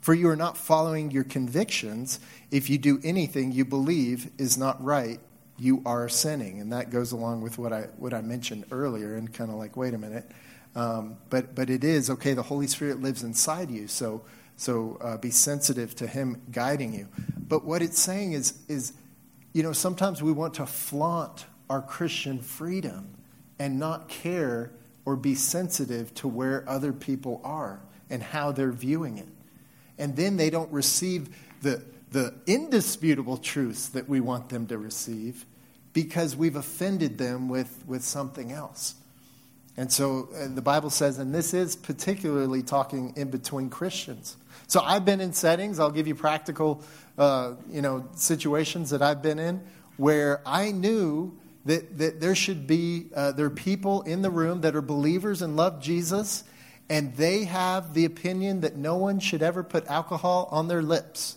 For 0.00 0.12
you 0.12 0.28
are 0.28 0.34
not 0.34 0.56
following 0.56 1.12
your 1.12 1.22
convictions. 1.22 2.18
If 2.50 2.68
you 2.68 2.76
do 2.76 2.98
anything 3.04 3.52
you 3.52 3.64
believe 3.64 4.32
is 4.36 4.58
not 4.58 4.82
right, 4.82 5.20
you 5.60 5.80
are 5.86 6.08
sinning. 6.08 6.60
And 6.60 6.72
that 6.72 6.90
goes 6.90 7.12
along 7.12 7.42
with 7.42 7.56
what 7.56 7.72
I, 7.72 7.82
what 7.98 8.12
I 8.12 8.20
mentioned 8.20 8.64
earlier, 8.72 9.14
and 9.14 9.32
kind 9.32 9.48
of 9.48 9.58
like, 9.58 9.76
wait 9.76 9.94
a 9.94 9.98
minute. 9.98 10.28
Um, 10.74 11.18
but, 11.28 11.54
but 11.54 11.70
it 11.70 11.84
is, 11.84 12.10
okay, 12.10 12.34
the 12.34 12.42
Holy 12.42 12.66
Spirit 12.66 13.00
lives 13.00 13.22
inside 13.22 13.70
you, 13.70 13.86
so, 13.86 14.22
so 14.56 14.98
uh, 15.00 15.18
be 15.18 15.30
sensitive 15.30 15.94
to 15.96 16.06
Him 16.08 16.42
guiding 16.50 16.92
you. 16.92 17.06
But 17.38 17.64
what 17.64 17.80
it's 17.80 18.00
saying 18.00 18.32
is, 18.32 18.58
is, 18.66 18.92
you 19.52 19.62
know, 19.62 19.72
sometimes 19.72 20.20
we 20.20 20.32
want 20.32 20.54
to 20.54 20.66
flaunt 20.66 21.46
our 21.68 21.80
Christian 21.80 22.40
freedom 22.40 23.14
and 23.60 23.78
not 23.78 24.08
care 24.08 24.72
or 25.04 25.16
be 25.16 25.34
sensitive 25.34 26.12
to 26.14 26.28
where 26.28 26.68
other 26.68 26.92
people 26.92 27.40
are 27.44 27.80
and 28.08 28.22
how 28.22 28.52
they're 28.52 28.72
viewing 28.72 29.18
it. 29.18 29.28
And 29.98 30.16
then 30.16 30.36
they 30.36 30.50
don't 30.50 30.70
receive 30.72 31.28
the, 31.62 31.82
the 32.10 32.34
indisputable 32.46 33.36
truths 33.36 33.88
that 33.88 34.08
we 34.08 34.20
want 34.20 34.48
them 34.48 34.66
to 34.68 34.78
receive 34.78 35.44
because 35.92 36.36
we've 36.36 36.56
offended 36.56 37.18
them 37.18 37.48
with, 37.48 37.84
with 37.86 38.04
something 38.04 38.52
else. 38.52 38.94
And 39.76 39.90
so 39.90 40.28
uh, 40.34 40.48
the 40.48 40.62
Bible 40.62 40.90
says, 40.90 41.18
and 41.18 41.34
this 41.34 41.54
is 41.54 41.76
particularly 41.76 42.62
talking 42.62 43.14
in 43.16 43.30
between 43.30 43.70
Christians. 43.70 44.36
So 44.66 44.80
I've 44.80 45.04
been 45.04 45.20
in 45.20 45.32
settings, 45.32 45.78
I'll 45.78 45.90
give 45.90 46.06
you 46.06 46.14
practical 46.14 46.82
uh, 47.18 47.54
you 47.70 47.82
know, 47.82 48.08
situations 48.14 48.90
that 48.90 49.02
I've 49.02 49.22
been 49.22 49.38
in 49.38 49.60
where 49.96 50.40
I 50.46 50.70
knew 50.70 51.38
that, 51.64 51.98
that 51.98 52.20
there 52.20 52.34
should 52.34 52.66
be 52.66 53.06
uh, 53.14 53.32
there 53.32 53.46
are 53.46 53.50
people 53.50 54.02
in 54.02 54.22
the 54.22 54.30
room 54.30 54.62
that 54.62 54.74
are 54.74 54.82
believers 54.82 55.42
and 55.42 55.56
love 55.56 55.80
Jesus, 55.82 56.44
and 56.88 57.14
they 57.16 57.44
have 57.44 57.94
the 57.94 58.04
opinion 58.04 58.60
that 58.60 58.76
no 58.76 58.96
one 58.96 59.20
should 59.20 59.42
ever 59.42 59.62
put 59.62 59.86
alcohol 59.86 60.48
on 60.50 60.68
their 60.68 60.82
lips. 60.82 61.36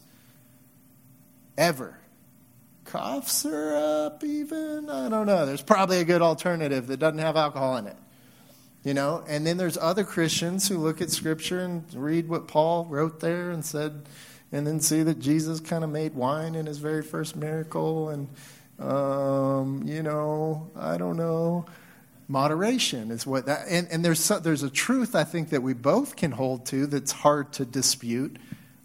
Ever. 1.58 2.00
Cough 2.86 3.30
syrup, 3.30 4.24
even? 4.24 4.90
I 4.90 5.10
don't 5.10 5.26
know. 5.26 5.46
There's 5.46 5.62
probably 5.62 6.00
a 6.00 6.04
good 6.06 6.22
alternative 6.22 6.88
that 6.88 6.98
doesn't 6.98 7.20
have 7.20 7.36
alcohol 7.36 7.78
in 7.78 7.88
it. 7.88 7.98
You 8.84 8.94
know, 8.94 9.24
and 9.28 9.48
then 9.48 9.58
there's 9.58 9.78
other 9.78 10.04
Christians 10.04 10.68
who 10.68 10.78
look 10.78 11.02
at 11.02 11.10
Scripture 11.10 11.62
and 11.62 11.86
read 11.94 12.28
what 12.28 12.48
Paul 12.48 12.86
wrote 12.86 13.22
there 13.22 13.52
and 13.52 13.64
said, 13.64 14.08
and 14.52 14.68
then 14.68 14.82
see 14.82 15.04
that 15.04 15.20
Jesus 15.20 15.62
kind 15.62 15.84
of 15.84 15.90
made 15.90 16.16
wine 16.16 16.54
in 16.54 16.66
his 16.66 16.80
very 16.80 17.02
first 17.02 17.36
miracle 17.36 18.10
and 18.10 18.28
um, 18.80 19.84
you 19.86 20.04
know, 20.04 20.70
I 20.76 20.98
don't 20.98 21.18
know. 21.18 21.66
Moderation 22.28 23.12
is 23.12 23.28
what 23.28 23.46
that, 23.46 23.68
and, 23.70 23.88
and 23.92 24.04
there's, 24.04 24.28
there's 24.28 24.64
a 24.64 24.70
truth 24.70 25.16
I 25.16 25.24
think 25.24 25.50
that 25.50 25.62
we 25.62 25.74
both 25.74 26.16
can 26.16 26.32
hold 26.32 26.66
to 26.68 26.88
that's 26.88 27.12
hard 27.12 27.52
to 27.54 27.66
dispute, 27.66 28.38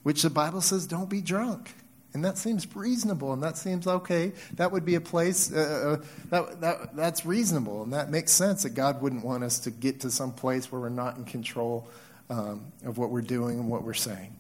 which 0.03 0.23
the 0.23 0.31
Bible 0.31 0.61
says 0.61 0.87
don't 0.87 1.09
be 1.09 1.21
drunk. 1.21 1.75
And 2.15 2.25
that 2.25 2.39
seems 2.39 2.67
reasonable, 2.75 3.33
and 3.33 3.43
that 3.43 3.59
seems 3.59 3.87
okay. 3.87 4.33
That 4.55 4.73
would 4.73 4.85
be 4.85 4.95
a 4.95 5.01
place, 5.01 5.53
uh, 5.53 6.01
uh, 6.01 6.05
that, 6.31 6.61
that, 6.63 6.97
that's 6.97 7.27
reasonable, 7.27 7.83
and 7.83 7.93
that 7.93 8.11
makes 8.11 8.33
sense 8.33 8.63
that 8.63 8.71
God 8.71 9.03
wouldn't 9.03 9.25
want 9.25 9.45
us 9.45 9.61
to 9.61 9.71
get 9.71 10.01
to 10.01 10.11
some 10.11 10.33
place 10.33 10.73
where 10.73 10.81
we're 10.81 10.89
not 10.89 11.17
in 11.17 11.25
control 11.25 11.87
um, 12.31 12.73
of 12.85 12.99
what 12.99 13.11
we're 13.11 13.21
doing 13.21 13.59
and 13.59 13.69
what 13.69 13.85
we're 13.85 13.95
saying. 13.95 14.35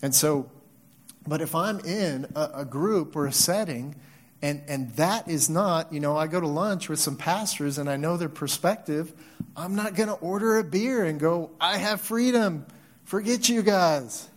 And 0.00 0.14
so, 0.14 0.50
but 1.26 1.40
if 1.40 1.54
I'm 1.54 1.80
in 1.80 2.26
a, 2.34 2.50
a 2.56 2.64
group 2.64 3.14
or 3.14 3.26
a 3.26 3.32
setting 3.32 3.94
and, 4.42 4.62
and 4.66 4.90
that 4.96 5.28
is 5.28 5.48
not, 5.48 5.92
you 5.92 6.00
know, 6.00 6.16
I 6.16 6.26
go 6.26 6.40
to 6.40 6.48
lunch 6.48 6.88
with 6.88 6.98
some 6.98 7.16
pastors 7.16 7.78
and 7.78 7.88
I 7.88 7.96
know 7.96 8.16
their 8.16 8.28
perspective. 8.28 9.12
I'm 9.56 9.76
not 9.76 9.94
going 9.94 10.08
to 10.08 10.16
order 10.16 10.58
a 10.58 10.64
beer 10.64 11.04
and 11.04 11.20
go, 11.20 11.50
I 11.60 11.78
have 11.78 12.00
freedom. 12.00 12.66
Forget 13.04 13.48
you 13.48 13.62
guys. 13.62 14.28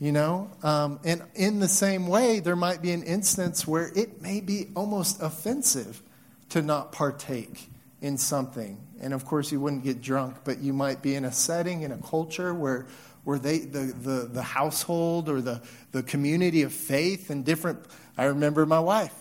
You 0.00 0.10
know? 0.10 0.50
Um, 0.64 0.98
and 1.04 1.22
in 1.36 1.60
the 1.60 1.68
same 1.68 2.08
way, 2.08 2.40
there 2.40 2.56
might 2.56 2.82
be 2.82 2.90
an 2.90 3.04
instance 3.04 3.66
where 3.66 3.90
it 3.94 4.20
may 4.20 4.40
be 4.40 4.66
almost 4.74 5.22
offensive 5.22 6.02
to 6.50 6.62
not 6.62 6.90
partake 6.90 7.68
in 8.00 8.18
something. 8.18 8.80
And 9.00 9.14
of 9.14 9.24
course, 9.24 9.52
you 9.52 9.60
wouldn't 9.60 9.84
get 9.84 10.00
drunk, 10.00 10.38
but 10.44 10.58
you 10.58 10.72
might 10.72 11.02
be 11.02 11.14
in 11.14 11.24
a 11.24 11.32
setting, 11.32 11.82
in 11.82 11.92
a 11.92 11.98
culture 11.98 12.52
where, 12.52 12.86
where 13.22 13.38
they, 13.38 13.58
the, 13.58 13.92
the, 13.92 14.28
the 14.32 14.42
household 14.42 15.28
or 15.28 15.40
the, 15.40 15.62
the 15.92 16.02
community 16.02 16.62
of 16.62 16.72
faith 16.72 17.30
and 17.30 17.44
different. 17.44 17.78
I 18.18 18.24
remember 18.24 18.66
my 18.66 18.80
wife. 18.80 19.14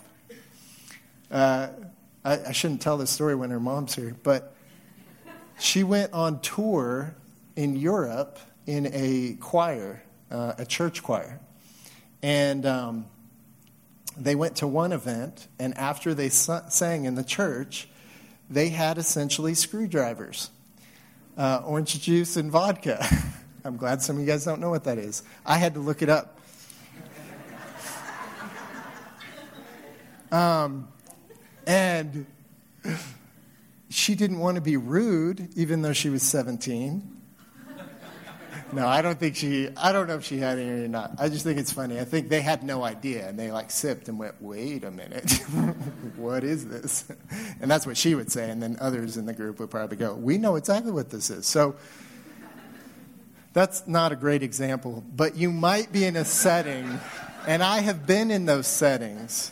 Uh, 1.30 1.68
I, 2.26 2.40
I 2.48 2.52
shouldn't 2.52 2.82
tell 2.82 2.98
this 2.98 3.12
story 3.12 3.36
when 3.36 3.52
her 3.52 3.60
mom's 3.60 3.94
here, 3.94 4.16
but 4.24 4.56
she 5.60 5.84
went 5.84 6.14
on 6.14 6.40
tour 6.40 7.16
in 7.56 7.76
Europe 7.76 8.40
in 8.66 8.90
a 8.92 9.38
choir, 9.40 10.02
uh, 10.32 10.54
a 10.58 10.66
church 10.66 11.04
choir. 11.04 11.40
And 12.24 12.66
um, 12.66 13.06
they 14.18 14.34
went 14.34 14.56
to 14.58 14.68
one 14.68 14.92
event, 14.92 15.48
and 15.60 15.78
after 15.78 16.16
they 16.16 16.30
sang 16.30 17.06
in 17.06 17.14
the 17.14 17.24
church, 17.24 17.88
they 18.50 18.70
had 18.70 18.98
essentially 18.98 19.54
screwdrivers, 19.54 20.50
uh, 21.38 21.62
orange 21.64 22.02
juice, 22.02 22.36
and 22.36 22.50
vodka. 22.50 23.06
I'm 23.64 23.78
glad 23.78 24.02
some 24.02 24.16
of 24.16 24.22
you 24.22 24.28
guys 24.28 24.44
don't 24.44 24.60
know 24.60 24.72
what 24.72 24.86
that 24.86 24.98
is. 24.98 25.22
I 25.46 25.58
had 25.58 25.76
to 25.76 25.82
look 25.82 26.02
it 26.02 26.10
up. 26.10 26.37
Um, 30.32 30.88
and 31.66 32.26
she 33.90 34.16
didn't 34.16 34.40
want 34.40 34.56
to 34.56 34.62
be 34.62 34.78
rude, 34.78 35.50
even 35.56 35.82
though 35.82 35.94
she 35.94 36.10
was 36.10 36.24
17. 36.24 37.16
No, 38.74 38.86
I 38.86 39.02
don't 39.02 39.18
think 39.18 39.38
she, 39.38 39.70
I 39.78 39.94
don't 39.94 40.08
know 40.08 40.16
if 40.16 40.26
she 40.26 40.40
had 40.40 40.60
any 40.60 40.84
or 40.84 40.88
not. 40.90 41.12
I 41.20 41.30
just 41.30 41.46
think 41.46 41.58
it's 41.58 41.72
funny. 41.72 42.00
I 42.00 42.04
think 42.04 42.28
they 42.28 42.42
had 42.42 42.64
no 42.64 42.84
idea 42.84 43.30
and 43.30 43.40
they 43.40 43.50
like 43.50 43.72
sipped 43.72 44.10
and 44.10 44.20
went, 44.20 44.42
wait 44.42 44.84
a 44.84 44.92
minute, 44.92 45.32
what 46.18 46.44
is 46.44 46.68
this? 46.68 47.10
And 47.62 47.72
that's 47.72 47.88
what 47.88 47.96
she 47.96 48.14
would 48.14 48.30
say. 48.30 48.50
And 48.50 48.62
then 48.62 48.76
others 48.82 49.16
in 49.16 49.26
the 49.26 49.34
group 49.34 49.60
would 49.62 49.72
probably 49.72 49.96
go, 49.96 50.14
we 50.14 50.38
know 50.38 50.58
exactly 50.58 50.92
what 50.92 51.10
this 51.10 51.30
is. 51.30 51.46
So 51.48 51.76
that's 53.54 53.88
not 53.88 54.12
a 54.12 54.18
great 54.18 54.44
example, 54.44 55.02
but 55.16 55.38
you 55.38 55.50
might 55.50 55.92
be 55.94 56.04
in 56.04 56.18
a 56.18 56.26
setting, 56.26 57.00
and 57.48 57.64
I 57.64 57.80
have 57.80 58.06
been 58.06 58.32
in 58.32 58.46
those 58.46 58.68
settings 58.68 59.52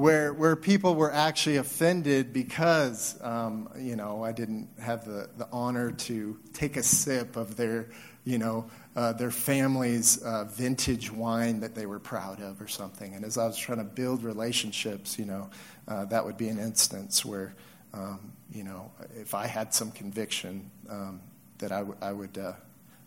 where, 0.00 0.32
where 0.32 0.56
people 0.56 0.94
were 0.94 1.12
actually 1.12 1.58
offended 1.58 2.32
because, 2.32 3.22
um, 3.22 3.68
you 3.78 3.96
know, 3.96 4.24
I 4.24 4.32
didn't 4.32 4.70
have 4.80 5.04
the, 5.04 5.28
the 5.36 5.46
honor 5.52 5.92
to 5.92 6.38
take 6.54 6.78
a 6.78 6.82
sip 6.82 7.36
of 7.36 7.54
their, 7.54 7.90
you 8.24 8.38
know, 8.38 8.70
uh, 8.96 9.12
their 9.12 9.30
family's 9.30 10.16
uh, 10.22 10.44
vintage 10.44 11.12
wine 11.12 11.60
that 11.60 11.74
they 11.74 11.84
were 11.84 11.98
proud 11.98 12.40
of 12.40 12.62
or 12.62 12.66
something. 12.66 13.14
And 13.14 13.26
as 13.26 13.36
I 13.36 13.44
was 13.44 13.58
trying 13.58 13.76
to 13.76 13.84
build 13.84 14.24
relationships, 14.24 15.18
you 15.18 15.26
know, 15.26 15.50
uh, 15.86 16.06
that 16.06 16.24
would 16.24 16.38
be 16.38 16.48
an 16.48 16.58
instance 16.58 17.22
where, 17.22 17.54
um, 17.92 18.32
you 18.50 18.64
know, 18.64 18.90
if 19.16 19.34
I 19.34 19.46
had 19.46 19.74
some 19.74 19.90
conviction 19.90 20.70
um, 20.88 21.20
that 21.58 21.72
I, 21.72 21.80
w- 21.80 21.98
I 22.00 22.12
would, 22.12 22.38
uh, 22.38 22.54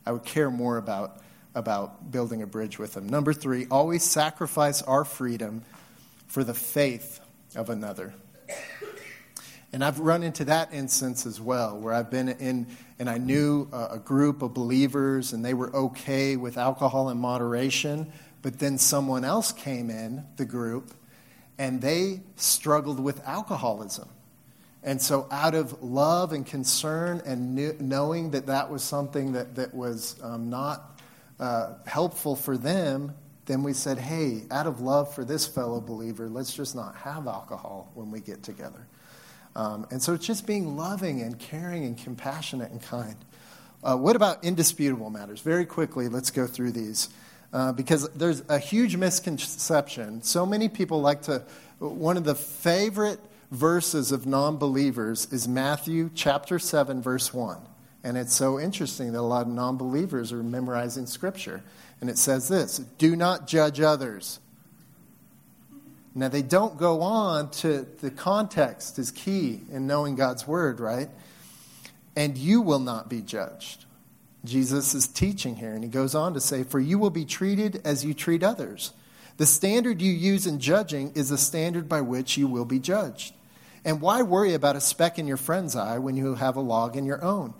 I 0.05 0.11
would 0.11 0.25
care 0.25 0.51
more 0.51 0.77
about, 0.77 1.23
about 1.55 2.11
building 2.11 2.43
a 2.43 2.47
bridge 2.47 2.77
with 2.77 2.93
them. 2.93 3.09
Number 3.09 3.33
three, 3.33 3.65
always 3.71 4.03
sacrifice 4.03 4.83
our 4.83 5.03
freedom 5.03 5.63
for 6.33 6.43
the 6.43 6.53
faith 6.53 7.19
of 7.55 7.69
another. 7.69 8.11
And 9.71 9.83
I've 9.83 9.99
run 9.99 10.23
into 10.23 10.45
that 10.45 10.73
instance 10.73 11.27
as 11.27 11.39
well, 11.39 11.77
where 11.77 11.93
I've 11.93 12.09
been 12.09 12.27
in, 12.27 12.65
and 12.97 13.07
I 13.07 13.19
knew 13.19 13.69
a, 13.71 13.99
group 13.99 14.41
of 14.41 14.51
believers, 14.51 15.33
and 15.33 15.45
they 15.45 15.53
were 15.53 15.71
okay 15.75 16.35
with 16.35 16.57
alcohol 16.57 17.09
in 17.09 17.19
moderation, 17.19 18.11
but 18.41 18.57
then 18.57 18.79
someone 18.79 19.23
else 19.23 19.51
came 19.51 19.91
in 19.91 20.25
the 20.37 20.45
group, 20.45 20.95
and 21.59 21.79
they 21.79 22.21
struggled 22.35 22.99
with 22.99 23.23
alcoholism. 23.27 24.09
And 24.81 24.99
so, 24.99 25.27
out 25.29 25.53
of 25.53 25.83
love 25.83 26.33
and 26.33 26.47
concern 26.47 27.21
and 27.27 27.53
knew, 27.53 27.75
knowing 27.79 28.31
that 28.31 28.47
that 28.47 28.71
was 28.71 28.81
something 28.81 29.33
that, 29.33 29.53
that 29.53 29.71
was 29.71 30.15
um, 30.23 30.49
not 30.49 30.99
uh, 31.39 31.75
helpful 31.85 32.35
for 32.35 32.57
them, 32.57 33.13
then 33.45 33.63
we 33.63 33.73
said, 33.73 33.97
hey, 33.97 34.43
out 34.51 34.67
of 34.67 34.79
love 34.79 35.13
for 35.13 35.25
this 35.25 35.45
fellow 35.45 35.81
believer, 35.81 36.29
let's 36.29 36.53
just 36.53 36.75
not 36.75 36.95
have 36.95 37.27
alcohol 37.27 37.91
when 37.93 38.09
we 38.09 38.19
get 38.19 38.43
together. 38.43 38.87
Um, 39.55 39.85
and 39.91 40.01
so 40.01 40.13
it's 40.13 40.25
just 40.25 40.47
being 40.47 40.77
loving 40.77 41.21
and 41.21 41.37
caring 41.37 41.85
and 41.85 41.97
compassionate 41.97 42.71
and 42.71 42.81
kind. 42.81 43.15
Uh, 43.83 43.97
what 43.97 44.15
about 44.15 44.43
indisputable 44.43 45.09
matters? 45.09 45.41
Very 45.41 45.65
quickly, 45.65 46.07
let's 46.07 46.31
go 46.31 46.47
through 46.47 46.71
these. 46.71 47.09
Uh, 47.51 47.71
because 47.71 48.09
there's 48.11 48.41
a 48.49 48.57
huge 48.57 48.95
misconception. 48.95 50.23
So 50.23 50.45
many 50.45 50.69
people 50.69 51.01
like 51.01 51.23
to, 51.23 51.43
one 51.77 52.17
of 52.17 52.23
the 52.23 52.33
favorite 52.33 53.19
verses 53.51 54.11
of 54.11 54.25
non 54.25 54.57
believers 54.57 55.27
is 55.31 55.47
Matthew 55.47 56.09
chapter 56.15 56.57
7, 56.57 57.01
verse 57.01 57.31
1. 57.31 57.57
And 58.03 58.17
it's 58.17 58.33
so 58.33 58.59
interesting 58.59 59.13
that 59.13 59.19
a 59.19 59.21
lot 59.21 59.47
of 59.47 59.53
non 59.53 59.77
believers 59.77 60.33
are 60.33 60.43
memorizing 60.43 61.05
scripture. 61.05 61.63
And 62.01 62.09
it 62.09 62.17
says 62.17 62.49
this 62.49 62.79
do 62.97 63.15
not 63.15 63.47
judge 63.47 63.79
others. 63.79 64.39
Now, 66.15 66.27
they 66.27 66.43
don't 66.43 66.77
go 66.77 67.01
on 67.01 67.49
to 67.51 67.87
the 68.01 68.11
context 68.11 68.99
is 68.99 69.09
key 69.09 69.61
in 69.71 69.87
knowing 69.87 70.15
God's 70.15 70.47
word, 70.47 70.79
right? 70.79 71.09
And 72.15 72.37
you 72.37 72.61
will 72.61 72.79
not 72.79 73.09
be 73.09 73.21
judged. 73.21 73.85
Jesus 74.45 74.93
is 74.93 75.07
teaching 75.07 75.55
here, 75.55 75.73
and 75.73 75.83
he 75.83 75.89
goes 75.89 76.13
on 76.13 76.35
to 76.35 76.41
say, 76.41 76.63
For 76.63 76.79
you 76.79 76.99
will 76.99 77.09
be 77.09 77.25
treated 77.25 77.81
as 77.83 78.05
you 78.05 78.13
treat 78.13 78.43
others. 78.43 78.93
The 79.37 79.45
standard 79.47 80.01
you 80.01 80.11
use 80.11 80.45
in 80.45 80.59
judging 80.59 81.13
is 81.15 81.29
the 81.29 81.37
standard 81.37 81.89
by 81.89 82.01
which 82.01 82.37
you 82.37 82.47
will 82.47 82.65
be 82.65 82.77
judged. 82.77 83.33
And 83.83 83.99
why 83.99 84.21
worry 84.21 84.53
about 84.53 84.75
a 84.75 84.81
speck 84.81 85.17
in 85.17 85.25
your 85.25 85.37
friend's 85.37 85.75
eye 85.75 85.97
when 85.97 86.15
you 86.15 86.35
have 86.35 86.55
a 86.55 86.61
log 86.61 86.95
in 86.95 87.05
your 87.05 87.23
own? 87.23 87.53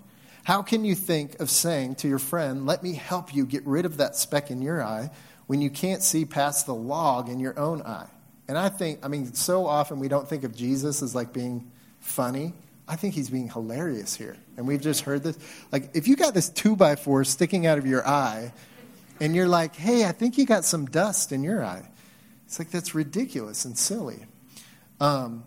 How 0.44 0.62
can 0.62 0.84
you 0.84 0.94
think 0.94 1.40
of 1.40 1.50
saying 1.50 1.96
to 1.96 2.08
your 2.08 2.20
friend, 2.20 2.66
Let 2.66 2.84
me 2.84 2.94
help 2.94 3.34
you 3.34 3.46
get 3.46 3.66
rid 3.66 3.86
of 3.86 3.98
that 3.98 4.16
speck 4.16 4.52
in 4.52 4.62
your 4.62 4.84
eye, 4.84 5.10
when 5.48 5.62
you 5.62 5.70
can't 5.70 6.04
see 6.04 6.26
past 6.26 6.66
the 6.66 6.76
log 6.76 7.30
in 7.30 7.40
your 7.40 7.58
own 7.58 7.82
eye? 7.82 8.08
And 8.48 8.58
I 8.58 8.70
think, 8.70 9.00
I 9.04 9.08
mean, 9.08 9.34
so 9.34 9.66
often 9.66 10.00
we 10.00 10.10
don't 10.10 10.28
think 10.28 10.44
of 10.44 10.54
Jesus 10.54 11.02
as 11.02 11.16
like 11.16 11.32
being 11.32 11.72
funny. 12.02 12.54
I 12.88 12.98
think 12.98 13.14
he's 13.14 13.30
being 13.30 13.50
hilarious 13.50 14.16
here. 14.16 14.36
And 14.58 14.68
we've 14.68 14.82
just 14.82 15.02
heard 15.02 15.24
this. 15.24 15.38
Like, 15.72 15.92
if 15.94 16.10
you 16.10 16.18
got 16.18 16.34
this 16.34 16.50
two 16.50 16.76
by 16.76 16.98
four 16.98 17.24
sticking 17.24 17.66
out 17.66 17.78
of 17.78 17.86
your 17.86 18.06
eye, 18.06 18.52
and 19.22 19.34
you're 19.34 19.48
like, 19.48 19.76
hey, 19.76 20.04
I 20.04 20.12
think 20.12 20.38
you 20.38 20.46
got 20.46 20.66
some 20.66 20.88
dust 20.88 21.32
in 21.32 21.44
your 21.44 21.64
eye, 21.64 21.88
it's 22.46 22.60
like, 22.60 22.70
that's 22.70 22.94
ridiculous 22.94 23.64
and 23.64 23.78
silly. 23.78 24.26
Um, 25.00 25.46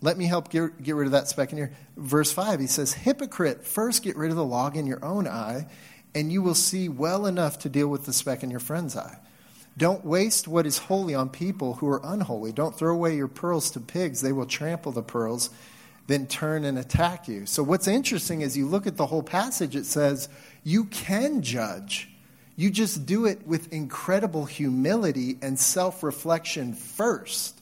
let 0.00 0.16
me 0.16 0.26
help 0.26 0.50
get, 0.50 0.82
get 0.82 0.94
rid 0.94 1.06
of 1.06 1.12
that 1.12 1.28
speck 1.28 1.52
in 1.52 1.58
your. 1.58 1.70
Verse 1.96 2.30
5, 2.32 2.60
he 2.60 2.66
says, 2.66 2.92
Hypocrite, 2.92 3.64
first 3.64 4.02
get 4.02 4.16
rid 4.16 4.30
of 4.30 4.36
the 4.36 4.44
log 4.44 4.76
in 4.76 4.86
your 4.86 5.04
own 5.04 5.26
eye, 5.26 5.66
and 6.14 6.32
you 6.32 6.42
will 6.42 6.54
see 6.54 6.88
well 6.88 7.26
enough 7.26 7.58
to 7.60 7.68
deal 7.68 7.88
with 7.88 8.06
the 8.06 8.12
speck 8.12 8.42
in 8.42 8.50
your 8.50 8.60
friend's 8.60 8.96
eye. 8.96 9.18
Don't 9.76 10.04
waste 10.04 10.48
what 10.48 10.66
is 10.66 10.78
holy 10.78 11.14
on 11.14 11.28
people 11.28 11.74
who 11.74 11.88
are 11.88 12.00
unholy. 12.02 12.52
Don't 12.52 12.76
throw 12.76 12.92
away 12.92 13.16
your 13.16 13.28
pearls 13.28 13.70
to 13.72 13.80
pigs, 13.80 14.20
they 14.20 14.32
will 14.32 14.46
trample 14.46 14.92
the 14.92 15.02
pearls, 15.02 15.50
then 16.06 16.26
turn 16.26 16.64
and 16.64 16.78
attack 16.78 17.28
you. 17.28 17.46
So, 17.46 17.62
what's 17.62 17.86
interesting 17.86 18.40
is 18.40 18.56
you 18.56 18.66
look 18.66 18.86
at 18.86 18.96
the 18.96 19.06
whole 19.06 19.22
passage, 19.22 19.76
it 19.76 19.86
says, 19.86 20.28
You 20.64 20.84
can 20.84 21.42
judge. 21.42 22.08
You 22.56 22.70
just 22.70 23.06
do 23.06 23.24
it 23.26 23.46
with 23.46 23.72
incredible 23.72 24.44
humility 24.44 25.38
and 25.42 25.58
self 25.58 26.02
reflection 26.02 26.72
first. 26.72 27.57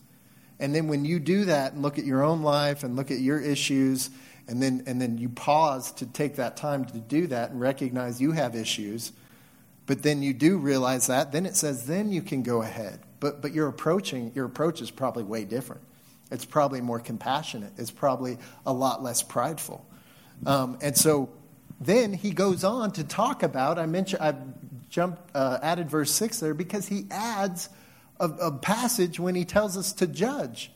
And 0.59 0.75
then 0.75 0.89
when 0.89 1.05
you 1.05 1.19
do 1.19 1.47
that 1.47 1.75
and 1.75 1.83
look 1.83 1.99
at 1.99 2.05
your 2.05 2.23
own 2.23 2.43
life 2.43 2.83
and 2.83 2.97
look 2.97 3.11
at 3.11 3.19
your 3.19 3.41
issues, 3.41 4.11
and 4.49 4.63
then, 4.63 4.85
and 4.87 5.01
then 5.01 5.19
you 5.19 5.29
pause 5.29 5.93
to 5.93 6.07
take 6.07 6.37
that 6.37 6.57
time 6.57 6.85
to 6.87 6.99
do 6.99 7.27
that 7.29 7.51
and 7.51 7.61
recognize 7.61 8.21
you 8.21 8.33
have 8.33 8.55
issues, 8.55 9.13
but 9.87 10.03
then 10.03 10.23
you 10.23 10.33
do 10.33 10.59
realize 10.59 11.09
that, 11.09 11.33
then 11.33 11.47
it 11.47 11.57
says, 11.57 11.87
then 11.87 12.11
you 12.11 12.23
can 12.23 12.43
go 12.43 12.63
ahead. 12.63 13.01
But, 13.21 13.41
but 13.41 13.53
your 13.53 13.69
approaching, 13.69 14.33
your 14.35 14.45
approach 14.47 14.81
is 14.81 14.91
probably 14.91 15.25
way 15.25 15.45
different. 15.45 15.83
It's 16.31 16.45
probably 16.45 16.81
more 16.81 16.99
compassionate. 16.99 17.73
It's 17.77 17.91
probably 17.91 18.39
a 18.65 18.73
lot 18.73 19.03
less 19.03 19.23
prideful. 19.23 19.87
Um, 20.45 20.79
and 20.83 20.97
so 20.97 21.31
then 21.81 22.13
he 22.13 22.31
goes 22.31 22.65
on 22.65 22.93
to 22.93 23.05
talk 23.05 23.43
about, 23.43 23.79
I 23.79 23.87
mentioned, 23.87 24.23
I've 24.23 24.37
jumped, 24.89 25.23
uh, 25.35 25.59
added 25.63 25.89
verse 25.89 26.11
6 26.13 26.41
there 26.41 26.55
because 26.55 26.89
he 26.89 27.07
adds 27.11 27.69
a, 28.21 28.29
a 28.29 28.53
passage 28.53 29.19
when 29.21 29.35
he 29.35 29.45
tells 29.45 29.77
us 29.77 29.93
to 29.95 30.07
judge. 30.07 30.71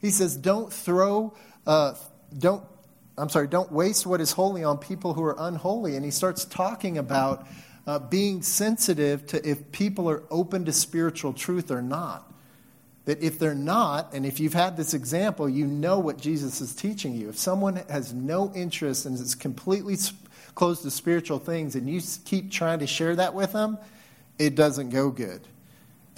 He 0.00 0.10
says, 0.10 0.36
Don't 0.36 0.72
throw, 0.72 1.34
uh, 1.66 1.94
don't, 2.36 2.64
I'm 3.16 3.28
sorry, 3.28 3.48
don't 3.48 3.72
waste 3.72 4.06
what 4.06 4.20
is 4.20 4.32
holy 4.32 4.64
on 4.64 4.78
people 4.78 5.14
who 5.14 5.22
are 5.22 5.36
unholy. 5.38 5.96
And 5.96 6.04
he 6.04 6.10
starts 6.10 6.44
talking 6.44 6.98
about 6.98 7.46
uh, 7.86 7.98
being 7.98 8.42
sensitive 8.42 9.26
to 9.28 9.48
if 9.48 9.72
people 9.72 10.08
are 10.08 10.22
open 10.30 10.64
to 10.66 10.72
spiritual 10.72 11.32
truth 11.32 11.70
or 11.70 11.82
not. 11.82 12.24
That 13.06 13.22
if 13.22 13.38
they're 13.38 13.54
not, 13.54 14.12
and 14.12 14.26
if 14.26 14.38
you've 14.38 14.52
had 14.52 14.76
this 14.76 14.92
example, 14.92 15.48
you 15.48 15.66
know 15.66 15.98
what 15.98 16.18
Jesus 16.18 16.60
is 16.60 16.74
teaching 16.74 17.14
you. 17.14 17.30
If 17.30 17.38
someone 17.38 17.76
has 17.88 18.12
no 18.12 18.52
interest 18.54 19.06
and 19.06 19.18
is 19.18 19.34
completely 19.34 19.96
closed 20.54 20.82
to 20.82 20.90
spiritual 20.90 21.38
things 21.38 21.74
and 21.74 21.88
you 21.88 22.02
keep 22.26 22.50
trying 22.50 22.80
to 22.80 22.86
share 22.86 23.16
that 23.16 23.32
with 23.32 23.52
them, 23.52 23.78
it 24.38 24.54
doesn't 24.54 24.90
go 24.90 25.08
good. 25.10 25.40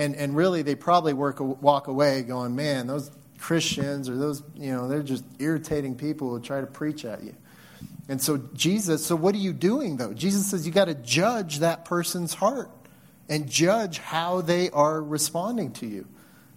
And, 0.00 0.16
and 0.16 0.34
really, 0.34 0.62
they 0.62 0.76
probably 0.76 1.12
work, 1.12 1.40
walk 1.40 1.86
away 1.86 2.22
going, 2.22 2.56
man, 2.56 2.86
those 2.86 3.10
Christians 3.38 4.08
or 4.08 4.16
those, 4.16 4.42
you 4.54 4.72
know, 4.72 4.88
they're 4.88 5.02
just 5.02 5.24
irritating 5.38 5.94
people 5.94 6.30
who 6.30 6.40
try 6.40 6.62
to 6.62 6.66
preach 6.66 7.04
at 7.04 7.22
you. 7.22 7.34
And 8.08 8.18
so, 8.18 8.38
Jesus, 8.54 9.04
so 9.04 9.14
what 9.14 9.34
are 9.34 9.38
you 9.38 9.52
doing 9.52 9.98
though? 9.98 10.14
Jesus 10.14 10.46
says 10.46 10.66
you 10.66 10.72
got 10.72 10.86
to 10.86 10.94
judge 10.94 11.58
that 11.58 11.84
person's 11.84 12.32
heart 12.32 12.70
and 13.28 13.46
judge 13.46 13.98
how 13.98 14.40
they 14.40 14.70
are 14.70 15.02
responding 15.02 15.70
to 15.74 15.86
you. 15.86 16.08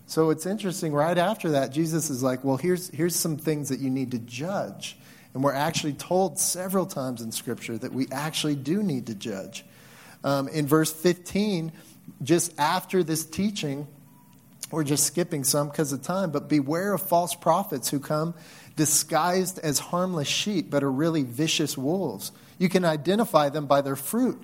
So 0.05 0.29
it's 0.29 0.45
interesting, 0.45 0.93
right 0.93 1.17
after 1.17 1.49
that, 1.49 1.73
Jesus 1.73 2.09
is 2.09 2.23
like, 2.23 2.45
well, 2.45 2.55
here's, 2.55 2.89
here's 2.91 3.15
some 3.15 3.35
things 3.35 3.67
that 3.67 3.79
you 3.79 3.89
need 3.89 4.11
to 4.11 4.19
judge. 4.19 4.97
And 5.33 5.43
we're 5.43 5.51
actually 5.51 5.93
told 5.93 6.39
several 6.39 6.85
times 6.85 7.21
in 7.21 7.33
Scripture 7.33 7.77
that 7.77 7.91
we 7.91 8.07
actually 8.09 8.55
do 8.55 8.81
need 8.81 9.07
to 9.07 9.15
judge. 9.15 9.65
Um, 10.23 10.47
in 10.47 10.65
verse 10.65 10.93
15, 10.93 11.73
just 12.21 12.57
after 12.59 13.03
this 13.03 13.25
teaching, 13.25 13.87
we're 14.71 14.83
just 14.83 15.05
skipping 15.05 15.43
some 15.43 15.69
because 15.69 15.91
of 15.91 16.01
time, 16.01 16.31
but 16.31 16.49
beware 16.49 16.93
of 16.93 17.01
false 17.01 17.35
prophets 17.35 17.89
who 17.89 17.99
come 17.99 18.33
disguised 18.75 19.59
as 19.59 19.79
harmless 19.79 20.27
sheep, 20.27 20.69
but 20.69 20.83
are 20.83 20.91
really 20.91 21.23
vicious 21.23 21.77
wolves. 21.77 22.31
You 22.57 22.69
can 22.69 22.85
identify 22.85 23.49
them 23.49 23.67
by 23.67 23.81
their 23.81 23.95
fruit. 23.95 24.41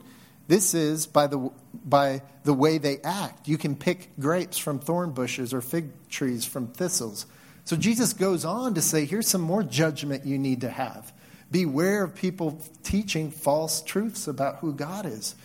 This 0.47 0.73
is 0.73 1.07
by 1.07 1.27
the, 1.27 1.51
by 1.85 2.21
the 2.43 2.53
way 2.53 2.77
they 2.77 2.99
act. 2.99 3.47
You 3.47 3.57
can 3.57 3.75
pick 3.75 4.09
grapes 4.19 4.57
from 4.57 4.79
thorn 4.79 5.11
bushes 5.11 5.53
or 5.53 5.61
fig 5.61 5.89
trees 6.09 6.45
from 6.45 6.67
thistles. 6.67 7.25
So 7.65 7.75
Jesus 7.75 8.13
goes 8.13 8.45
on 8.45 8.73
to 8.73 8.81
say, 8.81 9.05
here's 9.05 9.27
some 9.27 9.41
more 9.41 9.63
judgment 9.63 10.25
you 10.25 10.39
need 10.39 10.61
to 10.61 10.69
have. 10.69 11.13
Beware 11.51 12.03
of 12.03 12.15
people 12.15 12.61
teaching 12.83 13.31
false 13.31 13.81
truths 13.81 14.27
about 14.27 14.57
who 14.57 14.73
God 14.73 15.05
is. 15.05 15.35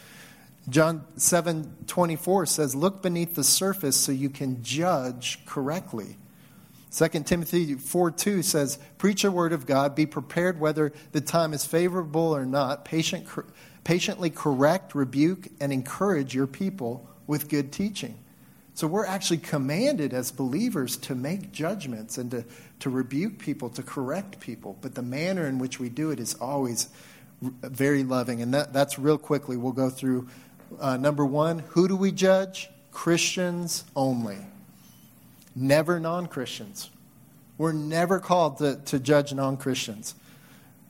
John 0.69 1.05
7 1.17 1.85
24 1.87 2.47
says, 2.47 2.75
Look 2.75 3.03
beneath 3.03 3.35
the 3.35 3.45
surface 3.45 3.97
so 3.97 4.13
you 4.13 4.31
can 4.31 4.63
judge 4.63 5.45
correctly. 5.47 6.17
2 6.91 7.09
Timothy 7.25 7.75
4 7.75 8.11
2 8.11 8.43
says, 8.43 8.79
Preach 8.99 9.25
a 9.25 9.31
word 9.31 9.53
of 9.53 9.67
God, 9.67 9.95
be 9.95 10.07
prepared 10.07 10.61
whether 10.61 10.93
the 11.13 11.21
time 11.21 11.53
is 11.53 11.67
favorable 11.67 12.35
or 12.35 12.47
not, 12.47 12.85
patient, 12.85 13.27
patiently 13.83 14.31
correct, 14.31 14.95
rebuke, 14.95 15.49
and 15.61 15.73
encourage 15.73 16.35
your 16.35 16.47
people 16.47 17.09
with 17.27 17.49
good 17.49 17.73
teaching. 17.73 18.19
So 18.75 18.89
we're 18.89 19.07
actually 19.07 19.39
commanded 19.39 20.13
as 20.13 20.33
believers 20.33 20.97
to 20.99 21.15
make 21.15 21.53
judgments 21.53 22.19
and 22.19 22.31
to, 22.33 22.45
to 22.81 22.91
rebuke 22.91 23.39
people, 23.39 23.71
to 23.71 23.83
correct 23.83 24.41
people. 24.41 24.77
But 24.81 24.97
the 24.97 25.03
manner 25.03 25.47
in 25.47 25.59
which 25.59 25.79
we 25.79 25.89
do 25.89 26.11
it 26.11 26.19
is 26.19 26.35
always 26.35 26.89
very 27.41 28.03
loving. 28.03 28.41
And 28.43 28.53
that, 28.55 28.73
that's 28.73 28.99
real 28.99 29.19
quickly. 29.19 29.57
We'll 29.57 29.73
go 29.73 29.91
through 29.91 30.29
uh, 30.81 30.97
number 30.97 31.25
one 31.25 31.61
who 31.71 31.89
do 31.89 31.97
we 31.97 32.13
judge? 32.13 32.69
Christians 32.93 33.85
only, 33.97 34.39
never 35.55 35.99
non 35.99 36.27
Christians. 36.27 36.91
We're 37.59 37.73
never 37.73 38.19
called 38.19 38.59
to, 38.59 38.77
to 38.87 38.99
judge 38.99 39.33
non 39.33 39.57
Christians. 39.57 40.15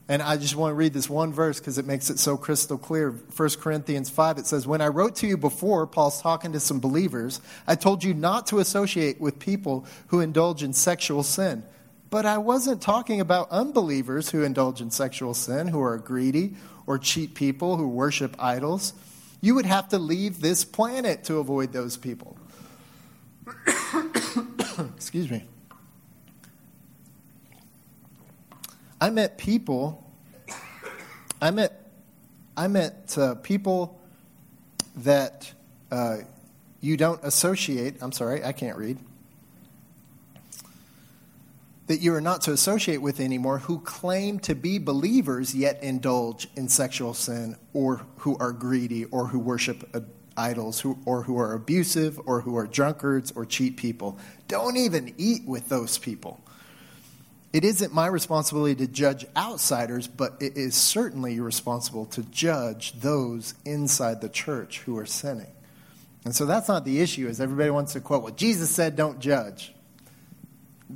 And 0.07 0.21
I 0.21 0.37
just 0.37 0.55
want 0.55 0.73
to 0.73 0.75
read 0.75 0.93
this 0.93 1.09
one 1.09 1.33
verse 1.33 1.59
because 1.59 1.79
it 1.79 1.87
makes 1.87 2.11
it 2.11 2.19
so 2.19 2.37
crystal 2.37 2.77
clear. 2.77 3.11
1 3.11 3.51
Corinthians 3.61 4.11
5, 4.11 4.39
it 4.39 4.47
says, 4.47 4.67
When 4.67 4.83
I 4.83 4.89
wrote 4.89 5.17
to 5.17 5.27
you 5.27 5.39
before, 5.39 5.87
Paul's 5.87 6.21
talking 6.21 6.53
to 6.53 6.61
some 6.61 6.79
believers, 6.79 7.41
I 7.67 7.75
told 7.75 8.05
you 8.05 8.13
not 8.13 8.47
to 8.49 8.59
associate 8.59 9.19
with 9.19 9.39
people 9.39 9.87
who 10.09 10.21
indulge 10.21 10.63
in 10.63 10.75
sexual 10.75 11.23
sin. 11.23 11.65
But 12.11 12.27
I 12.27 12.37
wasn't 12.37 12.83
talking 12.83 13.21
about 13.21 13.51
unbelievers 13.51 14.31
who 14.31 14.43
indulge 14.43 14.83
in 14.83 14.91
sexual 14.91 15.33
sin, 15.33 15.69
who 15.69 15.83
are 15.83 15.97
greedy 15.97 16.55
or 16.87 16.99
cheat 16.99 17.35
people 17.35 17.77
who 17.77 17.89
worship 17.89 18.37
idols. 18.39 18.93
You 19.45 19.55
would 19.57 19.67
have 19.67 19.89
to 19.89 19.99
leave 19.99 20.41
this 20.41 20.65
planet 20.65 21.25
to 21.25 21.37
avoid 21.37 21.71
those 21.71 21.99
people. 21.99 22.39
Excuse 24.97 25.31
me. 25.31 25.45
I 29.03 29.11
met 29.11 29.37
people, 29.37 30.11
I 31.43 31.51
met, 31.51 31.91
I 32.57 32.69
met 32.69 33.19
uh, 33.19 33.35
people 33.35 34.01
that 34.97 35.53
uh, 35.91 36.21
you 36.81 36.97
don't 36.97 37.21
associate, 37.23 37.97
I'm 38.01 38.13
sorry, 38.13 38.43
I 38.43 38.53
can't 38.53 38.79
read, 38.79 38.99
that 41.87 42.01
you 42.01 42.15
are 42.15 42.21
not 42.21 42.41
to 42.43 42.53
associate 42.53 43.03
with 43.03 43.21
anymore 43.21 43.59
who 43.59 43.79
claim 43.81 44.39
to 44.41 44.55
be 44.55 44.79
believers 44.79 45.55
yet 45.55 45.83
indulge 45.83 46.49
in 46.57 46.69
sexual 46.69 47.13
sin 47.13 47.57
or 47.73 48.07
who 48.19 48.37
are 48.39 48.53
greedy 48.53 49.05
or 49.07 49.27
who 49.27 49.39
worship 49.39 49.89
uh, 49.95 50.01
idols 50.37 50.81
who, 50.81 50.99
or 51.05 51.23
who 51.23 51.39
are 51.39 51.53
abusive 51.53 52.19
or 52.27 52.41
who 52.41 52.57
are 52.57 52.67
drunkards 52.67 53.33
or 53.37 53.45
cheat 53.45 53.77
people. 53.77 54.19
Don't 54.49 54.77
even 54.77 55.15
eat 55.19 55.47
with 55.47 55.69
those 55.69 55.99
people. 55.99 56.41
It 57.53 57.65
isn't 57.65 57.95
my 57.95 58.09
responsibility 58.09 58.75
to 58.85 58.91
judge 58.91 59.25
outsiders, 59.37 60.09
but 60.09 60.37
it 60.41 60.57
is 60.57 60.75
certainly 60.75 61.35
your 61.35 61.45
responsible 61.45 62.07
to 62.07 62.23
judge 62.25 62.99
those 63.01 63.55
inside 63.65 64.21
the 64.21 64.29
church 64.29 64.81
who 64.81 64.99
are 64.99 65.07
sinning. 65.07 65.53
And 66.25 66.35
so 66.35 66.47
that's 66.47 66.67
not 66.67 66.85
the 66.85 67.01
issue, 67.01 67.29
as 67.29 67.41
everybody 67.41 67.71
wants 67.71 67.93
to 67.93 68.01
quote, 68.01 68.25
well, 68.25 68.33
Jesus 68.33 68.71
said, 68.71 68.97
don't 68.97 69.21
judge. 69.21 69.73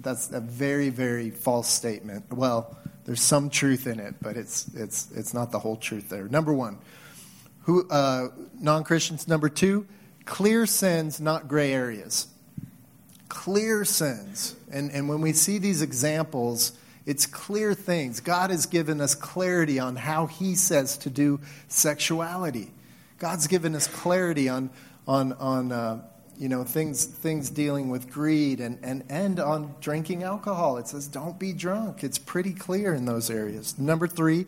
That's 0.01 0.31
a 0.31 0.41
very, 0.41 0.91
very 0.91 1.31
false 1.31 1.69
statement. 1.69 2.33
Well, 2.33 2.77
there's 3.05 3.23
some 3.23 3.51
truth 3.51 3.87
in 3.87 4.01
it, 4.01 4.17
but 4.21 4.37
it's, 4.37 4.69
it's, 4.75 5.11
it's 5.13 5.35
not 5.35 5.51
the 5.51 5.59
whole 5.59 5.77
truth 5.77 6.09
there. 6.09 6.29
Number 6.29 6.53
one, 6.53 6.79
who, 7.63 7.89
uh, 7.89 8.29
non 8.61 8.85
Christians. 8.85 9.29
Number 9.29 9.49
two, 9.49 9.87
clear 10.25 10.67
sins, 10.67 11.21
not 11.21 11.49
gray 11.49 11.73
areas 11.73 12.29
clear 13.29 13.85
sins. 13.85 14.57
And, 14.71 14.91
and 14.91 15.09
when 15.09 15.21
we 15.21 15.33
see 15.33 15.59
these 15.59 15.83
examples, 15.83 16.73
it's 17.07 17.27
clear 17.27 17.75
things. 17.75 18.21
God 18.21 18.51
has 18.51 18.67
given 18.67 19.01
us 19.01 19.15
clarity 19.15 19.79
on 19.79 19.97
how 19.97 20.27
He 20.27 20.55
says 20.55 20.99
to 20.99 21.11
do 21.11 21.41
sexuality. 21.69 22.71
God's 23.19 23.47
given 23.47 23.75
us 23.75 23.87
clarity 23.87 24.49
on, 24.49 24.71
on, 25.07 25.33
on 25.35 25.73
uh, 25.73 26.03
you 26.39 26.49
know, 26.49 26.63
things, 26.63 27.05
things 27.05 27.51
dealing 27.51 27.89
with 27.89 28.11
greed 28.11 28.61
and, 28.61 28.79
and, 28.83 29.05
and 29.09 29.41
on 29.41 29.75
drinking 29.81 30.23
alcohol. 30.23 30.77
It 30.77 30.87
says, 30.87 31.09
don't 31.09 31.39
be 31.39 31.53
drunk. 31.53 32.05
It's 32.05 32.19
pretty 32.19 32.53
clear 32.53 32.95
in 32.95 33.05
those 33.05 33.29
areas. 33.29 33.79
Number 33.79 34.07
three, 34.07 34.47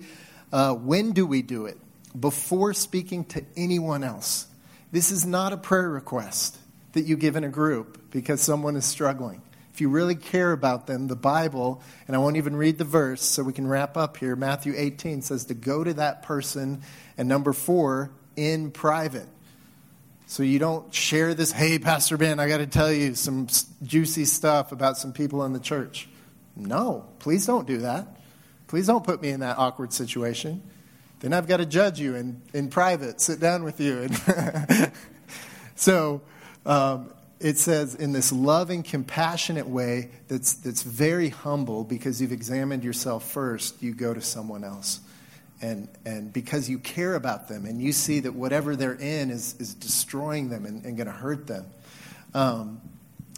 uh, 0.53 0.75
when 0.75 1.13
do 1.13 1.27
we 1.27 1.43
do 1.43 1.67
it? 1.67 1.79
Before 2.19 2.73
speaking 2.75 3.25
to 3.27 3.45
anyone 3.57 4.05
else. 4.05 4.47
This 4.93 5.11
is 5.11 5.27
not 5.27 5.53
a 5.53 5.57
prayer 5.57 5.89
request 5.89 6.59
that 6.93 7.03
you 7.03 7.17
give 7.17 7.37
in 7.37 7.45
a 7.45 7.49
group 7.49 8.11
because 8.11 8.41
someone 8.41 8.77
is 8.77 8.85
struggling. 8.85 9.43
If 9.73 9.81
you 9.81 9.89
really 9.89 10.17
care 10.17 10.53
about 10.53 10.87
them, 10.87 11.07
the 11.07 11.17
Bible, 11.17 11.81
and 12.07 12.17
I 12.17 12.19
won't 12.19 12.37
even 12.37 12.57
read 12.57 12.79
the 12.79 12.85
verse 12.85 13.23
so 13.23 13.43
we 13.43 13.53
can 13.53 13.67
wrap 13.67 13.97
up 13.97 14.17
here, 14.17 14.35
Matthew 14.35 14.75
18 14.77 15.23
says 15.23 15.45
to 15.47 15.55
go 15.55 15.85
to 15.85 15.95
that 15.95 16.23
person, 16.23 16.83
and 17.17 17.29
number 17.29 17.53
four, 17.53 18.11
in 18.37 18.71
private. 18.73 19.29
So 20.31 20.45
you 20.45 20.61
don't 20.61 20.95
share 20.95 21.35
this, 21.35 21.51
hey, 21.51 21.81
Pastor 21.81 22.17
Ben, 22.17 22.39
I 22.39 22.47
got 22.47 22.59
to 22.59 22.67
tell 22.69 22.93
you 22.93 23.17
some 23.17 23.49
juicy 23.83 24.25
stuff 24.25 24.71
about 24.71 24.97
some 24.97 25.13
people 25.13 25.45
in 25.45 25.53
the 25.53 25.59
church. 25.59 26.09
No, 26.55 27.05
please 27.19 27.47
don't 27.47 27.67
do 27.67 27.79
that. 27.79 28.07
Please 28.69 28.87
don't 28.87 29.03
put 29.03 29.21
me 29.21 29.31
in 29.31 29.41
that 29.41 29.59
awkward 29.59 29.93
situation. 29.93 30.63
Then 31.19 31.33
I've 31.33 31.49
got 31.49 31.57
to 31.57 31.67
judge 31.67 31.99
you 31.99 32.15
in, 32.15 32.41
in 32.55 32.69
private, 32.69 33.21
sit 33.21 33.41
down 33.41 33.65
with 33.65 33.81
you. 33.81 34.03
And 34.03 34.93
so, 35.75 36.23
um, 36.65 37.13
it 37.41 37.59
says 37.59 37.97
in 37.97 38.13
this 38.13 38.31
loving, 38.31 38.85
compassionate 38.85 39.67
way 39.67 40.13
that's, 40.29 40.53
that's 40.53 40.85
very 40.85 41.31
humble 41.31 41.83
because 41.83 42.23
you've 42.23 42.31
examined 42.31 42.85
yourself 42.85 43.29
first, 43.29 43.83
you 43.83 43.95
go 43.95 44.15
to 44.15 44.21
someone 44.21 44.63
else. 44.63 45.01
And, 45.63 45.89
and 46.07 46.33
because 46.33 46.71
you 46.71 46.79
care 46.79 47.15
about 47.15 47.49
them 47.49 47.67
and 47.67 47.83
you 47.83 47.93
see 47.93 48.21
that 48.21 48.35
whatever 48.35 48.77
they're 48.77 48.95
in 48.95 49.31
is, 49.31 49.55
is 49.59 49.75
destroying 49.75 50.49
them 50.49 50.65
and, 50.65 50.85
and 50.85 50.97
going 50.97 51.07
to 51.07 51.13
hurt 51.13 51.47
them. 51.47 51.67
Um, 52.33 52.81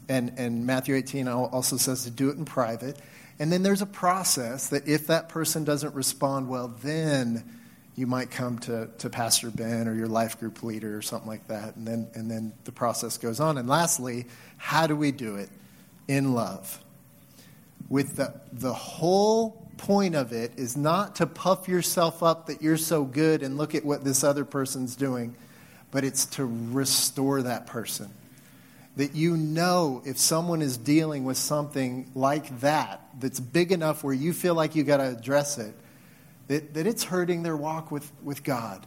and, 0.09 0.35
and 0.37 0.67
Matthew 0.67 0.95
18 0.95 1.27
also 1.27 1.77
says 1.77 2.05
to 2.05 2.11
do 2.11 2.31
it 2.31 2.37
in 2.37 2.45
private. 2.45 2.97
And 3.39 3.51
then 3.51 3.63
there's 3.63 3.83
a 3.83 3.87
process 3.87 4.69
that 4.69 4.87
if 4.87 5.09
that 5.09 5.29
person 5.29 5.65
doesn't 5.65 5.95
respond 5.95 6.49
well, 6.49 6.69
then 6.83 7.43
you 7.95 8.07
might 8.07 8.31
come 8.31 8.59
to, 8.61 8.89
to 8.99 9.11
Pastor 9.11 9.51
Ben 9.51 9.87
or 9.89 9.95
your 9.95 10.09
life 10.09 10.39
group 10.41 10.63
leader 10.63 10.97
or 10.97 11.03
something 11.03 11.29
like 11.29 11.47
that, 11.49 11.77
and 11.77 11.87
then, 11.87 12.09
and 12.15 12.31
then 12.31 12.53
the 12.65 12.73
process 12.73 13.19
goes 13.19 13.39
on. 13.39 13.59
And 13.59 13.69
lastly, 13.69 14.27
how 14.57 14.87
do 14.87 14.97
we 14.97 15.13
do 15.13 15.37
it? 15.37 15.51
In 16.09 16.35
love. 16.35 16.82
With 17.93 18.17
the, 18.17 18.33
the 18.55 18.73
whole 18.73 19.69
point 19.77 20.15
of 20.15 20.33
it 20.33 20.53
is 20.57 20.79
not 20.79 21.17
to 21.17 21.27
puff 21.27 21.69
yourself 21.69 22.23
up 22.23 22.47
that 22.47 22.63
you're 22.63 22.79
so 22.79 23.05
good 23.05 23.43
and 23.43 23.59
look 23.59 23.75
at 23.75 23.85
what 23.85 24.03
this 24.03 24.25
other 24.25 24.47
person's 24.47 24.97
doing, 24.97 25.35
but 25.91 26.03
it's 26.03 26.25
to 26.25 26.47
restore 26.73 27.43
that 27.43 27.67
person. 27.67 28.09
That 28.97 29.15
you 29.15 29.37
know 29.37 30.01
if 30.07 30.17
someone 30.17 30.63
is 30.63 30.79
dealing 30.79 31.25
with 31.25 31.37
something 31.37 32.11
like 32.15 32.61
that, 32.61 33.03
that's 33.21 33.41
big 33.41 33.73
enough 33.73 34.03
where 34.03 34.15
you 34.15 34.33
feel 34.33 34.55
like 34.55 34.75
you 34.75 34.85
got 34.85 34.97
to 34.97 35.11
address 35.11 35.59
it, 35.59 35.75
that, 36.49 36.73
that 36.73 36.87
it's 36.87 37.05
hurting 37.05 37.43
their 37.43 37.59
walk 37.59 37.91
with, 37.91 38.11
with 38.23 38.43
God 38.43 38.87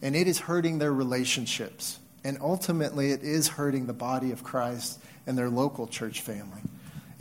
and 0.00 0.14
it 0.14 0.28
is 0.28 0.38
hurting 0.38 0.78
their 0.78 0.92
relationships. 0.92 1.98
And 2.22 2.38
ultimately, 2.40 3.10
it 3.10 3.24
is 3.24 3.48
hurting 3.48 3.86
the 3.86 3.92
body 3.92 4.30
of 4.30 4.44
Christ 4.44 5.00
and 5.26 5.36
their 5.36 5.50
local 5.50 5.88
church 5.88 6.20
family. 6.20 6.62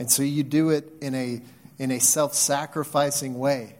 And 0.03 0.11
so 0.11 0.21
you 0.21 0.43
do 0.43 0.71
it 0.71 0.91
in 0.99 1.15
a, 1.15 1.41
in 1.79 1.89
a 1.89 1.99
self 1.99 2.33
sacrificing 2.33 3.39
way. 3.39 3.77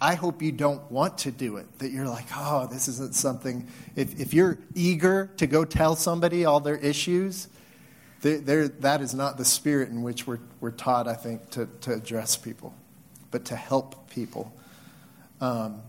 I 0.00 0.14
hope 0.14 0.40
you 0.40 0.50
don't 0.50 0.90
want 0.90 1.18
to 1.18 1.30
do 1.30 1.58
it, 1.58 1.66
that 1.80 1.90
you're 1.90 2.08
like, 2.08 2.24
oh, 2.34 2.68
this 2.68 2.88
isn't 2.88 3.14
something. 3.14 3.68
If, 3.94 4.18
if 4.18 4.32
you're 4.32 4.58
eager 4.74 5.30
to 5.36 5.46
go 5.46 5.66
tell 5.66 5.94
somebody 5.94 6.46
all 6.46 6.60
their 6.60 6.78
issues, 6.78 7.48
they're, 8.22 8.38
they're, 8.38 8.68
that 8.68 9.02
is 9.02 9.12
not 9.12 9.36
the 9.36 9.44
spirit 9.44 9.90
in 9.90 10.00
which 10.00 10.26
we're, 10.26 10.38
we're 10.62 10.70
taught, 10.70 11.06
I 11.06 11.12
think, 11.12 11.50
to, 11.50 11.66
to 11.82 11.92
address 11.92 12.38
people, 12.38 12.74
but 13.30 13.44
to 13.44 13.54
help 13.54 14.08
people. 14.08 14.50
Um, 15.38 15.82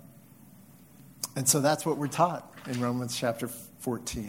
and 1.38 1.48
so 1.48 1.62
that's 1.62 1.86
what 1.86 1.96
we're 1.96 2.08
taught 2.08 2.54
in 2.68 2.82
Romans 2.82 3.18
chapter 3.18 3.48
14. 3.48 4.28